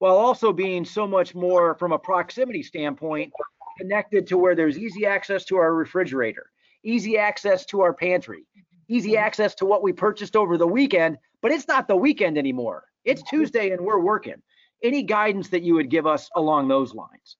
while 0.00 0.16
also 0.16 0.52
being 0.52 0.84
so 0.84 1.06
much 1.06 1.32
more 1.32 1.76
from 1.76 1.92
a 1.92 1.98
proximity 1.98 2.60
standpoint 2.60 3.32
connected 3.78 4.26
to 4.26 4.36
where 4.36 4.56
there's 4.56 4.76
easy 4.76 5.06
access 5.06 5.44
to 5.44 5.56
our 5.56 5.72
refrigerator, 5.72 6.50
easy 6.82 7.16
access 7.16 7.64
to 7.66 7.82
our 7.82 7.94
pantry, 7.94 8.44
easy 8.88 9.12
mm-hmm. 9.12 9.24
access 9.24 9.54
to 9.54 9.64
what 9.64 9.80
we 9.80 9.92
purchased 9.92 10.34
over 10.34 10.58
the 10.58 10.66
weekend, 10.66 11.18
but 11.40 11.52
it's 11.52 11.68
not 11.68 11.86
the 11.86 11.94
weekend 11.94 12.36
anymore. 12.36 12.82
It's 13.04 13.22
mm-hmm. 13.22 13.36
Tuesday 13.36 13.70
and 13.70 13.80
we're 13.80 14.00
working. 14.00 14.42
Any 14.82 15.04
guidance 15.04 15.50
that 15.50 15.62
you 15.62 15.74
would 15.74 15.88
give 15.88 16.04
us 16.04 16.28
along 16.34 16.66
those 16.66 16.96
lines? 16.96 17.36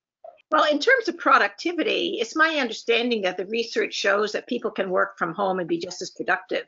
Well, 0.50 0.70
in 0.70 0.78
terms 0.78 1.08
of 1.08 1.18
productivity, 1.18 2.18
it's 2.20 2.36
my 2.36 2.58
understanding 2.60 3.22
that 3.22 3.36
the 3.36 3.46
research 3.46 3.94
shows 3.94 4.32
that 4.32 4.46
people 4.46 4.70
can 4.70 4.90
work 4.90 5.18
from 5.18 5.34
home 5.34 5.58
and 5.58 5.68
be 5.68 5.78
just 5.78 6.02
as 6.02 6.10
productive. 6.10 6.64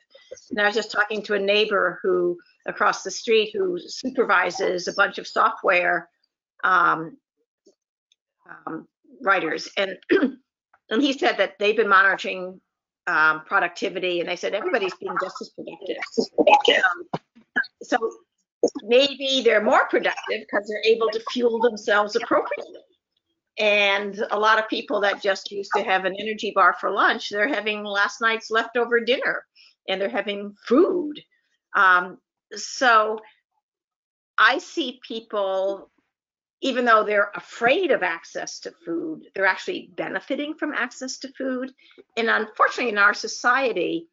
And 0.50 0.60
I 0.60 0.66
was 0.66 0.74
just 0.74 0.90
talking 0.90 1.22
to 1.22 1.34
a 1.34 1.38
neighbor 1.38 2.00
who 2.02 2.38
across 2.66 3.02
the 3.02 3.10
street 3.10 3.50
who 3.52 3.78
supervises 3.78 4.88
a 4.88 4.92
bunch 4.94 5.18
of 5.18 5.26
software 5.26 6.08
um, 6.64 7.16
um, 8.66 8.88
writers, 9.22 9.68
and 9.76 9.96
and 10.10 11.02
he 11.02 11.12
said 11.12 11.36
that 11.38 11.58
they've 11.58 11.76
been 11.76 11.88
monitoring 11.88 12.60
um, 13.06 13.42
productivity, 13.44 14.20
and 14.20 14.28
they 14.28 14.36
said 14.36 14.54
everybody's 14.54 14.94
being 14.94 15.16
just 15.22 15.40
as 15.40 15.50
productive. 15.50 15.98
Um, 16.84 17.20
so 17.82 17.98
maybe 18.82 19.42
they're 19.44 19.62
more 19.62 19.86
productive 19.88 20.40
because 20.40 20.68
they're 20.68 20.92
able 20.92 21.08
to 21.10 21.22
fuel 21.30 21.60
themselves 21.60 22.16
appropriately. 22.16 22.80
And 23.58 24.22
a 24.30 24.38
lot 24.38 24.58
of 24.58 24.68
people 24.68 25.00
that 25.00 25.22
just 25.22 25.50
used 25.50 25.70
to 25.74 25.82
have 25.82 26.04
an 26.04 26.14
energy 26.18 26.52
bar 26.54 26.76
for 26.78 26.90
lunch, 26.90 27.30
they're 27.30 27.48
having 27.48 27.84
last 27.84 28.20
night's 28.20 28.50
leftover 28.50 29.00
dinner 29.00 29.44
and 29.88 30.00
they're 30.00 30.08
having 30.08 30.54
food. 30.66 31.20
Um, 31.74 32.18
so 32.52 33.18
I 34.36 34.58
see 34.58 35.00
people, 35.06 35.90
even 36.60 36.84
though 36.84 37.04
they're 37.04 37.30
afraid 37.34 37.90
of 37.90 38.02
access 38.02 38.60
to 38.60 38.72
food, 38.84 39.22
they're 39.34 39.46
actually 39.46 39.90
benefiting 39.96 40.54
from 40.54 40.74
access 40.74 41.18
to 41.18 41.32
food. 41.32 41.72
And 42.16 42.28
unfortunately, 42.28 42.92
in 42.92 42.98
our 42.98 43.14
society, 43.14 44.08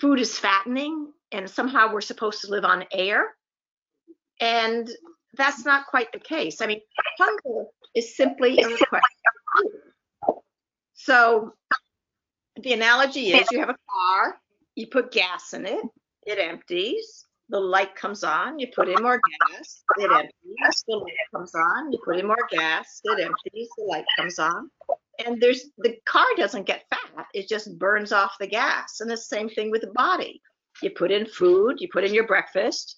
food 0.00 0.20
is 0.20 0.38
fattening 0.38 1.12
and 1.32 1.50
somehow 1.50 1.92
we're 1.92 2.00
supposed 2.00 2.42
to 2.42 2.50
live 2.50 2.64
on 2.64 2.84
air. 2.92 3.34
And 4.40 4.88
that's 5.36 5.64
not 5.64 5.86
quite 5.86 6.12
the 6.12 6.18
case. 6.18 6.60
I 6.60 6.66
mean, 6.66 6.80
hunger 7.18 7.66
is 7.94 8.16
simply 8.16 8.58
a 8.60 8.68
request. 8.68 9.04
So 10.94 11.54
the 12.60 12.72
analogy 12.72 13.32
is 13.32 13.50
you 13.50 13.60
have 13.60 13.70
a 13.70 13.76
car, 13.90 14.38
you 14.74 14.86
put 14.86 15.12
gas 15.12 15.52
in 15.52 15.66
it, 15.66 15.84
it 16.26 16.38
empties, 16.38 17.26
the 17.48 17.60
light 17.60 17.94
comes 17.94 18.24
on, 18.24 18.58
you 18.58 18.68
put 18.74 18.88
in 18.88 19.02
more 19.02 19.20
gas, 19.50 19.82
it 19.98 20.10
empties, 20.10 20.84
the 20.88 20.96
light 20.96 21.12
comes 21.34 21.54
on, 21.54 21.92
you 21.92 21.98
put 22.04 22.18
in 22.18 22.26
more 22.26 22.48
gas, 22.50 23.00
it 23.04 23.20
empties, 23.20 23.68
the 23.76 23.84
light 23.84 24.04
comes 24.18 24.38
on. 24.38 24.70
And 25.24 25.40
there's 25.40 25.70
the 25.78 25.96
car 26.06 26.26
doesn't 26.36 26.66
get 26.66 26.84
fat, 26.90 27.26
it 27.34 27.48
just 27.48 27.78
burns 27.78 28.12
off 28.12 28.36
the 28.40 28.46
gas. 28.46 29.00
And 29.00 29.10
the 29.10 29.16
same 29.16 29.48
thing 29.48 29.70
with 29.70 29.82
the 29.82 29.92
body. 29.92 30.40
You 30.82 30.90
put 30.90 31.10
in 31.10 31.24
food, 31.24 31.76
you 31.78 31.88
put 31.90 32.04
in 32.04 32.12
your 32.12 32.26
breakfast, 32.26 32.96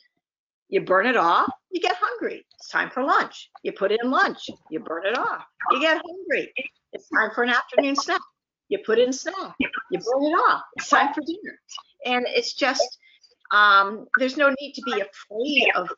you 0.68 0.80
burn 0.80 1.06
it 1.06 1.16
off, 1.16 1.50
you 1.70 1.80
get 1.80 1.96
hungry. 2.00 2.46
It's 2.54 2.68
time 2.68 2.90
for 2.90 3.02
lunch. 3.02 3.50
You 3.62 3.72
put 3.72 3.92
in 3.92 4.10
lunch, 4.10 4.48
you 4.70 4.80
burn 4.80 5.06
it 5.06 5.18
off, 5.18 5.44
you 5.70 5.80
get 5.80 6.00
hungry. 6.04 6.52
It's 6.92 7.08
time 7.08 7.30
for 7.34 7.44
an 7.44 7.50
afternoon 7.50 7.96
snack. 7.96 8.20
You 8.68 8.78
put 8.84 8.98
in 8.98 9.12
snack, 9.12 9.54
you 9.58 9.98
burn 9.98 10.22
it 10.22 10.34
off. 10.34 10.62
It's 10.76 10.88
time 10.88 11.12
for 11.14 11.20
dinner. 11.20 11.58
And 12.04 12.26
it's 12.28 12.54
just, 12.54 12.98
um, 13.52 14.06
there's 14.18 14.36
no 14.36 14.54
need 14.60 14.72
to 14.74 14.82
be 14.82 14.92
afraid 14.92 15.70
of 15.74 15.88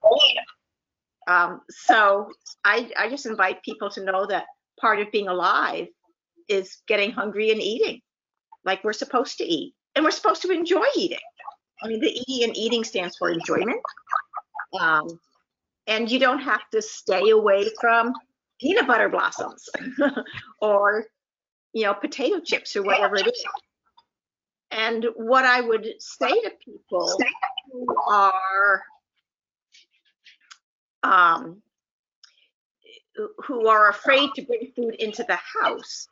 um, 1.26 1.60
so 1.68 2.28
I, 2.64 2.90
I 2.96 3.08
just 3.08 3.26
invite 3.26 3.62
people 3.62 3.90
to 3.90 4.04
know 4.04 4.26
that 4.26 4.46
part 4.80 4.98
of 4.98 5.12
being 5.12 5.28
alive 5.28 5.86
is 6.48 6.78
getting 6.88 7.12
hungry 7.12 7.50
and 7.50 7.60
eating 7.60 8.00
like 8.64 8.82
we're 8.84 8.92
supposed 8.92 9.38
to 9.38 9.44
eat. 9.44 9.74
And 9.94 10.04
we're 10.04 10.10
supposed 10.10 10.42
to 10.42 10.50
enjoy 10.50 10.84
eating. 10.96 11.18
I 11.82 11.88
mean, 11.88 12.00
the 12.00 12.24
E 12.28 12.44
in 12.44 12.56
eating 12.56 12.84
stands 12.84 13.16
for 13.16 13.30
enjoyment. 13.30 13.80
Um, 14.80 15.18
and 15.90 16.10
you 16.10 16.20
don't 16.20 16.38
have 16.38 16.62
to 16.70 16.80
stay 16.80 17.30
away 17.30 17.68
from 17.80 18.14
peanut 18.60 18.86
butter 18.86 19.08
blossoms 19.08 19.68
or, 20.62 21.06
you 21.72 21.84
know, 21.84 21.92
potato 21.92 22.40
chips 22.40 22.76
or 22.76 22.82
whatever 22.82 23.16
it 23.16 23.26
is. 23.26 23.44
And 24.70 25.04
what 25.16 25.44
I 25.44 25.60
would 25.60 25.86
say 25.98 26.28
to 26.28 26.52
people 26.64 27.18
who 27.72 27.86
are 28.08 28.82
um, 31.02 31.60
who 33.44 33.66
are 33.66 33.90
afraid 33.90 34.30
to 34.36 34.42
bring 34.42 34.72
food 34.76 34.94
into 34.94 35.24
the 35.24 35.38
house 35.60 36.06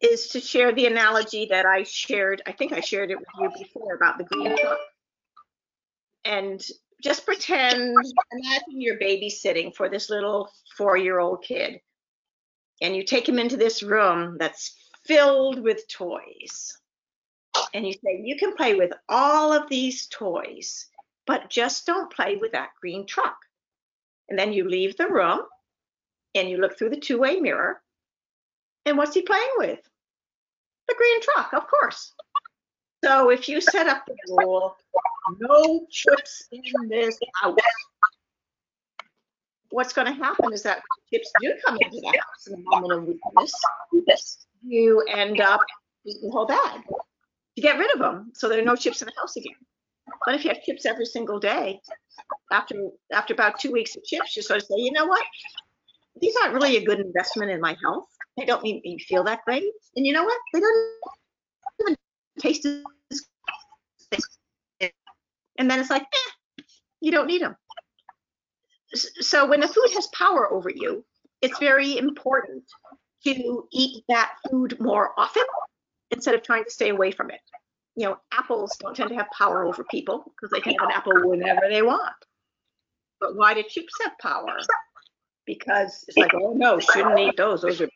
is 0.00 0.28
to 0.28 0.40
share 0.40 0.72
the 0.72 0.86
analogy 0.86 1.46
that 1.50 1.64
I 1.64 1.84
shared. 1.84 2.42
I 2.44 2.52
think 2.52 2.72
I 2.72 2.80
shared 2.80 3.12
it 3.12 3.18
with 3.18 3.28
you 3.38 3.50
before 3.56 3.94
about 3.94 4.18
the 4.18 4.24
green 4.24 4.56
truck. 4.58 4.78
And 6.24 6.60
just 7.02 7.24
pretend, 7.24 7.94
imagine 8.32 8.80
you're 8.80 8.98
babysitting 8.98 9.74
for 9.74 9.88
this 9.88 10.10
little 10.10 10.50
four 10.76 10.96
year 10.96 11.18
old 11.18 11.42
kid. 11.42 11.80
And 12.80 12.94
you 12.94 13.04
take 13.04 13.28
him 13.28 13.38
into 13.38 13.56
this 13.56 13.82
room 13.82 14.36
that's 14.38 14.76
filled 15.04 15.62
with 15.62 15.88
toys. 15.88 16.76
And 17.74 17.86
you 17.86 17.92
say, 17.92 18.20
You 18.22 18.36
can 18.36 18.54
play 18.54 18.74
with 18.74 18.92
all 19.08 19.52
of 19.52 19.68
these 19.68 20.06
toys, 20.06 20.86
but 21.26 21.50
just 21.50 21.86
don't 21.86 22.12
play 22.12 22.36
with 22.36 22.52
that 22.52 22.70
green 22.80 23.06
truck. 23.06 23.36
And 24.28 24.38
then 24.38 24.52
you 24.52 24.68
leave 24.68 24.96
the 24.96 25.08
room 25.08 25.40
and 26.34 26.48
you 26.48 26.58
look 26.58 26.78
through 26.78 26.90
the 26.90 27.00
two 27.00 27.18
way 27.18 27.36
mirror. 27.40 27.80
And 28.86 28.96
what's 28.96 29.14
he 29.14 29.22
playing 29.22 29.50
with? 29.56 29.80
The 30.88 30.94
green 30.96 31.20
truck, 31.20 31.52
of 31.52 31.66
course. 31.66 32.12
So 33.08 33.30
if 33.30 33.48
you 33.48 33.62
set 33.62 33.86
up 33.86 34.04
the 34.06 34.14
rule, 34.28 34.76
no 35.40 35.86
chips 35.90 36.46
in 36.52 36.88
this 36.90 37.18
house, 37.40 37.56
what's 39.70 39.94
going 39.94 40.08
to 40.08 40.12
happen 40.12 40.52
is 40.52 40.62
that 40.64 40.82
chips 41.10 41.32
do 41.40 41.54
come 41.64 41.78
into 41.80 42.00
the 42.02 42.08
house 42.08 42.46
in 42.48 42.54
a 42.54 42.58
moment 42.58 42.92
of 42.92 43.08
weakness. 43.92 44.46
You 44.62 45.02
end 45.08 45.40
up 45.40 45.62
eating 46.04 46.28
the 46.28 46.32
whole 46.32 46.46
bag 46.46 46.82
to 47.56 47.62
get 47.62 47.78
rid 47.78 47.94
of 47.94 47.98
them, 47.98 48.30
so 48.34 48.46
there 48.46 48.60
are 48.60 48.64
no 48.64 48.76
chips 48.76 49.00
in 49.00 49.06
the 49.06 49.12
house 49.18 49.36
again. 49.36 49.56
But 50.26 50.34
if 50.34 50.44
you 50.44 50.50
have 50.50 50.62
chips 50.62 50.84
every 50.84 51.06
single 51.06 51.40
day, 51.40 51.80
after 52.52 52.74
after 53.10 53.32
about 53.32 53.58
two 53.58 53.72
weeks 53.72 53.96
of 53.96 54.04
chips, 54.04 54.36
you 54.36 54.42
sort 54.42 54.60
of 54.60 54.66
say, 54.66 54.74
you 54.76 54.92
know 54.92 55.06
what? 55.06 55.24
These 56.20 56.34
aren't 56.42 56.52
really 56.52 56.76
a 56.76 56.84
good 56.84 57.00
investment 57.00 57.50
in 57.52 57.60
my 57.60 57.74
health. 57.82 58.08
They 58.36 58.44
don't 58.44 58.62
make 58.62 58.84
me 58.84 58.98
feel 58.98 59.24
that 59.24 59.40
great. 59.46 59.64
And 59.96 60.06
you 60.06 60.12
know 60.12 60.24
what? 60.24 60.38
They 60.52 60.60
don't 60.60 60.88
taste 62.38 62.66
as 62.66 64.22
and 65.58 65.70
then 65.70 65.80
it's 65.80 65.90
like, 65.90 66.02
eh, 66.02 66.62
you 67.00 67.10
don't 67.10 67.26
need 67.26 67.42
them. 67.42 67.56
So 68.94 69.46
when 69.46 69.60
the 69.60 69.68
food 69.68 69.90
has 69.94 70.06
power 70.08 70.50
over 70.50 70.70
you, 70.70 71.04
it's 71.42 71.58
very 71.58 71.98
important 71.98 72.64
to 73.24 73.68
eat 73.72 74.04
that 74.08 74.32
food 74.50 74.80
more 74.80 75.12
often 75.18 75.42
instead 76.10 76.34
of 76.34 76.42
trying 76.42 76.64
to 76.64 76.70
stay 76.70 76.88
away 76.88 77.10
from 77.10 77.30
it. 77.30 77.40
You 77.96 78.06
know, 78.06 78.18
apples 78.32 78.76
don't 78.80 78.96
tend 78.96 79.10
to 79.10 79.16
have 79.16 79.26
power 79.36 79.64
over 79.64 79.84
people 79.90 80.24
because 80.24 80.50
they 80.50 80.60
can 80.60 80.74
have 80.78 80.88
an 80.88 80.94
apple 80.94 81.28
whenever 81.28 81.62
they 81.68 81.82
want. 81.82 82.14
But 83.20 83.36
why 83.36 83.54
do 83.54 83.64
chips 83.68 83.92
have 84.04 84.12
power? 84.20 84.56
Because 85.44 86.04
it's 86.06 86.16
like, 86.16 86.32
oh 86.34 86.54
no, 86.54 86.78
shouldn't 86.78 87.18
eat 87.18 87.36
those. 87.36 87.62
Those 87.62 87.80
are 87.80 87.88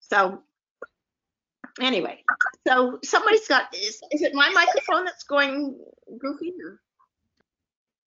so 0.00 0.42
anyway, 1.80 2.22
so 2.66 2.98
somebody's 3.04 3.46
got, 3.48 3.74
is, 3.74 4.00
is 4.10 4.22
it 4.22 4.34
my 4.34 4.50
microphone 4.50 5.04
that's 5.04 5.24
going 5.24 5.78
goofy? 6.18 6.52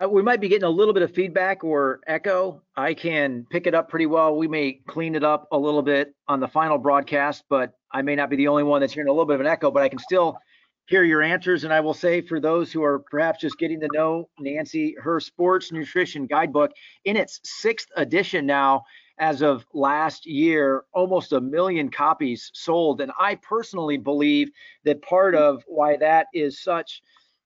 Uh, 0.03 0.09
we 0.09 0.22
might 0.22 0.41
be 0.41 0.49
getting 0.49 0.66
a 0.66 0.70
little 0.70 0.93
bit 0.93 1.03
of 1.03 1.13
feedback 1.13 1.63
or 1.63 2.01
echo. 2.05 2.61
I 2.76 2.93
can 2.93 3.45
pick 3.49 3.66
it 3.66 3.74
up 3.74 3.89
pretty 3.89 4.07
well. 4.07 4.36
We 4.36 4.47
may 4.47 4.82
clean 4.88 5.16
it 5.16 5.24
up 5.24 5.47
a 5.51 5.57
little 5.57 5.82
bit 5.82 6.13
on 6.28 6.39
the 6.39 6.47
final 6.47 6.78
broadcast, 6.78 7.45
but 7.49 7.74
I 7.91 8.01
may 8.01 8.16
not 8.16 8.30
be 8.30 8.36
the 8.36 8.49
only 8.49 8.63
one 8.63 8.82
that's 8.82 8.93
hearing 8.93 9.07
a 9.07 9.11
little 9.13 9.26
bit 9.26 9.36
of 9.36 9.41
an 9.41 9.47
echo, 9.47 9.72
but 9.72 9.84
I 9.84 9.89
can 9.89 9.99
still 9.99 10.38
hear 10.88 11.03
your 11.03 11.22
answers. 11.22 11.63
And 11.63 11.74
I 11.74 11.80
will 11.80 11.93
say 11.93 12.22
for 12.22 12.41
those 12.41 12.74
who 12.74 12.84
are 12.84 12.99
perhaps 12.99 13.39
just 13.39 13.57
getting 13.57 13.80
to 13.80 13.88
know 13.93 14.30
Nancy, 14.38 14.95
her 15.01 15.20
sports 15.20 15.72
nutrition 15.72 16.26
guidebook 16.26 16.72
in 17.05 17.16
its 17.16 17.39
sixth 17.43 17.88
edition 17.95 18.45
now, 18.45 18.84
as 19.18 19.41
of 19.41 19.66
last 19.74 20.26
year, 20.26 20.84
almost 20.93 21.34
a 21.34 21.39
million 21.41 21.89
copies 21.89 22.51
sold. 22.53 23.01
And 23.01 23.11
I 23.20 23.36
personally 23.36 23.97
believe 23.97 24.49
that 24.84 25.01
part 25.01 25.36
hmm. 25.36 25.41
of 25.41 25.63
why 25.68 25.97
that 25.97 26.28
is 26.34 26.61
such 26.61 27.01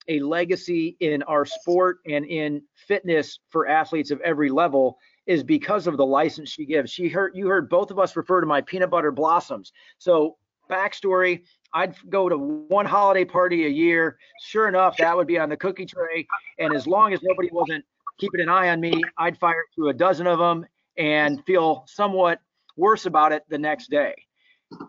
a 0.07 0.19
legacy 0.19 0.97
in 0.99 1.21
our 1.23 1.45
sport 1.45 1.99
and 2.07 2.25
in 2.25 2.63
fitness 2.75 3.39
for 3.49 3.67
athletes 3.67 4.09
of 4.09 4.19
every 4.21 4.49
level 4.49 4.97
is 5.27 5.43
because 5.43 5.85
of 5.85 5.97
the 5.97 6.05
license 6.05 6.49
she 6.49 6.65
gives. 6.65 6.91
She 6.91 7.07
heard 7.07 7.33
you 7.35 7.47
heard 7.47 7.69
both 7.69 7.91
of 7.91 7.99
us 7.99 8.15
refer 8.15 8.41
to 8.41 8.47
my 8.47 8.61
peanut 8.61 8.89
butter 8.89 9.11
blossoms. 9.11 9.71
So 9.99 10.37
backstory, 10.67 11.43
I'd 11.73 11.93
go 12.09 12.27
to 12.27 12.37
one 12.37 12.87
holiday 12.87 13.25
party 13.25 13.67
a 13.67 13.69
year. 13.69 14.17
Sure 14.41 14.67
enough, 14.67 14.97
that 14.97 15.15
would 15.15 15.27
be 15.27 15.37
on 15.37 15.49
the 15.49 15.57
cookie 15.57 15.85
tray. 15.85 16.27
And 16.57 16.73
as 16.73 16.87
long 16.87 17.13
as 17.13 17.19
nobody 17.21 17.49
wasn't 17.51 17.85
keeping 18.19 18.41
an 18.41 18.49
eye 18.49 18.69
on 18.69 18.79
me, 18.79 18.99
I'd 19.19 19.37
fire 19.37 19.63
through 19.75 19.89
a 19.89 19.93
dozen 19.93 20.25
of 20.25 20.39
them 20.39 20.65
and 20.99 21.43
feel 21.45 21.85
somewhat 21.87 22.39
worse 22.75 23.05
about 23.05 23.31
it 23.31 23.43
the 23.49 23.57
next 23.57 23.89
day. 23.89 24.13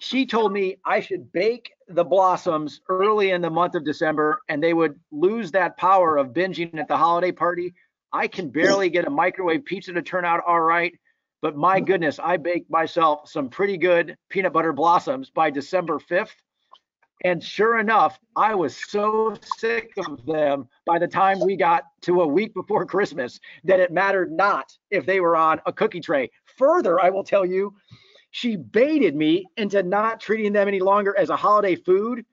She 0.00 0.26
told 0.26 0.52
me 0.52 0.76
I 0.84 1.00
should 1.00 1.32
bake 1.32 1.72
the 1.88 2.04
blossoms 2.04 2.80
early 2.88 3.30
in 3.30 3.40
the 3.40 3.48
month 3.48 3.74
of 3.74 3.84
December 3.84 4.40
and 4.48 4.62
they 4.62 4.74
would 4.74 4.98
lose 5.10 5.52
that 5.52 5.78
power 5.78 6.18
of 6.18 6.28
binging 6.28 6.78
at 6.78 6.88
the 6.88 6.96
holiday 6.96 7.32
party. 7.32 7.72
I 8.12 8.28
can 8.28 8.50
barely 8.50 8.90
get 8.90 9.06
a 9.06 9.10
microwave 9.10 9.64
pizza 9.64 9.92
to 9.92 10.02
turn 10.02 10.24
out 10.24 10.42
all 10.46 10.60
right, 10.60 10.92
but 11.40 11.56
my 11.56 11.80
goodness, 11.80 12.18
I 12.18 12.36
baked 12.36 12.70
myself 12.70 13.28
some 13.28 13.48
pretty 13.48 13.78
good 13.78 14.16
peanut 14.28 14.52
butter 14.52 14.72
blossoms 14.72 15.30
by 15.30 15.50
December 15.50 15.98
5th. 15.98 16.34
And 17.22 17.42
sure 17.44 17.78
enough, 17.78 18.18
I 18.34 18.54
was 18.54 18.76
so 18.76 19.36
sick 19.42 19.92
of 19.98 20.24
them 20.24 20.68
by 20.86 20.98
the 20.98 21.06
time 21.06 21.38
we 21.40 21.56
got 21.56 21.84
to 22.02 22.22
a 22.22 22.26
week 22.26 22.54
before 22.54 22.86
Christmas 22.86 23.38
that 23.64 23.80
it 23.80 23.92
mattered 23.92 24.32
not 24.32 24.76
if 24.90 25.04
they 25.04 25.20
were 25.20 25.36
on 25.36 25.60
a 25.66 25.72
cookie 25.72 26.00
tray. 26.00 26.30
Further, 26.56 26.98
I 26.98 27.10
will 27.10 27.24
tell 27.24 27.44
you, 27.44 27.74
she 28.30 28.56
baited 28.56 29.14
me 29.14 29.46
into 29.56 29.82
not 29.82 30.20
treating 30.20 30.52
them 30.52 30.68
any 30.68 30.80
longer 30.80 31.16
as 31.18 31.30
a 31.30 31.36
holiday 31.36 31.74
food. 31.74 32.24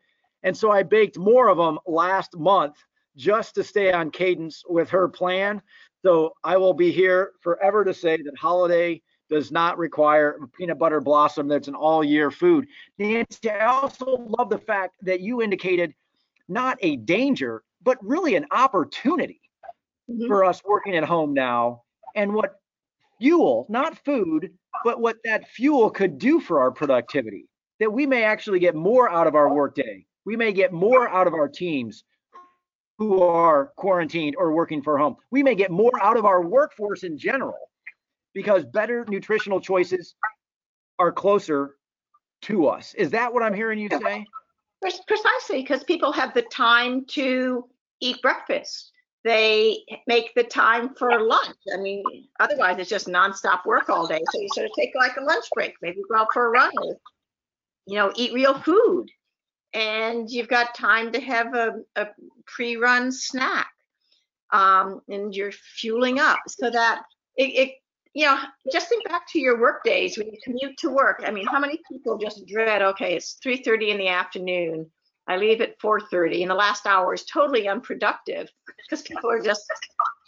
And 0.44 0.56
so 0.56 0.72
I 0.72 0.84
baked 0.84 1.18
more 1.18 1.50
of 1.50 1.58
them 1.58 1.80
last 1.86 2.38
month 2.38 2.78
just 3.18 3.56
to 3.56 3.64
stay 3.64 3.92
on 3.92 4.12
cadence 4.12 4.64
with 4.70 4.90
her 4.92 5.10
plan. 5.10 5.62
So 6.06 6.34
I 6.44 6.56
will 6.58 6.74
be 6.74 6.92
here 6.92 7.32
forever 7.42 7.84
to 7.84 7.94
say 7.94 8.18
that 8.18 8.38
holiday 8.38 9.02
does 9.30 9.52
not 9.52 9.78
require 9.78 10.40
peanut 10.58 10.80
butter 10.80 11.02
blossom 11.02 11.48
that's 11.48 11.68
an 11.68 11.76
all 11.76 12.04
year 12.04 12.32
food. 12.32 12.68
Nancy, 12.98 13.50
I 13.50 13.66
also 13.66 14.06
love 14.38 14.50
the 14.50 14.58
fact 14.58 14.96
that 15.02 15.22
you 15.22 15.42
indicated 15.42 15.94
not 16.48 16.78
a 16.82 16.96
danger, 16.98 17.64
but 17.84 17.98
really 18.02 18.36
an 18.36 18.46
opportunity 18.52 19.42
mm-hmm. 20.10 20.28
for 20.28 20.44
us 20.44 20.62
working 20.64 20.96
at 20.96 21.04
home 21.04 21.34
now 21.34 21.84
and 22.16 22.34
what 22.34 22.56
fuel, 23.20 23.66
not 23.70 23.98
food, 24.06 24.54
but 24.84 25.02
what 25.02 25.18
that 25.24 25.48
fuel 25.50 25.90
could 25.90 26.18
do 26.18 26.40
for 26.40 26.60
our 26.60 26.72
productivity. 26.72 27.46
That 27.80 27.92
we 27.92 28.08
may 28.08 28.24
actually 28.24 28.60
get 28.60 28.76
more 28.76 29.10
out 29.10 29.28
of 29.28 29.36
our 29.36 29.54
workday. 29.54 30.06
We 30.26 30.36
may 30.36 30.52
get 30.52 30.74
more 30.74 31.08
out 31.08 31.28
of 31.28 31.34
our 31.34 31.48
teams 31.48 32.04
who 32.98 33.22
are 33.22 33.72
quarantined 33.78 34.36
or 34.38 34.52
working 34.54 34.82
for 34.82 34.98
home. 34.98 35.18
We 35.30 35.44
may 35.44 35.54
get 35.54 35.70
more 35.70 36.02
out 36.02 36.18
of 36.18 36.26
our 36.26 36.42
workforce 36.42 37.04
in 37.04 37.18
general 37.18 37.70
because 38.38 38.64
better 38.66 39.04
nutritional 39.10 39.60
choices 39.60 40.14
are 41.00 41.12
closer 41.12 41.78
to 42.44 42.68
us. 42.68 42.94
Is 42.94 43.10
that 43.10 43.34
what 43.34 43.42
I'm 43.42 43.56
hearing 43.56 43.80
you 43.80 43.90
say? 43.90 44.28
Precisely, 45.08 45.64
because 45.64 45.84
people 45.84 46.12
have 46.12 46.36
the 46.36 46.44
time 46.44 47.04
to 47.08 47.68
eat 48.00 48.22
breakfast. 48.22 48.92
They 49.24 49.80
make 50.06 50.36
the 50.36 50.44
time 50.44 50.94
for 50.94 51.20
lunch. 51.20 51.58
I 51.74 51.78
mean, 51.78 52.04
otherwise 52.40 52.78
it's 52.78 52.92
just 52.92 53.08
nonstop 53.08 53.66
work 53.66 53.90
all 53.90 54.06
day. 54.06 54.22
So 54.32 54.40
you 54.40 54.50
sort 54.54 54.68
of 54.68 54.72
take 54.78 54.92
like 54.96 55.18
a 55.18 55.24
lunch 55.24 55.46
break, 55.56 55.74
maybe 55.82 55.98
go 56.08 56.20
out 56.20 56.28
for 56.32 56.46
a 56.46 56.50
run, 56.52 56.72
or, 56.84 56.96
you 57.88 57.96
know, 57.96 58.14
eat 58.16 58.34
real 58.36 58.60
food. 58.60 59.08
And 59.74 60.30
you've 60.30 60.48
got 60.48 60.76
time 60.76 61.12
to 61.14 61.20
have 61.20 61.56
a, 61.56 61.78
a 61.96 62.10
pre-run 62.46 63.12
snack. 63.12 63.72
Um, 64.54 65.02
and 65.10 65.36
you're 65.36 65.52
fueling 65.52 66.20
up 66.20 66.38
so 66.48 66.70
that 66.70 67.02
it, 67.36 67.50
it 67.68 67.72
you 68.18 68.26
know, 68.26 68.36
just 68.72 68.90
think 68.90 69.08
back 69.08 69.28
to 69.32 69.40
your 69.40 69.62
work 69.62 69.84
days 69.84 70.18
when 70.18 70.26
you 70.26 70.40
commute 70.44 70.76
to 70.80 70.90
work. 70.90 71.22
I 71.24 71.30
mean, 71.30 71.46
how 71.46 71.60
many 71.60 71.80
people 71.88 72.18
just 72.18 72.48
dread, 72.48 72.82
okay, 72.82 73.16
it's 73.16 73.38
3.30 73.46 73.90
in 73.90 73.98
the 74.00 74.08
afternoon. 74.08 74.90
I 75.28 75.38
leave 75.38 75.62
at 75.62 75.80
4.30 75.80 76.42
and 76.42 76.50
the 76.50 76.56
last 76.56 76.88
hour 76.88 77.14
is 77.14 77.26
totally 77.26 77.68
unproductive 77.68 78.50
because 78.90 79.04
people 79.04 79.30
are 79.30 79.40
just 79.40 79.62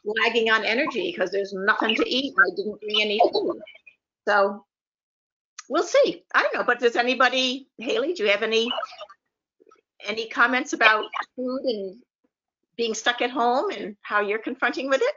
lagging 0.05 0.51
on 0.51 0.63
energy 0.65 1.11
because 1.11 1.31
there's 1.31 1.51
nothing 1.51 1.95
to 1.95 2.07
eat 2.07 2.35
I 2.37 2.55
didn't 2.55 2.79
bring 2.79 3.01
any 3.01 3.19
food. 3.33 3.59
So 4.27 4.63
we'll 5.67 5.81
see. 5.81 6.23
I 6.35 6.43
don't 6.43 6.53
know, 6.53 6.63
but 6.63 6.79
does 6.79 6.95
anybody, 6.95 7.69
Haley, 7.79 8.13
do 8.13 8.21
you 8.21 8.29
have 8.29 8.43
any 8.43 8.71
any 10.05 10.27
comments 10.27 10.73
about 10.73 11.05
food 11.35 11.61
and 11.63 11.95
being 12.77 12.93
stuck 12.93 13.23
at 13.23 13.31
home 13.31 13.71
and 13.71 13.95
how 14.03 14.21
you're 14.21 14.37
confronting 14.37 14.89
with 14.89 15.01
it? 15.01 15.15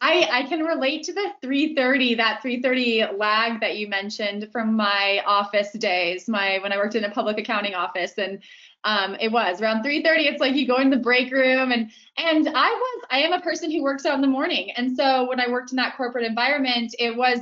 I, 0.00 0.28
I 0.30 0.42
can 0.44 0.60
relate 0.60 1.04
to 1.04 1.12
the 1.12 1.32
330, 1.40 2.16
that 2.16 2.42
330 2.42 3.16
lag 3.16 3.60
that 3.60 3.78
you 3.78 3.88
mentioned 3.88 4.48
from 4.52 4.74
my 4.74 5.22
office 5.26 5.72
days, 5.72 6.28
my 6.28 6.58
when 6.62 6.72
I 6.72 6.76
worked 6.76 6.94
in 6.94 7.04
a 7.04 7.10
public 7.10 7.38
accounting 7.38 7.74
office. 7.74 8.12
And 8.18 8.42
um, 8.84 9.16
it 9.20 9.32
was 9.32 9.60
around 9.60 9.82
3:30. 9.82 10.04
It's 10.30 10.40
like 10.40 10.54
you 10.54 10.66
go 10.66 10.76
in 10.76 10.90
the 10.90 10.96
break 10.96 11.32
room, 11.32 11.72
and 11.72 11.90
and 12.16 12.48
I 12.48 12.70
was 12.70 13.04
I 13.10 13.18
am 13.18 13.32
a 13.32 13.40
person 13.40 13.70
who 13.70 13.82
works 13.82 14.06
out 14.06 14.14
in 14.14 14.20
the 14.20 14.28
morning, 14.28 14.70
and 14.76 14.96
so 14.96 15.28
when 15.28 15.40
I 15.40 15.48
worked 15.48 15.72
in 15.72 15.76
that 15.76 15.96
corporate 15.96 16.24
environment, 16.24 16.94
it 16.98 17.16
was 17.16 17.40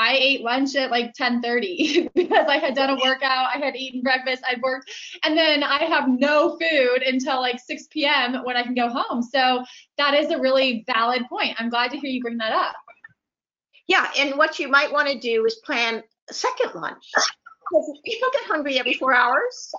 I 0.00 0.16
ate 0.18 0.40
lunch 0.40 0.74
at 0.76 0.90
like 0.90 1.12
10:30 1.12 2.08
because 2.14 2.46
I 2.48 2.56
had 2.56 2.74
done 2.74 2.88
a 2.88 2.96
workout, 2.96 3.54
I 3.54 3.58
had 3.58 3.76
eaten 3.76 4.00
breakfast, 4.00 4.42
I'd 4.48 4.62
worked, 4.62 4.90
and 5.22 5.36
then 5.36 5.62
I 5.62 5.84
have 5.84 6.08
no 6.08 6.58
food 6.58 7.02
until 7.06 7.38
like 7.38 7.60
6 7.60 7.86
p.m. 7.90 8.42
when 8.44 8.56
I 8.56 8.62
can 8.62 8.74
go 8.74 8.88
home. 8.88 9.22
So 9.22 9.62
that 9.98 10.14
is 10.14 10.30
a 10.30 10.38
really 10.40 10.84
valid 10.86 11.24
point. 11.28 11.54
I'm 11.58 11.68
glad 11.68 11.90
to 11.90 11.98
hear 11.98 12.10
you 12.10 12.22
bring 12.22 12.38
that 12.38 12.52
up. 12.52 12.74
Yeah, 13.88 14.10
and 14.18 14.38
what 14.38 14.58
you 14.58 14.68
might 14.68 14.90
want 14.90 15.08
to 15.08 15.18
do 15.18 15.44
is 15.44 15.56
plan 15.66 16.02
a 16.30 16.32
second 16.32 16.80
lunch. 16.80 17.04
Because 17.14 18.00
people 18.02 18.28
get 18.32 18.44
hungry 18.44 18.78
every 18.78 18.94
four 18.94 19.12
hours. 19.12 19.70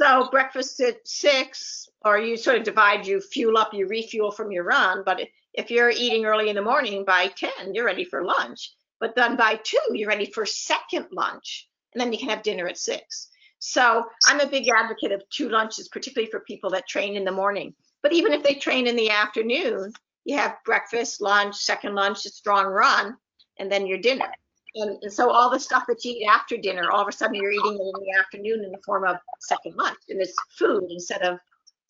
So 0.00 0.30
breakfast 0.30 0.80
at 0.80 1.06
six, 1.06 1.86
or 2.02 2.18
you 2.18 2.38
sort 2.38 2.56
of 2.56 2.64
divide, 2.64 3.06
you 3.06 3.20
fuel 3.20 3.58
up, 3.58 3.74
you 3.74 3.86
refuel 3.86 4.30
from 4.30 4.52
your 4.52 4.64
run. 4.64 5.02
But 5.04 5.20
if 5.52 5.70
you're 5.70 5.90
eating 5.90 6.24
early 6.24 6.48
in 6.48 6.56
the 6.56 6.62
morning, 6.62 7.04
by 7.04 7.28
10, 7.28 7.74
you're 7.74 7.84
ready 7.84 8.04
for 8.04 8.24
lunch. 8.24 8.72
But 9.00 9.14
then 9.14 9.36
by 9.36 9.60
two, 9.62 9.78
you're 9.92 10.08
ready 10.08 10.26
for 10.26 10.46
second 10.46 11.06
lunch, 11.12 11.68
and 11.92 12.00
then 12.00 12.12
you 12.12 12.18
can 12.18 12.28
have 12.28 12.42
dinner 12.42 12.66
at 12.66 12.78
six. 12.78 13.28
So 13.58 14.04
I'm 14.26 14.40
a 14.40 14.46
big 14.46 14.68
advocate 14.68 15.12
of 15.12 15.28
two 15.30 15.48
lunches, 15.48 15.88
particularly 15.88 16.30
for 16.30 16.40
people 16.40 16.70
that 16.70 16.88
train 16.88 17.16
in 17.16 17.24
the 17.24 17.32
morning. 17.32 17.74
But 18.02 18.12
even 18.12 18.32
if 18.32 18.42
they 18.42 18.54
train 18.54 18.86
in 18.86 18.96
the 18.96 19.10
afternoon, 19.10 19.92
you 20.24 20.36
have 20.36 20.56
breakfast, 20.64 21.20
lunch, 21.20 21.56
second 21.56 21.94
lunch, 21.94 22.24
a 22.26 22.30
strong 22.30 22.66
run, 22.66 23.16
and 23.58 23.70
then 23.70 23.86
your 23.86 23.98
dinner. 23.98 24.32
And, 24.74 24.98
and, 25.02 25.12
so 25.12 25.30
all 25.30 25.50
the 25.50 25.58
stuff 25.58 25.84
that 25.88 26.04
you 26.04 26.12
eat 26.12 26.26
after 26.26 26.56
dinner, 26.56 26.90
all 26.90 27.00
of 27.00 27.08
a 27.08 27.12
sudden 27.12 27.34
you're 27.34 27.50
eating 27.50 27.74
it 27.74 27.98
in 27.98 28.04
the 28.04 28.18
afternoon 28.20 28.64
in 28.64 28.72
the 28.72 28.80
form 28.84 29.04
of 29.04 29.16
second 29.40 29.74
lunch, 29.76 29.98
and 30.08 30.20
it's 30.20 30.34
food 30.58 30.84
instead 30.90 31.22
of 31.22 31.38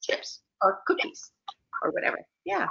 chips 0.02 0.40
or 0.62 0.80
cookies 0.86 1.32
or 1.82 1.90
whatever. 1.90 2.18
Yeah. 2.44 2.68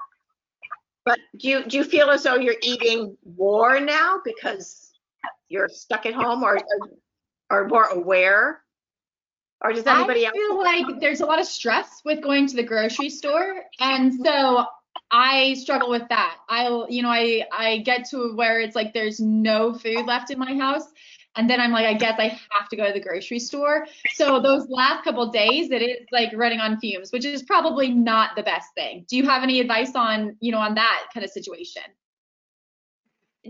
But 1.06 1.20
do 1.38 1.48
you 1.48 1.66
do 1.66 1.78
you 1.78 1.84
feel 1.84 2.10
as 2.10 2.24
though 2.24 2.36
you're 2.36 2.56
eating 2.64 3.16
more 3.38 3.80
now 3.80 4.20
because 4.26 4.92
you're 5.48 5.70
stuck 5.70 6.06
at 6.06 6.14
home, 6.14 6.44
or 6.44 6.60
or 7.50 7.68
more 7.68 7.86
aware? 7.86 8.62
Or 9.62 9.72
does 9.72 9.86
anybody 9.86 10.26
else? 10.26 10.34
I 10.36 10.38
feel 10.38 10.58
like 10.58 11.00
there's 11.00 11.22
a 11.22 11.26
lot 11.26 11.40
of 11.40 11.46
stress 11.46 12.02
with 12.04 12.22
going 12.22 12.48
to 12.48 12.56
the 12.56 12.64
grocery 12.64 13.10
store, 13.10 13.64
and 13.80 14.14
so 14.14 14.66
I 15.12 15.54
struggle 15.54 15.90
with 15.90 16.08
that. 16.10 16.38
I, 16.50 16.86
you 16.90 17.02
know, 17.04 17.10
I 17.10 17.46
I 17.52 17.78
get 17.80 18.10
to 18.10 18.36
where 18.36 18.60
it's 18.60 18.76
like 18.76 18.94
there's 18.94 19.20
no 19.20 19.74
food 19.74 20.06
left 20.06 20.32
in 20.32 20.40
my 20.40 20.56
house, 20.56 20.88
and 21.36 21.50
then 21.50 21.60
I'm 21.60 21.72
like, 21.72 21.86
I 21.86 21.94
guess 21.94 22.18
I 22.18 22.28
have 22.52 22.70
to 22.70 22.76
go 22.76 22.88
to 22.88 22.94
the 22.94 23.00
grocery 23.00 23.40
store. 23.40 23.86
So 24.14 24.40
those 24.40 24.68
last 24.70 25.04
couple 25.04 25.30
days, 25.32 25.70
it 25.72 25.82
is 25.82 26.06
like 26.12 26.32
running 26.34 26.60
on 26.60 26.80
fumes, 26.80 27.12
which 27.12 27.26
is 27.26 27.44
probably 27.44 27.90
not 27.90 28.36
the 28.36 28.44
best 28.44 28.74
thing. 28.76 29.06
Do 29.10 29.18
you 29.18 29.26
have 29.28 29.44
any 29.44 29.60
advice 29.60 29.96
on, 29.96 30.38
you 30.40 30.52
know, 30.52 30.60
on 30.60 30.76
that 30.76 31.08
kind 31.14 31.24
of 31.24 31.32
situation? 31.32 31.84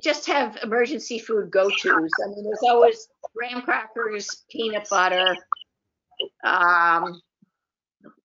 Just 0.02 0.26
have 0.28 0.58
emergency 0.64 1.20
food 1.20 1.52
go-tos. 1.52 2.10
I 2.24 2.28
mean, 2.28 2.44
there's 2.44 2.60
always 2.68 3.08
graham 3.36 3.62
crackers, 3.62 4.44
peanut 4.50 4.90
butter, 4.90 5.36
um, 6.44 7.22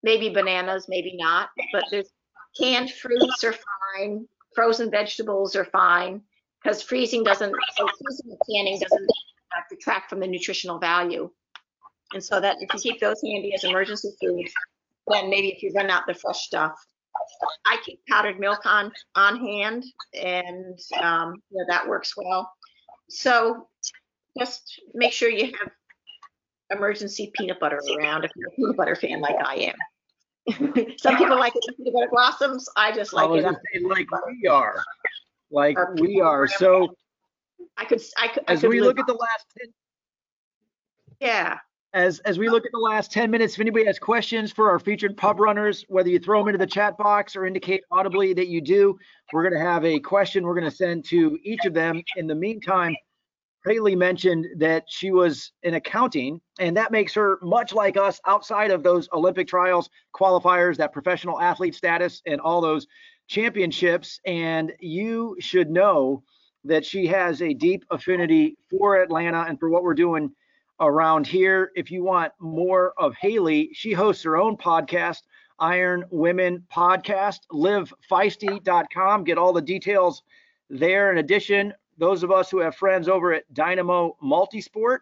maybe 0.02 0.30
bananas, 0.30 0.86
maybe 0.88 1.14
not, 1.16 1.50
but 1.72 1.84
there's 1.90 2.10
canned 2.58 2.90
fruits 2.90 3.44
are 3.44 3.54
fine. 3.96 4.26
Frozen 4.54 4.90
vegetables 4.90 5.54
are 5.54 5.64
fine 5.66 6.22
because 6.62 6.82
freezing 6.82 7.22
doesn't, 7.22 7.54
so 7.76 7.86
freezing 7.86 8.30
and 8.32 8.38
canning 8.50 8.80
doesn't 8.80 9.08
detract 9.68 10.10
from 10.10 10.20
the 10.20 10.26
nutritional 10.26 10.78
value. 10.78 11.30
And 12.12 12.22
so 12.22 12.40
that 12.40 12.56
if 12.60 12.74
you 12.74 12.92
keep 12.92 13.00
those 13.00 13.20
handy 13.24 13.54
as 13.54 13.64
emergency 13.64 14.10
food, 14.20 14.48
then 15.06 15.30
maybe 15.30 15.48
if 15.48 15.62
you 15.62 15.72
run 15.74 15.90
out 15.90 16.06
the 16.06 16.14
fresh 16.14 16.40
stuff, 16.40 16.74
I 17.66 17.78
keep 17.84 18.00
powdered 18.08 18.40
milk 18.40 18.64
on 18.64 18.92
on 19.14 19.38
hand, 19.38 19.84
and 20.14 20.78
um, 21.00 21.42
you 21.50 21.58
know, 21.58 21.64
that 21.68 21.86
works 21.88 22.14
well. 22.16 22.50
So 23.08 23.68
just 24.38 24.80
make 24.94 25.12
sure 25.12 25.28
you 25.28 25.46
have 25.46 25.70
emergency 26.70 27.30
peanut 27.34 27.60
butter 27.60 27.80
around 27.98 28.24
if 28.24 28.30
you're 28.36 28.48
a 28.48 28.52
peanut 28.52 28.76
butter 28.76 28.96
fan 28.96 29.20
like 29.20 29.36
I 29.44 29.72
am. 29.72 30.94
Some 30.98 31.16
people 31.16 31.38
like 31.38 31.54
it 31.54 31.62
with 31.66 31.76
peanut 31.76 31.94
butter 31.94 32.08
blossoms. 32.10 32.68
I 32.76 32.92
just 32.92 33.14
I 33.14 33.22
like 33.22 33.30
was 33.30 33.44
it. 33.44 33.56
say, 33.74 33.84
like 33.84 34.06
we 34.26 34.48
are, 34.48 34.82
like 35.50 35.76
we 35.96 36.20
are. 36.20 36.46
So 36.46 36.94
I 37.80 37.84
could. 37.86 38.02
I 38.18 38.28
could. 38.28 38.44
I 38.46 38.52
as 38.52 38.60
could 38.60 38.68
we 38.70 38.80
look 38.80 38.98
at 38.98 39.06
the 39.06 39.14
last 39.14 39.46
10, 39.58 39.68
Yeah. 41.20 41.58
as 41.94 42.20
as 42.20 42.38
we 42.38 42.48
look 42.50 42.66
at 42.66 42.72
the 42.72 42.78
last 42.78 43.10
10 43.10 43.30
minutes, 43.30 43.54
if 43.54 43.60
anybody 43.60 43.86
has 43.86 43.98
questions 43.98 44.52
for 44.52 44.68
our 44.70 44.78
featured 44.78 45.16
pub 45.16 45.40
runners, 45.40 45.84
whether 45.88 46.10
you 46.10 46.18
throw 46.18 46.40
them 46.40 46.48
into 46.48 46.58
the 46.58 46.66
chat 46.66 46.98
box 46.98 47.34
or 47.34 47.46
indicate 47.46 47.82
audibly 47.90 48.34
that 48.34 48.48
you 48.48 48.60
do, 48.60 48.98
we're 49.32 49.42
going 49.42 49.58
to 49.58 49.66
have 49.66 49.84
a 49.84 49.98
question 49.98 50.44
we're 50.44 50.54
going 50.54 50.70
to 50.70 50.76
send 50.76 51.06
to 51.06 51.38
each 51.42 51.64
of 51.64 51.72
them. 51.72 52.02
In 52.16 52.26
the 52.26 52.34
meantime, 52.34 52.94
Haley 53.64 53.96
mentioned 53.96 54.46
that 54.58 54.84
she 54.86 55.10
was 55.10 55.52
in 55.62 55.74
accounting, 55.74 56.40
and 56.58 56.76
that 56.76 56.92
makes 56.92 57.14
her 57.14 57.38
much 57.40 57.72
like 57.72 57.96
us 57.96 58.20
outside 58.26 58.70
of 58.70 58.82
those 58.82 59.08
Olympic 59.14 59.48
trials 59.48 59.88
qualifiers, 60.14 60.76
that 60.76 60.92
professional 60.92 61.40
athlete 61.40 61.74
status, 61.74 62.20
and 62.26 62.42
all 62.42 62.60
those 62.60 62.86
championships. 63.28 64.20
And 64.26 64.72
you 64.80 65.36
should 65.40 65.70
know 65.70 66.22
that 66.64 66.84
she 66.84 67.06
has 67.06 67.42
a 67.42 67.54
deep 67.54 67.84
affinity 67.90 68.56
for 68.68 69.00
Atlanta 69.00 69.44
and 69.48 69.58
for 69.58 69.70
what 69.70 69.82
we're 69.82 69.94
doing 69.94 70.30
around 70.80 71.26
here. 71.26 71.72
If 71.74 71.90
you 71.90 72.04
want 72.04 72.32
more 72.38 72.92
of 72.98 73.14
Haley, 73.14 73.70
she 73.72 73.92
hosts 73.92 74.22
her 74.24 74.36
own 74.36 74.56
podcast, 74.56 75.22
Iron 75.58 76.04
Women 76.10 76.64
Podcast, 76.72 77.40
livefeisty.com. 77.52 79.24
Get 79.24 79.38
all 79.38 79.52
the 79.52 79.62
details 79.62 80.22
there. 80.68 81.10
In 81.12 81.18
addition, 81.18 81.72
those 81.98 82.22
of 82.22 82.30
us 82.30 82.50
who 82.50 82.58
have 82.58 82.76
friends 82.76 83.08
over 83.08 83.34
at 83.34 83.52
Dynamo 83.52 84.16
Multisport, 84.22 84.98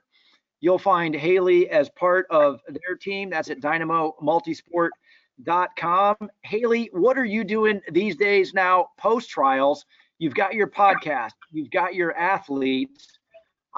you'll 0.61 0.79
find 0.79 1.15
Haley 1.15 1.69
as 1.71 1.89
part 1.91 2.27
of 2.31 2.61
their 2.69 2.97
team. 2.97 3.31
That's 3.31 3.51
at 3.51 3.61
dynamomultisport.com. 3.61 6.17
Haley, 6.43 6.91
what 6.93 7.17
are 7.17 7.25
you 7.25 7.45
doing 7.45 7.81
these 7.93 8.17
days 8.17 8.53
now 8.53 8.89
post 8.99 9.31
trials? 9.31 9.87
You've 10.19 10.35
got 10.35 10.55
your 10.55 10.69
podcast, 10.69 11.33
you've 11.53 11.71
got 11.71 11.95
your 11.95 12.17
athletes 12.17 13.19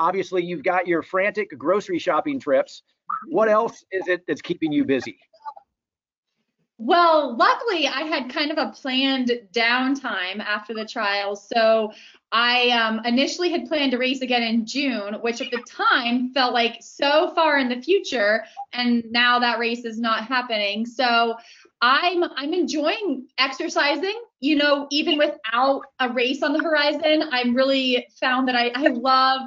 obviously 0.00 0.42
you've 0.42 0.64
got 0.64 0.88
your 0.88 1.02
frantic 1.02 1.56
grocery 1.56 1.98
shopping 1.98 2.40
trips. 2.40 2.82
What 3.28 3.48
else 3.48 3.84
is 3.92 4.08
it 4.08 4.24
that's 4.26 4.40
keeping 4.40 4.72
you 4.72 4.84
busy? 4.84 5.18
Well, 6.78 7.36
luckily, 7.36 7.86
I 7.86 8.04
had 8.04 8.32
kind 8.32 8.50
of 8.50 8.56
a 8.56 8.70
planned 8.70 9.30
downtime 9.52 10.40
after 10.40 10.72
the 10.72 10.86
trials. 10.86 11.46
So 11.46 11.92
I 12.32 12.70
um, 12.70 13.04
initially 13.04 13.50
had 13.50 13.66
planned 13.66 13.90
to 13.90 13.98
race 13.98 14.22
again 14.22 14.42
in 14.42 14.64
June, 14.64 15.14
which 15.20 15.42
at 15.42 15.50
the 15.50 15.62
time 15.68 16.32
felt 16.32 16.54
like 16.54 16.78
so 16.80 17.34
far 17.34 17.58
in 17.58 17.68
the 17.68 17.82
future, 17.82 18.44
and 18.72 19.04
now 19.10 19.38
that 19.40 19.58
race 19.58 19.84
is 19.84 20.00
not 20.00 20.24
happening. 20.24 20.86
So 20.86 21.36
I'm 21.82 22.24
I'm 22.36 22.52
enjoying 22.52 23.26
exercising. 23.38 24.20
You 24.40 24.56
know, 24.56 24.86
even 24.90 25.18
without 25.18 25.82
a 25.98 26.10
race 26.10 26.42
on 26.42 26.52
the 26.52 26.62
horizon, 26.62 27.24
I'm 27.30 27.54
really 27.54 28.06
found 28.20 28.48
that 28.48 28.56
I, 28.56 28.70
I 28.74 28.88
love 28.88 29.42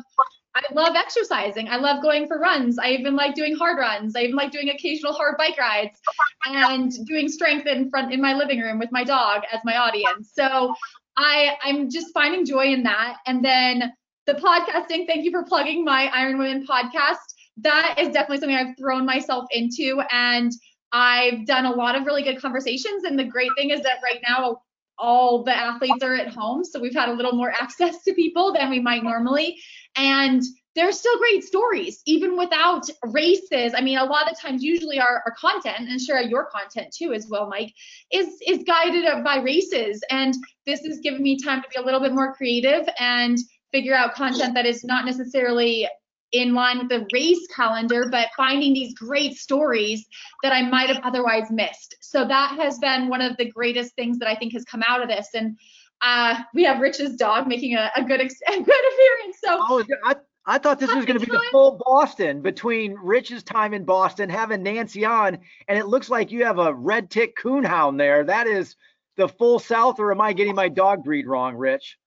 I 0.56 0.62
love 0.74 0.96
exercising. 0.96 1.68
I 1.68 1.78
love 1.78 2.04
going 2.04 2.28
for 2.28 2.38
runs. 2.38 2.78
I 2.78 2.90
even 2.92 3.16
like 3.16 3.34
doing 3.34 3.56
hard 3.56 3.80
runs. 3.80 4.16
I 4.16 4.22
even 4.22 4.36
like 4.36 4.52
doing 4.52 4.70
occasional 4.70 5.14
hard 5.14 5.36
bike 5.38 5.58
rides 5.58 6.00
and 6.46 6.92
doing 7.08 7.28
strength 7.28 7.66
in 7.66 7.90
front 7.90 8.14
in 8.14 8.22
my 8.22 8.36
living 8.36 8.60
room 8.60 8.78
with 8.78 8.92
my 8.92 9.04
dog 9.04 9.42
as 9.52 9.62
my 9.64 9.78
audience. 9.78 10.32
So 10.34 10.74
I 11.18 11.56
I'm 11.64 11.90
just 11.90 12.14
finding 12.14 12.46
joy 12.46 12.68
in 12.68 12.84
that. 12.84 13.18
And 13.26 13.44
then 13.44 13.94
the 14.26 14.34
podcasting, 14.34 15.08
thank 15.08 15.26
you 15.26 15.32
for 15.32 15.44
plugging 15.44 15.84
my 15.84 16.10
Iron 16.14 16.38
Women 16.38 16.66
podcast. 16.66 17.18
That 17.58 17.96
is 18.00 18.10
definitely 18.10 18.38
something 18.38 18.56
I've 18.56 18.78
thrown 18.78 19.06
myself 19.06 19.46
into 19.52 20.02
and 20.12 20.52
I've 20.94 21.48
done 21.48 21.66
a 21.66 21.72
lot 21.72 21.96
of 21.96 22.06
really 22.06 22.22
good 22.22 22.40
conversations 22.40 23.04
and 23.04 23.18
the 23.18 23.24
great 23.24 23.50
thing 23.58 23.72
is 23.72 23.82
that 23.82 23.98
right 24.04 24.22
now 24.26 24.62
all 25.00 25.44
the 25.44 25.52
athletes 25.52 26.04
are 26.04 26.14
at 26.14 26.28
home 26.28 26.64
so 26.64 26.80
we've 26.80 26.94
had 26.94 27.10
a 27.10 27.14
little 27.14 27.34
more 27.34 27.52
access 27.62 28.04
to 28.04 28.14
people 28.14 28.54
than 28.54 28.70
we 28.70 28.80
might 28.80 29.04
normally. 29.04 29.60
And 29.96 30.42
there's 30.76 30.98
still 31.00 31.18
great 31.18 31.44
stories 31.44 32.02
even 32.06 32.38
without 32.38 32.88
races. 33.08 33.74
I 33.76 33.82
mean 33.82 33.98
a 33.98 34.06
lot 34.06 34.32
of 34.32 34.40
times 34.40 34.64
usually 34.64 35.00
our, 35.00 35.24
our 35.26 35.34
content 35.38 35.90
and 35.90 36.00
sure 36.00 36.22
your 36.22 36.46
content 36.46 36.94
too 36.96 37.14
as 37.14 37.28
well 37.30 37.48
mike 37.48 37.74
is 38.12 38.28
is 38.48 38.64
guided 38.64 39.06
by 39.24 39.38
races. 39.38 40.04
And 40.12 40.36
this 40.68 40.86
has 40.86 41.00
given 41.00 41.24
me 41.24 41.40
time 41.40 41.62
to 41.64 41.68
be 41.70 41.82
a 41.82 41.86
little 41.86 42.00
bit 42.00 42.14
more 42.14 42.34
creative 42.34 42.88
and 43.00 43.38
figure 43.72 43.96
out 43.96 44.14
content 44.14 44.54
that 44.54 44.68
is 44.68 44.84
not 44.84 45.06
necessarily 45.06 45.88
in 46.34 46.54
line 46.54 46.80
with 46.80 46.90
the 46.90 47.08
race 47.14 47.48
calendar, 47.56 48.08
but 48.10 48.30
finding 48.36 48.74
these 48.74 48.94
great 48.96 49.38
stories 49.38 50.06
that 50.42 50.52
I 50.52 50.64
might 50.64 50.90
have 50.90 51.00
otherwise 51.04 51.50
missed. 51.52 51.96
So 52.02 52.28
that 52.28 52.58
has 52.60 52.80
been 52.80 53.08
one 53.08 53.22
of 53.22 53.38
the 53.38 53.50
greatest 53.50 53.96
things 53.96 54.18
that 54.20 54.28
I 54.28 54.36
think 54.36 54.54
has 54.54 54.66
come 54.66 54.84
out 54.88 55.02
of 55.02 55.08
this. 55.08 55.30
And 55.36 55.58
uh, 56.02 56.42
we 56.54 56.64
have 56.64 56.82
Rich's 56.82 57.16
dog 57.16 57.48
making 57.48 57.76
a, 57.76 57.92
a 57.96 58.04
good 58.04 58.20
ex- 58.20 58.42
a 58.48 58.52
good 58.52 58.62
appearance. 58.62 59.38
So 59.44 59.58
Oh, 59.60 59.84
I, 60.04 60.16
I 60.46 60.58
thought 60.58 60.80
this 60.80 60.94
was 60.94 61.06
going 61.06 61.20
to 61.20 61.26
be 61.26 61.32
the 61.32 61.42
full 61.52 61.80
Boston 61.86 62.42
between 62.42 62.96
Rich's 62.96 63.44
time 63.44 63.74
in 63.74 63.86
Boston, 63.86 64.30
having 64.30 64.64
Nancy 64.64 65.06
on, 65.06 65.38
and 65.68 65.78
it 65.78 65.86
looks 65.86 66.10
like 66.10 66.32
you 66.32 66.46
have 66.46 66.58
a 66.58 66.74
red 66.74 67.12
tick 67.12 67.38
coonhound 67.38 67.98
there. 67.98 68.26
That 68.26 68.48
is 68.48 68.76
the 69.18 69.30
full 69.30 69.60
South, 69.60 70.00
or 70.00 70.12
am 70.12 70.20
I 70.20 70.34
getting 70.34 70.56
my 70.56 70.68
dog 70.68 71.04
breed 71.04 71.28
wrong, 71.28 71.56
Rich? 71.56 71.98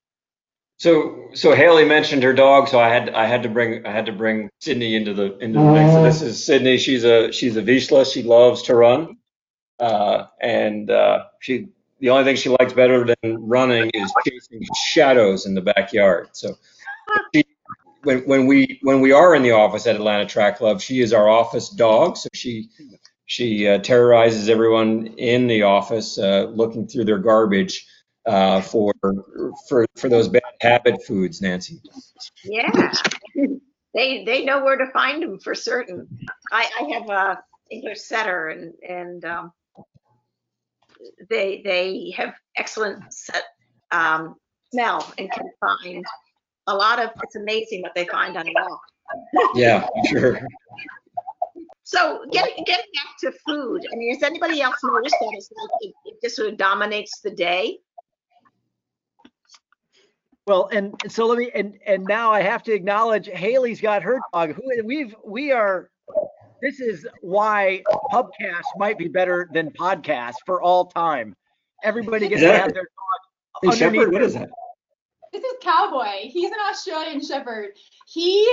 So 0.78 1.30
so 1.32 1.54
Haley 1.54 1.86
mentioned 1.86 2.22
her 2.22 2.34
dog, 2.34 2.68
so 2.68 2.78
I 2.78 2.88
had 2.88 3.08
I 3.10 3.26
had 3.26 3.44
to 3.44 3.48
bring 3.48 3.86
I 3.86 3.92
had 3.92 4.06
to 4.06 4.12
bring 4.12 4.50
Sydney 4.60 4.94
into 4.94 5.14
the 5.14 5.36
into 5.38 5.58
the 5.58 5.72
mix. 5.72 5.92
So 5.92 6.02
this 6.02 6.22
is 6.22 6.44
Sydney. 6.44 6.76
She's 6.76 7.04
a 7.04 7.32
she's 7.32 7.56
a 7.56 7.62
Vizsla. 7.62 8.10
She 8.12 8.22
loves 8.22 8.62
to 8.64 8.74
run, 8.74 9.16
uh, 9.78 10.26
and 10.40 10.90
uh, 10.90 11.24
she 11.40 11.68
the 12.00 12.10
only 12.10 12.24
thing 12.24 12.36
she 12.36 12.50
likes 12.50 12.74
better 12.74 13.06
than 13.06 13.48
running 13.48 13.90
is 13.94 14.12
chasing 14.26 14.66
shadows 14.88 15.46
in 15.46 15.54
the 15.54 15.62
backyard. 15.62 16.28
So 16.32 16.56
she, 17.34 17.44
when 18.02 18.20
when 18.26 18.46
we 18.46 18.78
when 18.82 19.00
we 19.00 19.12
are 19.12 19.34
in 19.34 19.42
the 19.42 19.52
office 19.52 19.86
at 19.86 19.96
Atlanta 19.96 20.26
Track 20.26 20.58
Club, 20.58 20.82
she 20.82 21.00
is 21.00 21.14
our 21.14 21.26
office 21.26 21.70
dog. 21.70 22.18
So 22.18 22.28
she 22.34 22.68
she 23.24 23.66
uh, 23.66 23.78
terrorizes 23.78 24.50
everyone 24.50 25.06
in 25.16 25.46
the 25.46 25.62
office, 25.62 26.18
uh, 26.18 26.50
looking 26.54 26.86
through 26.86 27.06
their 27.06 27.18
garbage 27.18 27.86
uh, 28.26 28.60
for 28.60 28.92
for 29.68 29.86
for 29.96 30.08
those 30.08 30.28
bad 30.28 30.42
habit 30.60 31.04
foods, 31.04 31.40
Nancy. 31.40 31.80
Yeah. 32.44 32.92
they 33.94 34.24
they 34.24 34.44
know 34.44 34.64
where 34.64 34.76
to 34.76 34.86
find 34.92 35.22
them 35.22 35.38
for 35.38 35.54
certain. 35.54 36.08
I, 36.52 36.68
I 36.80 36.94
have 36.94 37.10
a 37.10 37.38
English 37.70 38.00
setter 38.00 38.48
and 38.48 38.74
and 38.86 39.24
um, 39.24 39.52
they 41.30 41.62
they 41.64 42.12
have 42.16 42.34
excellent 42.56 43.12
set, 43.12 43.44
um, 43.92 44.36
smell 44.72 45.12
and 45.18 45.30
can 45.30 45.50
find 45.60 46.04
a 46.66 46.74
lot 46.74 46.98
of. 46.98 47.10
It's 47.22 47.36
amazing 47.36 47.82
what 47.82 47.94
they 47.94 48.06
find 48.06 48.36
on 48.36 48.46
a 48.48 48.52
walk. 48.52 48.80
Yeah, 49.54 49.86
sure. 50.08 50.40
So 51.84 52.24
getting 52.32 52.64
getting 52.64 52.86
back 52.94 53.16
to 53.20 53.32
food. 53.46 53.82
I 53.92 53.96
mean, 53.96 54.12
has 54.12 54.22
anybody 54.22 54.60
else 54.60 54.76
noticed 54.82 55.14
that 55.20 55.30
it's 55.32 55.50
like 55.56 55.70
it, 55.80 55.94
it 56.06 56.14
just 56.22 56.34
sort 56.34 56.48
of 56.48 56.56
dominates 56.56 57.20
the 57.20 57.30
day? 57.30 57.78
Well, 60.46 60.68
and 60.72 60.94
so 61.08 61.26
let 61.26 61.38
me 61.38 61.50
and 61.54 61.76
and 61.86 62.04
now 62.04 62.32
I 62.32 62.40
have 62.40 62.62
to 62.64 62.72
acknowledge 62.72 63.26
Haley's 63.26 63.80
got 63.80 64.02
her 64.04 64.20
dog. 64.32 64.52
Who 64.54 64.62
we've 64.84 65.14
we 65.24 65.50
are. 65.50 65.90
This 66.62 66.78
is 66.80 67.06
why 67.20 67.82
pubcast 68.12 68.62
might 68.78 68.96
be 68.96 69.08
better 69.08 69.48
than 69.52 69.70
podcast 69.72 70.34
for 70.46 70.62
all 70.62 70.86
time. 70.86 71.34
Everybody 71.82 72.28
gets 72.28 72.42
Is 72.42 72.48
to 72.48 72.58
have 72.58 72.72
their 72.74 72.88
Hey, 73.62 73.68
dog 73.68 73.76
Shepherd, 73.76 73.98
underneath 73.98 74.12
what 74.12 74.18
their- 74.20 74.22
is 74.28 74.34
that? 74.34 74.48
This 75.32 75.42
is 75.42 75.54
Cowboy. 75.62 76.28
He's 76.30 76.50
an 76.50 76.58
Australian 76.70 77.20
Shepherd. 77.20 77.70
He 78.06 78.48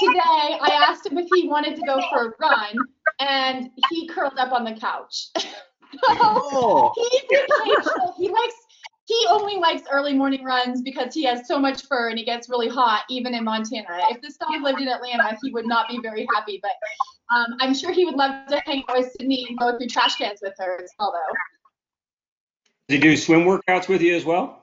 today 0.00 0.20
I 0.60 0.86
asked 0.88 1.06
him 1.06 1.16
if 1.16 1.26
he 1.34 1.48
wanted 1.48 1.74
to 1.76 1.82
go 1.86 2.02
for 2.12 2.26
a 2.26 2.32
run, 2.38 2.76
and 3.18 3.70
he 3.88 4.06
curled 4.08 4.38
up 4.38 4.52
on 4.52 4.64
the 4.64 4.74
couch. 4.78 5.28
Oh, 6.04 6.92
He's 6.94 7.22
impatient. 7.40 8.14
He 8.16 8.28
likes. 8.28 8.54
He 9.10 9.26
only 9.28 9.56
likes 9.56 9.82
early 9.90 10.14
morning 10.14 10.44
runs 10.44 10.82
because 10.82 11.12
he 11.12 11.24
has 11.24 11.48
so 11.48 11.58
much 11.58 11.82
fur 11.86 12.10
and 12.10 12.18
he 12.18 12.24
gets 12.24 12.48
really 12.48 12.68
hot, 12.68 13.02
even 13.10 13.34
in 13.34 13.42
Montana. 13.42 13.88
If 14.08 14.22
this 14.22 14.36
dog 14.36 14.62
lived 14.62 14.80
in 14.80 14.86
Atlanta, 14.86 15.36
he 15.42 15.50
would 15.50 15.66
not 15.66 15.88
be 15.88 15.98
very 16.00 16.28
happy. 16.32 16.60
But 16.62 16.70
um, 17.34 17.56
I'm 17.58 17.74
sure 17.74 17.90
he 17.90 18.04
would 18.04 18.14
love 18.14 18.46
to 18.46 18.62
hang 18.64 18.84
out 18.88 18.98
with 18.98 19.10
Sydney 19.18 19.46
and 19.48 19.58
go 19.58 19.76
through 19.76 19.88
trash 19.88 20.14
cans 20.14 20.38
with 20.40 20.54
her 20.60 20.80
as 20.80 20.92
well, 20.96 21.10
though. 21.10 21.34
Does 22.86 22.94
he 22.94 22.98
do 23.00 23.16
swim 23.16 23.40
workouts 23.40 23.88
with 23.88 24.00
you 24.00 24.14
as 24.14 24.24
well? 24.24 24.62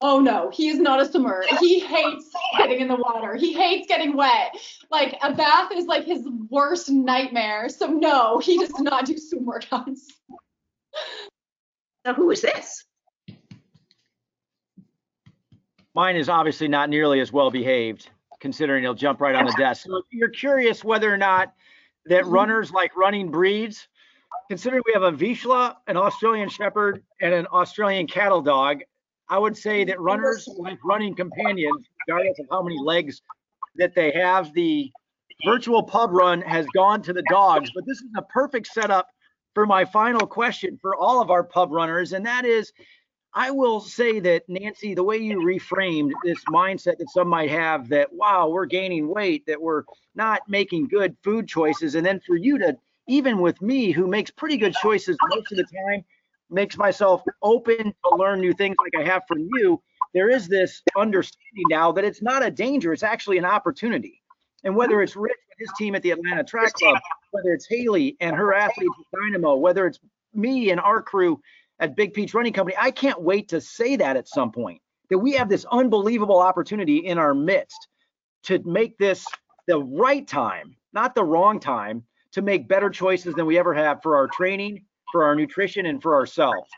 Oh 0.00 0.20
no, 0.20 0.48
he 0.50 0.68
is 0.68 0.78
not 0.78 1.00
a 1.00 1.10
swimmer. 1.10 1.42
He 1.58 1.80
hates 1.80 2.30
getting 2.56 2.78
in 2.78 2.86
the 2.86 2.94
water. 2.94 3.34
He 3.34 3.52
hates 3.52 3.88
getting 3.88 4.16
wet. 4.16 4.56
Like 4.92 5.18
a 5.24 5.34
bath 5.34 5.72
is 5.72 5.86
like 5.86 6.04
his 6.04 6.24
worst 6.48 6.88
nightmare. 6.88 7.68
So 7.68 7.88
no, 7.88 8.38
he 8.38 8.58
does 8.58 8.78
not 8.78 9.06
do 9.06 9.18
swim 9.18 9.44
workouts. 9.44 10.02
So 12.06 12.14
who 12.14 12.30
is 12.30 12.42
this? 12.42 12.84
Mine 15.94 16.16
is 16.16 16.28
obviously 16.28 16.68
not 16.68 16.88
nearly 16.88 17.20
as 17.20 17.32
well 17.32 17.50
behaved, 17.50 18.08
considering 18.40 18.84
he'll 18.84 18.94
jump 18.94 19.20
right 19.20 19.34
on 19.34 19.44
the 19.44 19.54
desk. 19.58 19.86
So 19.86 19.96
if 19.96 20.04
you're 20.10 20.28
curious 20.28 20.84
whether 20.84 21.12
or 21.12 21.18
not 21.18 21.52
that 22.06 22.22
mm-hmm. 22.22 22.32
runners 22.32 22.70
like 22.70 22.96
running 22.96 23.30
breeds, 23.30 23.88
considering 24.48 24.82
we 24.86 24.92
have 24.92 25.02
a 25.02 25.12
Vizsla, 25.12 25.76
an 25.88 25.96
Australian 25.96 26.48
Shepherd, 26.48 27.02
and 27.20 27.34
an 27.34 27.46
Australian 27.52 28.06
Cattle 28.06 28.40
Dog, 28.40 28.80
I 29.28 29.38
would 29.38 29.56
say 29.56 29.84
that 29.84 30.00
runners 30.00 30.48
like 30.58 30.78
running 30.84 31.14
companions, 31.14 31.86
regardless 32.06 32.38
of 32.38 32.46
how 32.50 32.62
many 32.62 32.78
legs 32.82 33.20
that 33.76 33.94
they 33.94 34.10
have. 34.12 34.52
The 34.54 34.90
virtual 35.44 35.82
pub 35.82 36.10
run 36.12 36.40
has 36.42 36.66
gone 36.74 37.02
to 37.02 37.12
the 37.12 37.22
dogs, 37.30 37.70
but 37.74 37.84
this 37.86 37.98
is 37.98 38.08
a 38.16 38.22
perfect 38.22 38.66
setup 38.68 39.08
for 39.54 39.66
my 39.66 39.84
final 39.84 40.26
question 40.26 40.78
for 40.80 40.96
all 40.96 41.20
of 41.20 41.30
our 41.30 41.44
pub 41.44 41.72
runners, 41.72 42.12
and 42.12 42.26
that 42.26 42.44
is 42.44 42.72
I 43.32 43.52
will 43.52 43.80
say 43.80 44.18
that 44.20 44.42
Nancy, 44.48 44.94
the 44.94 45.04
way 45.04 45.18
you 45.18 45.38
reframed 45.38 46.10
this 46.24 46.42
mindset 46.46 46.98
that 46.98 47.10
some 47.10 47.28
might 47.28 47.50
have 47.50 47.88
that 47.90 48.12
wow, 48.12 48.48
we're 48.48 48.66
gaining 48.66 49.08
weight, 49.08 49.44
that 49.46 49.60
we're 49.60 49.84
not 50.16 50.42
making 50.48 50.88
good 50.88 51.16
food 51.22 51.46
choices, 51.46 51.94
and 51.94 52.04
then 52.04 52.20
for 52.26 52.36
you 52.36 52.58
to 52.58 52.76
even 53.06 53.40
with 53.40 53.60
me 53.62 53.92
who 53.92 54.06
makes 54.06 54.30
pretty 54.30 54.56
good 54.56 54.74
choices 54.74 55.16
most 55.28 55.50
of 55.52 55.58
the 55.58 55.64
time, 55.64 56.04
makes 56.50 56.76
myself 56.76 57.22
open 57.42 57.92
to 58.04 58.16
learn 58.16 58.40
new 58.40 58.52
things 58.52 58.76
like 58.82 59.02
I 59.02 59.08
have 59.08 59.22
from 59.28 59.48
you. 59.54 59.80
There 60.14 60.30
is 60.30 60.48
this 60.48 60.82
understanding 60.96 61.64
now 61.68 61.92
that 61.92 62.04
it's 62.04 62.22
not 62.22 62.44
a 62.44 62.50
danger, 62.50 62.92
it's 62.92 63.02
actually 63.02 63.38
an 63.38 63.44
opportunity. 63.44 64.22
And 64.64 64.76
whether 64.76 65.02
it's 65.02 65.16
Rich 65.16 65.36
his 65.60 65.70
team 65.78 65.94
at 65.94 66.02
the 66.02 66.10
Atlanta 66.10 66.42
Track 66.42 66.72
Club, 66.72 66.98
whether 67.30 67.52
it's 67.52 67.66
Haley 67.68 68.16
and 68.20 68.34
her 68.34 68.52
athletes 68.52 68.94
at 68.98 69.18
Dynamo, 69.20 69.56
whether 69.56 69.86
it's 69.86 70.00
me 70.34 70.70
and 70.70 70.80
our 70.80 71.02
crew 71.02 71.40
at 71.78 71.94
Big 71.94 72.14
Peach 72.14 72.34
Running 72.34 72.52
Company, 72.52 72.76
I 72.78 72.90
can't 72.90 73.22
wait 73.22 73.48
to 73.50 73.60
say 73.60 73.96
that 73.96 74.16
at 74.16 74.26
some 74.26 74.50
point 74.50 74.80
that 75.10 75.18
we 75.18 75.32
have 75.32 75.48
this 75.48 75.66
unbelievable 75.70 76.38
opportunity 76.38 76.98
in 76.98 77.18
our 77.18 77.34
midst 77.34 77.88
to 78.44 78.60
make 78.64 78.96
this 78.98 79.26
the 79.66 79.78
right 79.78 80.26
time, 80.26 80.76
not 80.92 81.14
the 81.14 81.24
wrong 81.24 81.60
time, 81.60 82.04
to 82.32 82.42
make 82.42 82.68
better 82.68 82.90
choices 82.90 83.34
than 83.34 83.44
we 83.46 83.58
ever 83.58 83.74
have 83.74 84.02
for 84.02 84.16
our 84.16 84.28
training, 84.28 84.84
for 85.12 85.24
our 85.24 85.34
nutrition, 85.34 85.86
and 85.86 86.00
for 86.00 86.14
ourselves. 86.14 86.70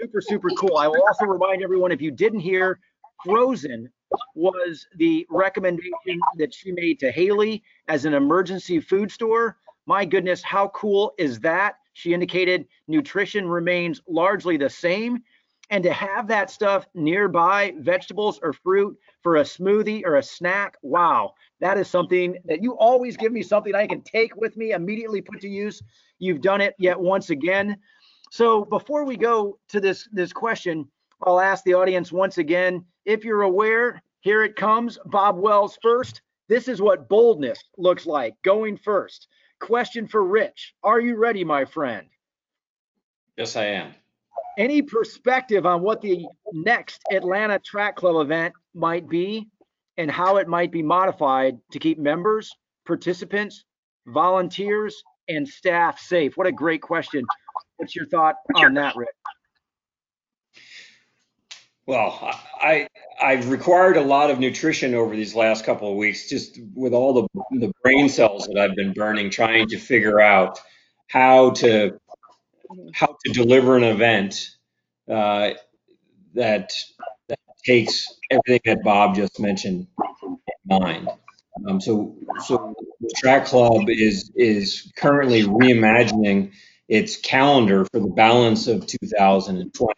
Super, 0.00 0.20
super 0.20 0.48
cool. 0.58 0.76
I 0.76 0.88
will 0.88 1.02
also 1.06 1.26
remind 1.26 1.62
everyone 1.62 1.92
if 1.92 2.00
you 2.00 2.10
didn't 2.10 2.40
hear, 2.40 2.80
Frozen 3.24 3.90
was 4.34 4.86
the 4.96 5.26
recommendation 5.30 6.20
that 6.36 6.52
she 6.54 6.72
made 6.72 6.98
to 7.00 7.10
Haley 7.10 7.62
as 7.88 8.04
an 8.04 8.14
emergency 8.14 8.80
food 8.80 9.10
store. 9.10 9.56
My 9.86 10.04
goodness, 10.04 10.42
how 10.42 10.68
cool 10.68 11.14
is 11.18 11.40
that? 11.40 11.76
She 11.92 12.14
indicated 12.14 12.66
nutrition 12.88 13.48
remains 13.48 14.00
largely 14.08 14.56
the 14.56 14.70
same. 14.70 15.22
And 15.70 15.82
to 15.84 15.92
have 15.92 16.28
that 16.28 16.50
stuff 16.50 16.86
nearby, 16.94 17.74
vegetables 17.78 18.38
or 18.42 18.52
fruit 18.52 18.98
for 19.22 19.36
a 19.36 19.42
smoothie 19.42 20.04
or 20.04 20.16
a 20.16 20.22
snack, 20.22 20.76
wow, 20.82 21.34
that 21.60 21.78
is 21.78 21.88
something 21.88 22.36
that 22.44 22.62
you 22.62 22.76
always 22.76 23.16
give 23.16 23.32
me 23.32 23.42
something 23.42 23.74
I 23.74 23.86
can 23.86 24.02
take 24.02 24.36
with 24.36 24.56
me, 24.56 24.72
immediately 24.72 25.22
put 25.22 25.40
to 25.40 25.48
use. 25.48 25.82
You've 26.18 26.42
done 26.42 26.60
it 26.60 26.74
yet 26.78 27.00
once 27.00 27.30
again. 27.30 27.78
So 28.30 28.64
before 28.64 29.04
we 29.04 29.16
go 29.16 29.58
to 29.68 29.80
this, 29.80 30.08
this 30.12 30.32
question, 30.32 30.86
I'll 31.22 31.40
ask 31.40 31.64
the 31.64 31.74
audience 31.74 32.12
once 32.12 32.38
again, 32.38 32.84
if 33.04 33.24
you're 33.24 33.42
aware, 33.42 34.02
here 34.20 34.42
it 34.42 34.56
comes, 34.56 34.98
Bob 35.06 35.38
Wells 35.38 35.78
first. 35.82 36.22
This 36.48 36.68
is 36.68 36.80
what 36.80 37.08
boldness 37.08 37.62
looks 37.76 38.06
like, 38.06 38.34
going 38.42 38.76
first. 38.76 39.28
Question 39.60 40.06
for 40.06 40.24
Rich. 40.24 40.74
Are 40.82 41.00
you 41.00 41.16
ready, 41.16 41.44
my 41.44 41.64
friend? 41.64 42.06
Yes, 43.36 43.56
I 43.56 43.64
am. 43.64 43.94
Any 44.58 44.82
perspective 44.82 45.66
on 45.66 45.82
what 45.82 46.00
the 46.00 46.26
next 46.52 47.02
Atlanta 47.10 47.58
Track 47.58 47.96
Club 47.96 48.24
event 48.24 48.54
might 48.74 49.08
be 49.08 49.48
and 49.96 50.10
how 50.10 50.36
it 50.36 50.48
might 50.48 50.70
be 50.70 50.82
modified 50.82 51.58
to 51.72 51.78
keep 51.78 51.98
members, 51.98 52.52
participants, 52.86 53.64
volunteers, 54.06 55.02
and 55.28 55.48
staff 55.48 55.98
safe? 55.98 56.36
What 56.36 56.46
a 56.46 56.52
great 56.52 56.82
question. 56.82 57.24
What's 57.76 57.96
your 57.96 58.06
thought 58.06 58.36
on 58.54 58.74
that, 58.74 58.94
Rich? 58.96 59.08
Well, 61.86 62.18
I 62.60 62.88
I've 63.22 63.50
required 63.50 63.98
a 63.98 64.02
lot 64.02 64.30
of 64.30 64.38
nutrition 64.38 64.94
over 64.94 65.14
these 65.14 65.34
last 65.34 65.64
couple 65.66 65.90
of 65.90 65.96
weeks, 65.96 66.28
just 66.28 66.58
with 66.74 66.94
all 66.94 67.12
the 67.12 67.28
the 67.58 67.72
brain 67.82 68.08
cells 68.08 68.46
that 68.46 68.58
I've 68.58 68.74
been 68.74 68.94
burning, 68.94 69.28
trying 69.28 69.68
to 69.68 69.78
figure 69.78 70.18
out 70.18 70.58
how 71.08 71.50
to 71.50 72.00
how 72.94 73.16
to 73.24 73.32
deliver 73.32 73.76
an 73.76 73.84
event 73.84 74.50
uh, 75.10 75.50
that 76.34 76.72
that 77.28 77.38
takes 77.66 78.06
everything 78.30 78.60
that 78.64 78.82
Bob 78.82 79.14
just 79.14 79.38
mentioned 79.38 79.86
in 80.26 80.38
mind. 80.66 81.08
Um, 81.68 81.82
so 81.82 82.16
so 82.46 82.74
the 83.00 83.14
track 83.14 83.44
club 83.44 83.90
is 83.90 84.32
is 84.34 84.90
currently 84.96 85.42
reimagining 85.42 86.52
its 86.88 87.18
calendar 87.18 87.84
for 87.92 88.00
the 88.00 88.08
balance 88.08 88.68
of 88.68 88.86
2020 88.86 89.92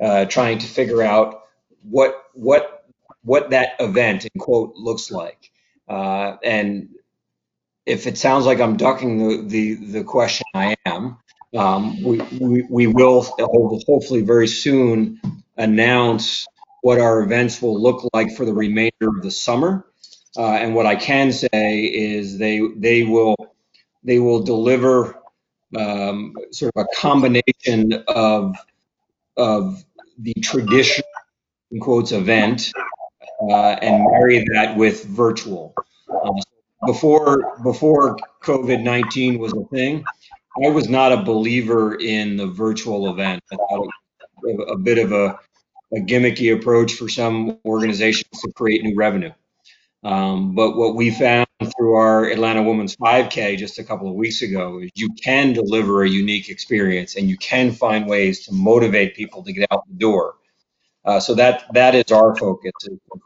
uh, 0.00 0.24
trying 0.26 0.58
to 0.58 0.66
figure 0.66 1.02
out 1.02 1.42
what 1.82 2.24
what 2.34 2.84
what 3.22 3.50
that 3.50 3.70
event 3.80 4.24
in 4.24 4.40
quote 4.40 4.74
looks 4.76 5.10
like. 5.10 5.50
Uh, 5.88 6.36
and 6.42 6.88
if 7.86 8.06
it 8.06 8.18
sounds 8.18 8.46
like 8.46 8.60
I'm 8.60 8.76
ducking 8.76 9.18
the 9.18 9.42
the, 9.48 9.74
the 9.74 10.04
question, 10.04 10.46
I 10.54 10.76
am. 10.84 11.18
Um, 11.56 12.02
we, 12.02 12.18
we, 12.38 12.66
we 12.68 12.86
will 12.86 13.22
hopefully 13.22 14.20
very 14.22 14.48
soon 14.48 15.20
announce 15.56 16.46
what 16.82 17.00
our 17.00 17.22
events 17.22 17.62
will 17.62 17.80
look 17.80 18.08
like 18.12 18.36
for 18.36 18.44
the 18.44 18.52
remainder 18.52 19.08
of 19.08 19.22
the 19.22 19.30
summer. 19.30 19.86
Uh, 20.36 20.50
and 20.50 20.74
what 20.74 20.86
I 20.86 20.96
can 20.96 21.32
say 21.32 21.84
is 21.84 22.36
they 22.38 22.60
they 22.76 23.04
will 23.04 23.36
they 24.04 24.18
will 24.18 24.42
deliver 24.42 25.18
um, 25.76 26.34
sort 26.52 26.72
of 26.76 26.84
a 26.84 26.96
combination 26.96 28.04
of 28.06 28.54
of 29.36 29.84
the 30.18 30.34
traditional 30.42 31.06
in 31.70 31.80
quotes 31.80 32.12
event 32.12 32.72
uh, 33.50 33.76
and 33.82 34.04
marry 34.10 34.44
that 34.52 34.76
with 34.76 35.04
virtual. 35.04 35.74
Uh, 36.08 36.32
before 36.86 37.58
before 37.62 38.16
COVID 38.42 38.82
nineteen 38.82 39.38
was 39.38 39.52
a 39.52 39.64
thing, 39.74 40.04
I 40.64 40.68
was 40.68 40.88
not 40.88 41.12
a 41.12 41.22
believer 41.22 41.96
in 41.96 42.36
the 42.36 42.46
virtual 42.46 43.10
event. 43.10 43.42
I 43.52 43.56
thought 43.56 43.88
was 44.42 44.68
a 44.70 44.76
bit 44.76 44.98
of 44.98 45.12
a, 45.12 45.38
a 45.92 46.00
gimmicky 46.00 46.54
approach 46.54 46.94
for 46.94 47.08
some 47.08 47.58
organizations 47.64 48.40
to 48.42 48.52
create 48.52 48.82
new 48.82 48.94
revenue. 48.96 49.32
Um, 50.04 50.54
but 50.54 50.76
what 50.76 50.94
we 50.94 51.10
found 51.10 51.45
through 51.62 51.94
our 51.94 52.26
Atlanta 52.26 52.62
Women's 52.62 52.96
5K 52.96 53.56
just 53.56 53.78
a 53.78 53.84
couple 53.84 54.08
of 54.08 54.14
weeks 54.14 54.42
ago 54.42 54.80
is 54.80 54.90
you 54.94 55.10
can 55.22 55.52
deliver 55.52 56.02
a 56.02 56.08
unique 56.08 56.48
experience 56.48 57.16
and 57.16 57.28
you 57.28 57.36
can 57.38 57.72
find 57.72 58.06
ways 58.06 58.44
to 58.46 58.52
motivate 58.52 59.14
people 59.14 59.42
to 59.42 59.52
get 59.52 59.66
out 59.70 59.86
the 59.88 59.94
door. 59.94 60.34
Uh, 61.04 61.20
so 61.20 61.34
that 61.34 61.64
that 61.72 61.94
is 61.94 62.10
our 62.10 62.34
focus 62.36 62.72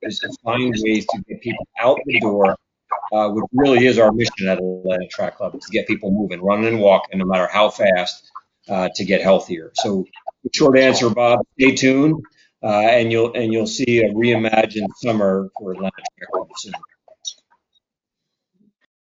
is, 0.02 0.18
to 0.20 0.30
find 0.44 0.74
ways 0.84 1.06
to 1.06 1.22
get 1.28 1.40
people 1.40 1.66
out 1.80 1.98
the 2.06 2.20
door, 2.20 2.56
uh, 3.12 3.28
which 3.30 3.44
really 3.52 3.86
is 3.86 3.98
our 3.98 4.12
mission 4.12 4.48
at 4.48 4.58
Atlanta 4.58 5.06
Track 5.08 5.36
Club 5.36 5.52
to 5.52 5.72
get 5.72 5.86
people 5.86 6.10
moving, 6.10 6.42
running 6.42 6.66
and 6.66 6.80
walking, 6.80 7.18
no 7.18 7.24
matter 7.24 7.48
how 7.50 7.70
fast, 7.70 8.30
uh, 8.68 8.88
to 8.94 9.04
get 9.04 9.22
healthier. 9.22 9.72
So, 9.74 10.04
short 10.54 10.78
answer, 10.78 11.08
Bob. 11.08 11.40
Stay 11.58 11.74
tuned 11.74 12.22
uh, 12.62 12.68
and 12.68 13.10
you'll 13.10 13.32
and 13.34 13.52
you'll 13.52 13.66
see 13.66 14.00
a 14.00 14.12
reimagined 14.12 14.88
summer 14.96 15.48
for 15.58 15.72
Atlanta 15.72 15.90
Track 16.18 16.30
Club 16.32 16.48
soon. 16.56 16.72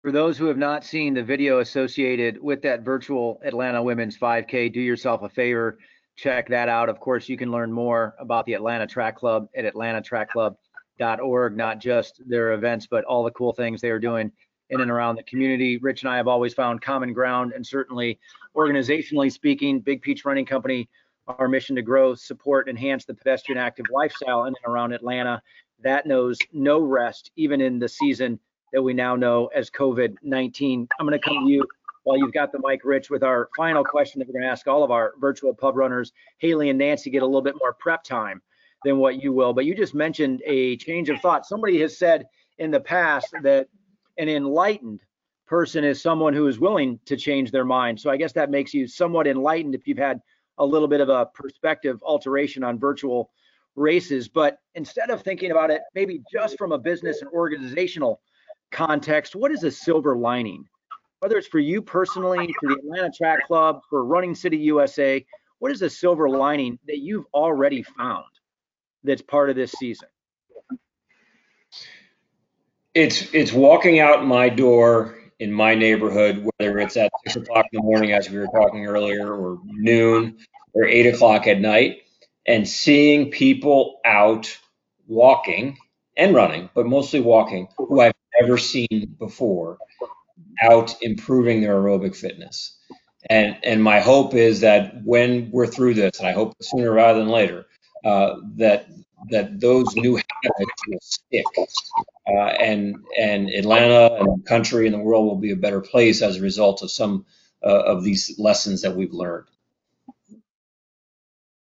For 0.02 0.12
those 0.12 0.36
who 0.36 0.45
have 0.45 0.58
not 0.58 0.84
seen 0.84 1.14
the 1.14 1.22
video 1.22 1.60
associated 1.60 2.41
with 2.41 2.64
that 2.64 2.82
virtual 2.82 3.39
Atlanta 3.43 3.84
Women's 3.84 4.18
5K, 4.18 4.74
do 4.74 4.82
yourself 4.82 5.22
a 5.22 5.30
favor, 5.30 5.78
check 6.16 6.49
that 6.49 6.70
out. 6.70 6.89
Of 6.89 6.99
course, 6.99 7.30
you 7.30 7.38
can 7.38 7.52
learn 7.52 7.72
more 7.72 8.16
about 8.18 8.47
the 8.47 8.56
Atlanta 8.56 8.88
Track 8.88 9.16
Club 9.16 9.47
at 9.56 9.64
atlantatrackclub.org, 9.64 11.56
not 11.56 11.80
just 11.80 12.20
their 12.28 12.54
events, 12.54 12.88
but 12.88 13.04
all 13.04 13.24
the 13.24 13.30
cool 13.30 13.54
things 13.54 13.80
they 13.80 13.91
are 13.91 13.99
doing 13.99 14.32
in 14.72 14.82
and 14.82 14.89
around 14.89 15.18
the 15.18 15.24
community. 15.24 15.78
Rich 15.78 16.02
and 16.02 16.10
I 16.12 16.18
have 16.18 16.28
always 16.28 16.56
found 16.56 16.82
common 16.82 17.14
ground, 17.14 17.54
and 17.54 17.64
certainly 17.66 18.20
organizationally 18.58 19.32
speaking, 19.32 19.82
Big 19.82 20.02
Peach 20.02 20.26
Running 20.26 20.47
Company 20.47 20.89
our 21.28 21.47
mission 21.47 21.76
to 21.76 21.84
grow, 21.84 22.16
support, 22.16 22.68
enhance 22.68 23.06
the 23.06 23.14
pedestrian 23.14 23.60
active 23.60 23.86
lifestyle 23.93 24.45
in 24.45 24.56
and 24.64 24.74
around 24.74 24.93
Atlanta. 24.93 25.43
That 25.84 26.08
knows 26.08 26.39
no 26.52 26.82
rest, 26.82 27.30
even 27.36 27.62
in 27.62 27.78
the 27.78 27.88
season 27.88 28.39
that 28.74 28.82
we 28.82 28.93
now 28.93 29.15
know 29.15 29.47
as 29.47 29.69
COVID 29.69 30.15
19. 30.22 30.88
I'm 30.99 31.05
going 31.05 31.19
to 31.19 31.24
come 31.24 31.45
to 31.45 31.51
you 31.51 31.65
while 32.03 32.17
you've 32.17 32.34
got 32.34 32.51
the 32.51 32.59
mic, 32.63 32.82
Rich, 32.84 33.09
with 33.09 33.24
our 33.24 33.49
final 33.55 33.84
question 33.84 34.19
that 34.19 34.28
we're 34.28 34.34
going 34.34 34.43
to 34.43 34.49
ask 34.49 34.67
all 34.67 34.84
of 34.84 34.91
our 34.91 35.13
virtual 35.19 35.53
pub 35.53 35.76
runners. 35.76 36.11
Haley 36.39 36.69
and 36.69 36.80
Nancy 36.80 37.09
get 37.09 37.22
a 37.22 37.26
little 37.26 37.41
bit 37.41 37.55
more 37.59 37.74
prep 37.74 38.03
time. 38.03 38.41
than 38.84 38.97
what 38.97 39.22
you 39.22 39.32
will. 39.32 39.53
But 39.53 39.65
you 39.65 39.76
just 39.76 39.93
mentioned 39.93 40.41
a 40.45 40.78
change 40.78 41.09
of 41.09 41.19
thought. 41.19 41.45
Somebody 41.45 41.80
has 41.82 41.97
said 41.97 42.26
in 42.57 42.72
the 42.72 42.80
past 42.80 43.28
that 43.43 43.67
an 44.17 44.30
enlightened 44.30 45.03
person 45.45 45.84
is 45.84 46.01
someone 46.01 46.34
who 46.34 46.47
is 46.47 46.59
willing 46.59 46.99
to 47.05 47.17
change 47.17 47.51
their 47.51 47.65
mind. 47.65 47.99
So 47.99 48.09
I 48.09 48.17
guess 48.17 48.32
that 48.34 48.49
makes 48.49 48.74
you 48.74 48.88
somewhat 48.88 49.28
enlightened 49.28 49.76
if 49.76 49.88
you've 49.88 49.97
had 49.97 50.19
a 50.57 50.65
little 50.65 50.88
bit 50.88 51.01
of 51.01 51.09
a 51.09 51.26
perspective 51.28 52.01
alteration 52.03 52.63
on 52.63 52.80
virtual 52.80 53.30
races. 53.76 54.28
But 54.28 54.57
instead 54.76 55.09
of 55.09 55.22
thinking 55.22 55.51
about 55.51 55.72
it 55.72 55.82
maybe 55.93 56.22
just 56.32 56.57
from 56.57 56.72
a 56.72 56.78
business 56.78 57.22
and 57.22 57.30
organizational 57.32 58.22
context, 58.72 59.36
what 59.36 59.51
is 59.51 59.63
a 59.63 59.72
silver 59.72 60.15
lining? 60.15 60.65
Whether 61.19 61.38
it's 61.38 61.47
for 61.47 61.59
you 61.59 61.82
personally, 61.82 62.53
for 62.59 62.69
the 62.69 62.80
Atlanta 62.80 63.11
Track 63.15 63.45
Club, 63.45 63.82
for 63.89 64.03
Running 64.03 64.34
City 64.34 64.57
USA, 64.57 65.24
what 65.59 65.72
is 65.72 65.82
a 65.84 65.89
silver 65.89 66.30
lining 66.30 66.80
that 66.88 66.97
you've 66.97 67.26
already 67.34 67.84
found 67.84 68.26
that's 69.03 69.22
part 69.22 69.49
of 69.49 69.55
this 69.55 69.72
season? 69.74 70.07
It's 72.93 73.34
it's 73.34 73.53
walking 73.53 73.99
out 73.99 74.26
my 74.26 74.49
door 74.49 75.17
in 75.39 75.51
my 75.51 75.76
neighborhood, 75.76 76.47
whether 76.57 76.80
it's 76.80 76.97
at 76.97 77.11
six 77.24 77.36
o'clock 77.36 77.65
in 77.72 77.78
the 77.78 77.84
morning, 77.84 78.11
as 78.11 78.30
we 78.30 78.39
were 78.39 78.47
talking 78.47 78.86
earlier, 78.86 79.34
or 79.34 79.59
noon, 79.65 80.38
or 80.74 80.86
eight 80.86 81.05
o'clock 81.05 81.47
at 81.47 81.61
night, 81.61 82.01
and 82.45 82.67
seeing 82.67 83.32
people 83.32 83.99
out 84.03 84.57
walking 85.07 85.78
and 86.17 86.36
running, 86.36 86.69
but 86.74 86.86
mostly 86.86 87.22
walking, 87.22 87.67
who 87.78 88.01
I've 88.01 88.13
never 88.42 88.58
seen 88.58 89.16
before, 89.20 89.78
out 90.62 90.96
improving 91.02 91.62
their 91.62 91.76
aerobic 91.76 92.16
fitness. 92.16 92.78
And 93.30 93.58
and 93.64 93.84
my 93.84 94.00
hope 94.00 94.34
is 94.34 94.62
that 94.62 95.04
when 95.04 95.52
we're 95.52 95.68
through 95.68 95.94
this, 95.94 96.20
and 96.20 96.28
I 96.28 96.32
hope 96.32 96.56
sooner 96.62 96.92
rather 96.92 97.20
than 97.20 97.30
later, 97.30 97.66
uh, 98.04 98.38
that 98.56 98.88
that 99.30 99.60
those 99.60 99.96
new 99.96 100.16
habits 100.16 100.72
will 100.88 101.00
stick, 101.02 101.46
uh, 102.28 102.32
and 102.34 102.96
and 103.20 103.50
Atlanta 103.50 104.16
and 104.16 104.28
the 104.28 104.44
country 104.48 104.88
and 104.88 104.96
the 104.96 105.00
world 105.00 105.26
will 105.26 105.38
be 105.38 105.52
a 105.52 105.56
better 105.56 105.82
place 105.82 106.24
as 106.24 106.38
a 106.38 106.42
result 106.42 106.82
of 106.82 106.89
some 106.89 107.26
uh, 107.64 107.68
of 107.70 108.04
these 108.04 108.36
lessons 108.39 108.82
that 108.82 108.96
we've 108.96 109.14
learned. 109.14 109.46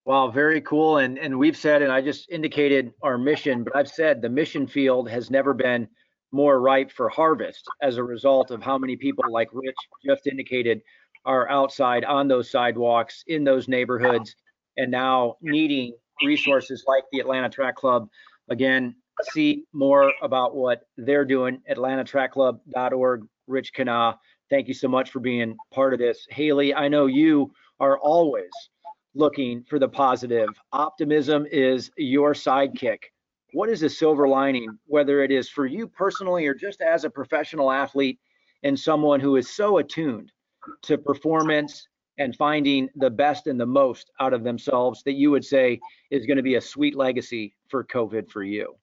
Wow, 0.06 0.30
very 0.32 0.62
cool. 0.62 0.98
And 0.98 1.20
and 1.20 1.38
we've 1.38 1.58
said, 1.58 1.84
and 1.84 1.92
I 1.92 2.02
just 2.02 2.30
indicated 2.30 2.94
our 3.04 3.20
mission, 3.20 3.64
but 3.64 3.76
I've 3.76 3.88
said 3.88 4.22
the 4.22 4.30
mission 4.30 4.66
field 4.66 5.10
has 5.10 5.30
never 5.30 5.54
been 5.54 5.88
more 6.36 6.60
ripe 6.60 6.92
for 6.92 7.08
harvest 7.08 7.66
as 7.82 7.98
a 7.98 8.04
result 8.04 8.52
of 8.52 8.62
how 8.62 8.78
many 8.78 8.96
people, 8.98 9.24
like 9.32 9.48
Rich 9.54 9.76
just 10.06 10.28
indicated, 10.28 10.82
are 11.26 11.50
outside 11.50 12.04
on 12.04 12.28
those 12.28 12.52
sidewalks 12.52 13.24
in 13.28 13.44
those 13.44 13.68
neighborhoods 13.68 14.36
and 14.78 14.92
now 14.92 15.38
needing 15.42 15.94
resources 16.24 16.84
like 16.88 17.04
the 17.12 17.20
Atlanta 17.20 17.50
Track 17.50 17.76
Club. 17.76 18.10
Again, 18.50 18.96
see 19.32 19.64
more 19.74 20.12
about 20.22 20.56
what 20.56 20.82
they're 20.98 21.26
doing, 21.26 21.62
atlantatrackclub.org. 21.72 23.28
Rich 23.48 23.74
Kenah, 23.74 24.18
thank 24.50 24.68
you 24.68 24.74
so 24.74 24.88
much 24.88 25.12
for 25.12 25.20
being 25.20 25.56
part 25.74 25.94
of 25.94 26.00
this. 26.00 26.28
Haley, 26.30 26.76
I 26.76 26.90
know 26.90 27.06
you 27.06 27.52
are 27.80 27.98
always 27.98 28.52
looking 29.14 29.64
for 29.70 29.80
the 29.80 29.88
positive. 29.88 30.50
Optimism 30.74 31.46
is 31.50 31.92
your 31.98 32.34
sidekick. 32.34 33.00
What 33.56 33.70
is 33.70 33.84
a 33.84 33.90
silver 33.90 34.28
lining, 34.28 34.78
whether 34.86 35.24
it 35.24 35.32
is 35.32 35.48
for 35.48 35.66
you 35.66 35.88
personally 35.88 36.46
or 36.46 36.54
just 36.54 36.82
as 36.82 37.06
a 37.06 37.10
professional 37.10 37.72
athlete 37.72 38.20
and 38.64 38.78
someone 38.78 39.22
who 39.22 39.38
is 39.38 39.50
so 39.50 39.78
attuned 39.78 40.34
to 40.82 40.98
performance 40.98 41.88
and 42.18 42.36
finding 42.36 42.90
the 42.98 43.10
best 43.10 43.48
and 43.48 43.58
the 43.58 43.66
most 43.66 44.12
out 44.20 44.34
of 44.34 44.44
themselves 44.44 45.04
that 45.04 45.14
you 45.14 45.32
would 45.32 45.46
say 45.46 45.80
is 46.12 46.26
going 46.26 46.36
to 46.36 46.44
be 46.44 46.56
a 46.56 46.62
sweet 46.62 46.98
legacy 46.98 47.56
for 47.70 47.86
COVID 47.86 48.30
for 48.30 48.44
you? 48.44 48.76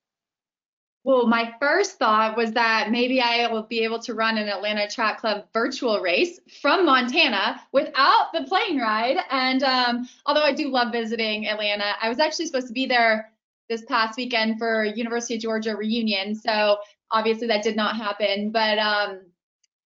Well, 1.05 1.27
my 1.27 1.53
first 1.61 1.99
thought 1.99 2.35
was 2.35 2.53
that 2.53 2.91
maybe 2.91 3.21
I 3.21 3.53
will 3.53 3.65
be 3.65 3.85
able 3.85 3.99
to 3.99 4.15
run 4.15 4.39
an 4.39 4.49
Atlanta 4.49 4.89
Track 4.89 5.21
Club 5.21 5.49
virtual 5.53 6.01
race 6.01 6.41
from 6.63 6.87
Montana 6.87 7.61
without 7.73 8.33
the 8.33 8.45
plane 8.45 8.81
ride. 8.81 9.19
And 9.31 9.63
um, 9.65 10.09
although 10.25 10.45
I 10.45 10.55
do 10.55 10.71
love 10.71 10.93
visiting 10.93 11.47
Atlanta, 11.47 11.93
I 12.01 12.09
was 12.09 12.19
actually 12.19 12.47
supposed 12.47 12.69
to 12.69 12.73
be 12.73 12.87
there 12.87 13.33
this 13.69 13.85
past 13.87 14.17
weekend 14.17 14.59
for 14.59 14.85
University 14.85 15.37
of 15.37 15.41
Georgia 15.41 15.77
reunion. 15.77 16.35
So 16.35 16.79
obviously 17.11 17.47
that 17.49 17.63
did 17.63 17.77
not 17.77 17.97
happen. 17.97 18.51
But 18.51 18.79
um, 18.79 19.21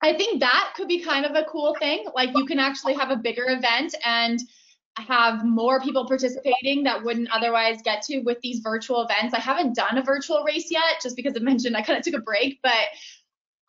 I 0.02 0.16
think 0.16 0.40
that 0.42 0.74
could 0.76 0.88
be 0.88 1.02
kind 1.02 1.26
of 1.26 1.36
a 1.36 1.46
cool 1.46 1.76
thing. 1.80 2.06
Like 2.16 2.32
you 2.36 2.46
can 2.46 2.60
actually 2.60 2.94
have 2.96 3.12
a 3.12 3.16
bigger 3.16 3.46
event 3.48 3.96
and 4.06 4.40
have 4.98 5.46
more 5.46 5.80
people 5.80 6.06
participating 6.06 6.84
that 6.84 7.04
wouldn't 7.04 7.30
otherwise 7.32 7.82
get 7.84 8.02
to 8.04 8.20
with 8.20 8.40
these 8.42 8.60
virtual 8.60 9.02
events. 9.02 9.34
I 9.34 9.40
haven't 9.40 9.76
done 9.76 9.98
a 9.98 10.04
virtual 10.04 10.44
race 10.44 10.70
yet 10.70 11.02
just 11.02 11.16
because 11.16 11.34
I 11.36 11.40
mentioned 11.42 11.78
I 11.78 11.82
kind 11.82 11.98
of 11.98 12.04
took 12.04 12.20
a 12.20 12.24
break, 12.24 12.60
but 12.62 12.74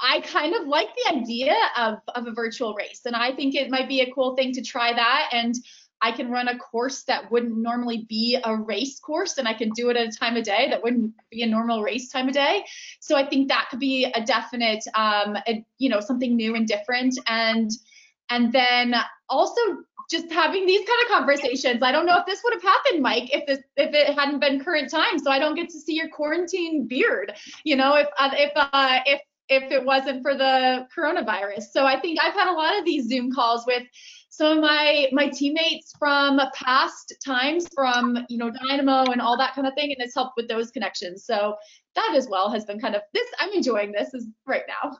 I 0.00 0.20
kind 0.20 0.54
of 0.54 0.66
like 0.66 0.88
the 0.96 1.14
idea 1.14 1.54
of, 1.76 1.98
of 2.14 2.26
a 2.26 2.32
virtual 2.32 2.74
race. 2.74 3.02
And 3.04 3.14
I 3.14 3.32
think 3.32 3.54
it 3.54 3.70
might 3.70 3.88
be 3.88 4.00
a 4.00 4.12
cool 4.12 4.34
thing 4.34 4.52
to 4.54 4.62
try 4.62 4.92
that. 4.92 5.28
And 5.32 5.54
I 6.02 6.12
can 6.12 6.30
run 6.30 6.48
a 6.48 6.58
course 6.58 7.04
that 7.04 7.30
wouldn't 7.30 7.56
normally 7.56 8.06
be 8.08 8.38
a 8.42 8.56
race 8.56 8.98
course 8.98 9.38
and 9.38 9.46
I 9.46 9.54
can 9.54 9.70
do 9.70 9.88
it 9.90 9.96
at 9.96 10.08
a 10.08 10.10
time 10.10 10.36
of 10.36 10.44
day 10.44 10.68
that 10.70 10.82
wouldn't 10.82 11.14
be 11.30 11.42
a 11.42 11.46
normal 11.46 11.82
race 11.82 12.10
time 12.10 12.28
of 12.28 12.34
day. 12.34 12.64
So 13.00 13.16
I 13.16 13.24
think 13.26 13.48
that 13.48 13.68
could 13.70 13.78
be 13.78 14.04
a 14.04 14.24
definite, 14.24 14.84
um, 14.94 15.36
a, 15.46 15.64
you 15.78 15.88
know, 15.88 16.00
something 16.00 16.34
new 16.34 16.56
and 16.56 16.66
different. 16.66 17.18
And, 17.28 17.70
and 18.30 18.52
then 18.52 18.94
also 19.28 19.60
just 20.10 20.30
having 20.30 20.66
these 20.66 20.86
kind 20.86 20.98
of 21.04 21.18
conversations. 21.18 21.82
I 21.82 21.92
don't 21.92 22.06
know 22.06 22.18
if 22.18 22.26
this 22.26 22.40
would 22.44 22.54
have 22.54 22.62
happened, 22.62 23.02
Mike, 23.02 23.34
if 23.34 23.46
this 23.46 23.60
if 23.76 23.94
it 23.94 24.18
hadn't 24.18 24.40
been 24.40 24.62
current 24.62 24.90
time. 24.90 25.18
So 25.18 25.30
I 25.30 25.38
don't 25.38 25.54
get 25.54 25.70
to 25.70 25.80
see 25.80 25.94
your 25.94 26.08
quarantine 26.08 26.86
beard. 26.86 27.32
You 27.64 27.76
know, 27.76 27.94
if 27.94 28.08
uh, 28.18 28.30
if 28.32 28.52
uh, 28.54 28.98
if 29.06 29.20
if 29.48 29.70
it 29.70 29.84
wasn't 29.84 30.22
for 30.22 30.34
the 30.34 30.86
coronavirus. 30.96 31.64
So 31.72 31.84
I 31.84 31.98
think 32.00 32.18
I've 32.22 32.34
had 32.34 32.50
a 32.50 32.52
lot 32.52 32.78
of 32.78 32.84
these 32.84 33.08
Zoom 33.08 33.32
calls 33.32 33.64
with 33.66 33.82
some 34.32 34.56
of 34.56 34.62
my 34.62 35.08
my 35.12 35.28
teammates 35.28 35.92
from 35.98 36.40
past 36.54 37.14
times 37.24 37.68
from 37.74 38.16
you 38.30 38.38
know 38.38 38.50
dynamo 38.66 39.04
and 39.12 39.20
all 39.20 39.36
that 39.36 39.54
kind 39.54 39.66
of 39.66 39.74
thing 39.74 39.92
and 39.92 39.96
it's 39.98 40.14
helped 40.14 40.32
with 40.38 40.48
those 40.48 40.70
connections 40.70 41.24
so 41.26 41.54
that 41.94 42.14
as 42.16 42.28
well 42.28 42.50
has 42.50 42.64
been 42.64 42.80
kind 42.80 42.94
of 42.94 43.02
this 43.12 43.28
i'm 43.38 43.50
enjoying 43.52 43.92
this 43.92 44.14
is 44.14 44.26
right 44.46 44.62
now 44.66 44.96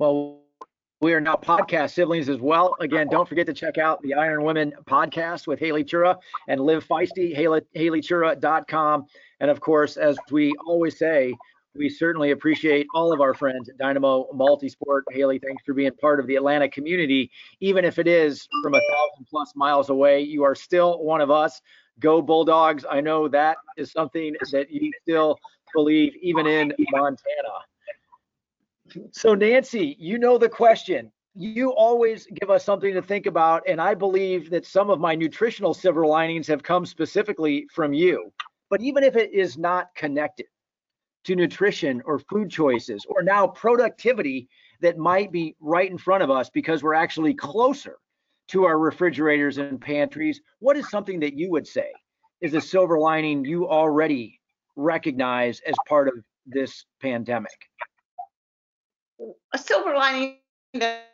well 0.00 0.42
we 1.00 1.14
are 1.14 1.20
now 1.20 1.36
podcast 1.36 1.92
siblings 1.92 2.28
as 2.28 2.40
well. 2.40 2.74
Again, 2.80 3.06
don't 3.08 3.28
forget 3.28 3.46
to 3.46 3.52
check 3.52 3.78
out 3.78 4.02
the 4.02 4.14
Iron 4.14 4.42
Women 4.42 4.72
podcast 4.84 5.46
with 5.46 5.60
Haley 5.60 5.84
Chura 5.84 6.16
and 6.48 6.60
Live 6.60 6.84
Feisty, 6.88 7.32
Haley, 7.32 7.60
HaleyChura.com. 7.76 9.06
And 9.38 9.48
of 9.48 9.60
course, 9.60 9.96
as 9.96 10.18
we 10.32 10.52
always 10.66 10.98
say, 10.98 11.34
we 11.78 11.88
certainly 11.88 12.32
appreciate 12.32 12.86
all 12.92 13.12
of 13.12 13.20
our 13.20 13.32
friends 13.32 13.68
at 13.68 13.78
Dynamo 13.78 14.26
Multisport. 14.34 15.02
Haley, 15.10 15.38
thanks 15.38 15.62
for 15.64 15.72
being 15.72 15.92
part 16.00 16.18
of 16.18 16.26
the 16.26 16.34
Atlanta 16.34 16.68
community. 16.68 17.30
Even 17.60 17.84
if 17.84 17.98
it 17.98 18.08
is 18.08 18.46
from 18.62 18.74
a 18.74 18.80
thousand 18.80 19.26
plus 19.30 19.52
miles 19.54 19.88
away, 19.88 20.20
you 20.20 20.42
are 20.42 20.54
still 20.54 20.98
one 20.98 21.20
of 21.20 21.30
us. 21.30 21.60
Go 22.00 22.20
Bulldogs. 22.20 22.84
I 22.88 23.00
know 23.00 23.28
that 23.28 23.56
is 23.76 23.92
something 23.92 24.34
that 24.52 24.70
you 24.70 24.90
still 25.02 25.38
believe, 25.74 26.12
even 26.20 26.46
in 26.46 26.72
Montana. 26.90 27.18
So, 29.12 29.34
Nancy, 29.34 29.96
you 29.98 30.18
know 30.18 30.38
the 30.38 30.48
question. 30.48 31.12
You 31.34 31.72
always 31.72 32.26
give 32.40 32.50
us 32.50 32.64
something 32.64 32.94
to 32.94 33.02
think 33.02 33.26
about. 33.26 33.62
And 33.68 33.80
I 33.80 33.94
believe 33.94 34.50
that 34.50 34.66
some 34.66 34.90
of 34.90 34.98
my 34.98 35.14
nutritional 35.14 35.74
silver 35.74 36.06
linings 36.06 36.46
have 36.48 36.62
come 36.62 36.84
specifically 36.86 37.66
from 37.72 37.92
you. 37.92 38.32
But 38.70 38.80
even 38.80 39.04
if 39.04 39.14
it 39.16 39.32
is 39.32 39.56
not 39.56 39.94
connected, 39.94 40.46
to 41.24 41.36
nutrition 41.36 42.02
or 42.04 42.18
food 42.18 42.50
choices 42.50 43.04
or 43.08 43.22
now 43.22 43.46
productivity 43.46 44.48
that 44.80 44.96
might 44.96 45.32
be 45.32 45.54
right 45.60 45.90
in 45.90 45.98
front 45.98 46.22
of 46.22 46.30
us 46.30 46.50
because 46.50 46.82
we're 46.82 46.94
actually 46.94 47.34
closer 47.34 47.98
to 48.48 48.64
our 48.64 48.78
refrigerators 48.78 49.58
and 49.58 49.80
pantries. 49.80 50.40
What 50.58 50.76
is 50.76 50.88
something 50.90 51.20
that 51.20 51.34
you 51.34 51.50
would 51.50 51.66
say 51.66 51.90
is 52.40 52.54
a 52.54 52.60
silver 52.60 52.98
lining 52.98 53.44
you 53.44 53.68
already 53.68 54.40
recognize 54.76 55.60
as 55.66 55.74
part 55.88 56.08
of 56.08 56.14
this 56.46 56.84
pandemic? 57.00 57.68
A 59.52 59.58
silver 59.58 59.94
lining 59.94 60.36
that 60.74 61.04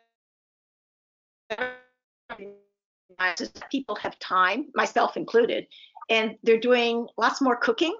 people 3.71 3.95
have 3.95 4.17
time, 4.19 4.67
myself 4.75 5.17
included, 5.17 5.65
and 6.09 6.35
they're 6.43 6.59
doing 6.59 7.07
lots 7.17 7.41
more 7.41 7.55
cooking 7.55 7.95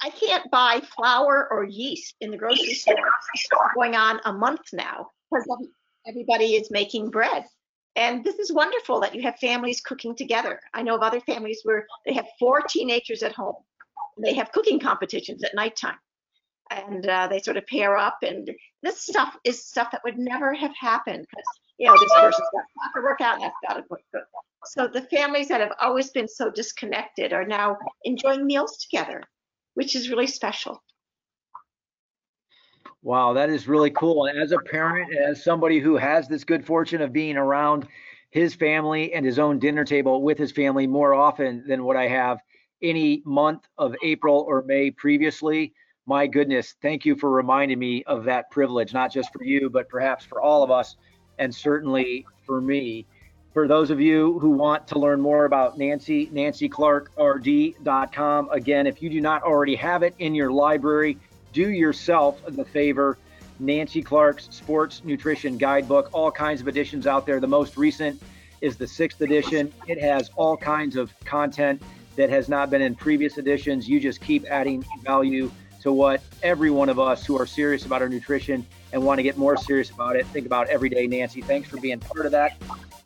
I 0.00 0.10
can't 0.10 0.50
buy 0.50 0.80
flour 0.96 1.48
or 1.50 1.64
yeast 1.64 2.16
in 2.20 2.30
the 2.30 2.36
grocery 2.36 2.74
store 2.74 2.96
going 3.74 3.94
on 3.94 4.20
a 4.24 4.32
month 4.32 4.72
now 4.72 5.10
because 5.30 5.46
everybody 6.06 6.54
is 6.54 6.70
making 6.70 7.10
bread. 7.10 7.44
And 7.94 8.24
this 8.24 8.38
is 8.38 8.52
wonderful 8.52 9.00
that 9.00 9.14
you 9.14 9.22
have 9.22 9.36
families 9.38 9.80
cooking 9.80 10.16
together. 10.16 10.60
I 10.72 10.82
know 10.82 10.96
of 10.96 11.02
other 11.02 11.20
families 11.20 11.60
where 11.62 11.86
they 12.06 12.14
have 12.14 12.26
four 12.38 12.62
teenagers 12.62 13.22
at 13.22 13.32
home. 13.32 13.56
They 14.18 14.34
have 14.34 14.52
cooking 14.52 14.80
competitions 14.80 15.44
at 15.44 15.54
nighttime. 15.54 15.98
And 16.70 17.06
uh, 17.06 17.28
they 17.28 17.40
sort 17.40 17.58
of 17.58 17.66
pair 17.66 17.98
up. 17.98 18.18
And 18.22 18.50
this 18.82 19.02
stuff 19.02 19.36
is 19.44 19.66
stuff 19.66 19.90
that 19.92 20.00
would 20.04 20.18
never 20.18 20.54
have 20.54 20.72
happened 20.78 21.26
because, 21.28 21.44
you 21.78 21.86
know, 21.86 21.94
this 21.98 22.12
person's 22.14 22.48
got 22.54 22.98
to 22.98 23.02
work 23.02 23.20
out 23.20 23.34
and 23.34 23.44
that's 23.44 23.56
got 23.68 23.74
to 23.74 23.82
cook. 23.82 24.00
So 24.66 24.88
the 24.88 25.02
families 25.02 25.48
that 25.48 25.60
have 25.60 25.72
always 25.80 26.10
been 26.10 26.28
so 26.28 26.50
disconnected 26.50 27.32
are 27.32 27.44
now 27.44 27.76
enjoying 28.04 28.46
meals 28.46 28.78
together, 28.78 29.22
which 29.74 29.96
is 29.96 30.10
really 30.10 30.26
special. 30.26 30.82
Wow, 33.02 33.32
that 33.32 33.50
is 33.50 33.66
really 33.66 33.90
cool. 33.90 34.26
And 34.26 34.40
as 34.40 34.52
a 34.52 34.58
parent, 34.58 35.12
as 35.14 35.42
somebody 35.42 35.80
who 35.80 35.96
has 35.96 36.28
this 36.28 36.44
good 36.44 36.64
fortune 36.64 37.02
of 37.02 37.12
being 37.12 37.36
around 37.36 37.88
his 38.30 38.54
family 38.54 39.12
and 39.12 39.26
his 39.26 39.38
own 39.38 39.58
dinner 39.58 39.84
table 39.84 40.22
with 40.22 40.38
his 40.38 40.52
family 40.52 40.86
more 40.86 41.12
often 41.12 41.64
than 41.66 41.84
what 41.84 41.96
I 41.96 42.06
have 42.08 42.38
any 42.80 43.22
month 43.24 43.66
of 43.78 43.94
April 44.02 44.44
or 44.48 44.62
May 44.62 44.90
previously, 44.90 45.72
my 46.06 46.26
goodness, 46.26 46.74
thank 46.82 47.04
you 47.04 47.14
for 47.14 47.30
reminding 47.30 47.78
me 47.78 48.02
of 48.04 48.24
that 48.24 48.50
privilege, 48.50 48.92
not 48.92 49.12
just 49.12 49.32
for 49.32 49.44
you, 49.44 49.70
but 49.70 49.88
perhaps 49.88 50.24
for 50.24 50.40
all 50.40 50.62
of 50.62 50.70
us, 50.70 50.96
and 51.38 51.54
certainly 51.54 52.26
for 52.44 52.60
me. 52.60 53.06
For 53.52 53.68
those 53.68 53.90
of 53.90 54.00
you 54.00 54.38
who 54.38 54.48
want 54.50 54.88
to 54.88 54.98
learn 54.98 55.20
more 55.20 55.44
about 55.44 55.76
Nancy, 55.76 56.28
nancyclarkrd.com. 56.28 58.48
Again, 58.50 58.86
if 58.86 59.02
you 59.02 59.10
do 59.10 59.20
not 59.20 59.42
already 59.42 59.76
have 59.76 60.02
it 60.02 60.14
in 60.18 60.34
your 60.34 60.50
library, 60.50 61.18
do 61.52 61.68
yourself 61.68 62.40
the 62.48 62.64
favor. 62.64 63.18
Nancy 63.60 64.00
Clark's 64.02 64.48
Sports 64.50 65.02
Nutrition 65.04 65.58
Guidebook, 65.58 66.08
all 66.12 66.30
kinds 66.30 66.62
of 66.62 66.68
editions 66.68 67.06
out 67.06 67.26
there. 67.26 67.40
The 67.40 67.46
most 67.46 67.76
recent 67.76 68.22
is 68.62 68.76
the 68.76 68.86
sixth 68.86 69.20
edition. 69.20 69.70
It 69.86 70.00
has 70.00 70.30
all 70.36 70.56
kinds 70.56 70.96
of 70.96 71.12
content 71.26 71.82
that 72.16 72.30
has 72.30 72.48
not 72.48 72.70
been 72.70 72.80
in 72.80 72.94
previous 72.94 73.36
editions. 73.36 73.86
You 73.86 74.00
just 74.00 74.22
keep 74.22 74.46
adding 74.46 74.82
value 75.02 75.50
to 75.82 75.92
what 75.92 76.22
every 76.42 76.70
one 76.70 76.88
of 76.88 76.98
us 76.98 77.26
who 77.26 77.38
are 77.38 77.44
serious 77.44 77.84
about 77.84 78.00
our 78.00 78.08
nutrition 78.08 78.66
and 78.92 79.04
want 79.04 79.18
to 79.18 79.22
get 79.22 79.36
more 79.36 79.58
serious 79.58 79.90
about 79.90 80.16
it 80.16 80.24
think 80.28 80.46
about 80.46 80.68
every 80.68 80.88
day. 80.88 81.06
Nancy, 81.06 81.42
thanks 81.42 81.68
for 81.68 81.76
being 81.78 82.00
part 82.00 82.24
of 82.24 82.32
that. 82.32 82.56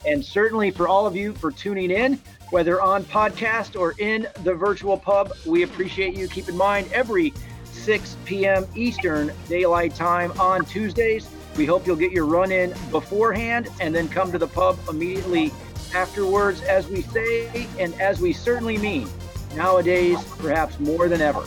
And 0.06 0.24
certainly 0.24 0.70
for 0.70 0.86
all 0.88 1.06
of 1.06 1.16
you 1.16 1.32
for 1.32 1.50
tuning 1.50 1.90
in, 1.90 2.20
whether 2.50 2.80
on 2.80 3.04
podcast 3.04 3.78
or 3.78 3.94
in 3.98 4.28
the 4.44 4.54
virtual 4.54 4.96
pub, 4.96 5.32
we 5.44 5.64
appreciate 5.64 6.16
you. 6.16 6.28
Keep 6.28 6.48
in 6.48 6.56
mind, 6.56 6.88
every 6.92 7.34
6 7.64 8.16
p.m. 8.24 8.66
Eastern 8.74 9.32
Daylight 9.48 9.94
Time 9.94 10.32
on 10.40 10.64
Tuesdays. 10.64 11.28
We 11.56 11.66
hope 11.66 11.86
you'll 11.86 11.96
get 11.96 12.12
your 12.12 12.26
run 12.26 12.52
in 12.52 12.74
beforehand 12.90 13.68
and 13.80 13.94
then 13.94 14.08
come 14.08 14.30
to 14.32 14.38
the 14.38 14.46
pub 14.46 14.78
immediately 14.88 15.52
afterwards, 15.94 16.62
as 16.62 16.86
we 16.88 17.02
say 17.02 17.66
and 17.78 17.98
as 18.00 18.20
we 18.20 18.32
certainly 18.32 18.76
mean. 18.78 19.08
Nowadays, 19.54 20.22
perhaps 20.38 20.78
more 20.78 21.08
than 21.08 21.20
ever, 21.20 21.44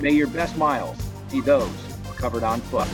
may 0.00 0.12
your 0.12 0.28
best 0.28 0.56
miles 0.56 0.96
be 1.30 1.40
those 1.40 1.70
covered 2.16 2.42
on 2.42 2.60
foot. 2.62 2.88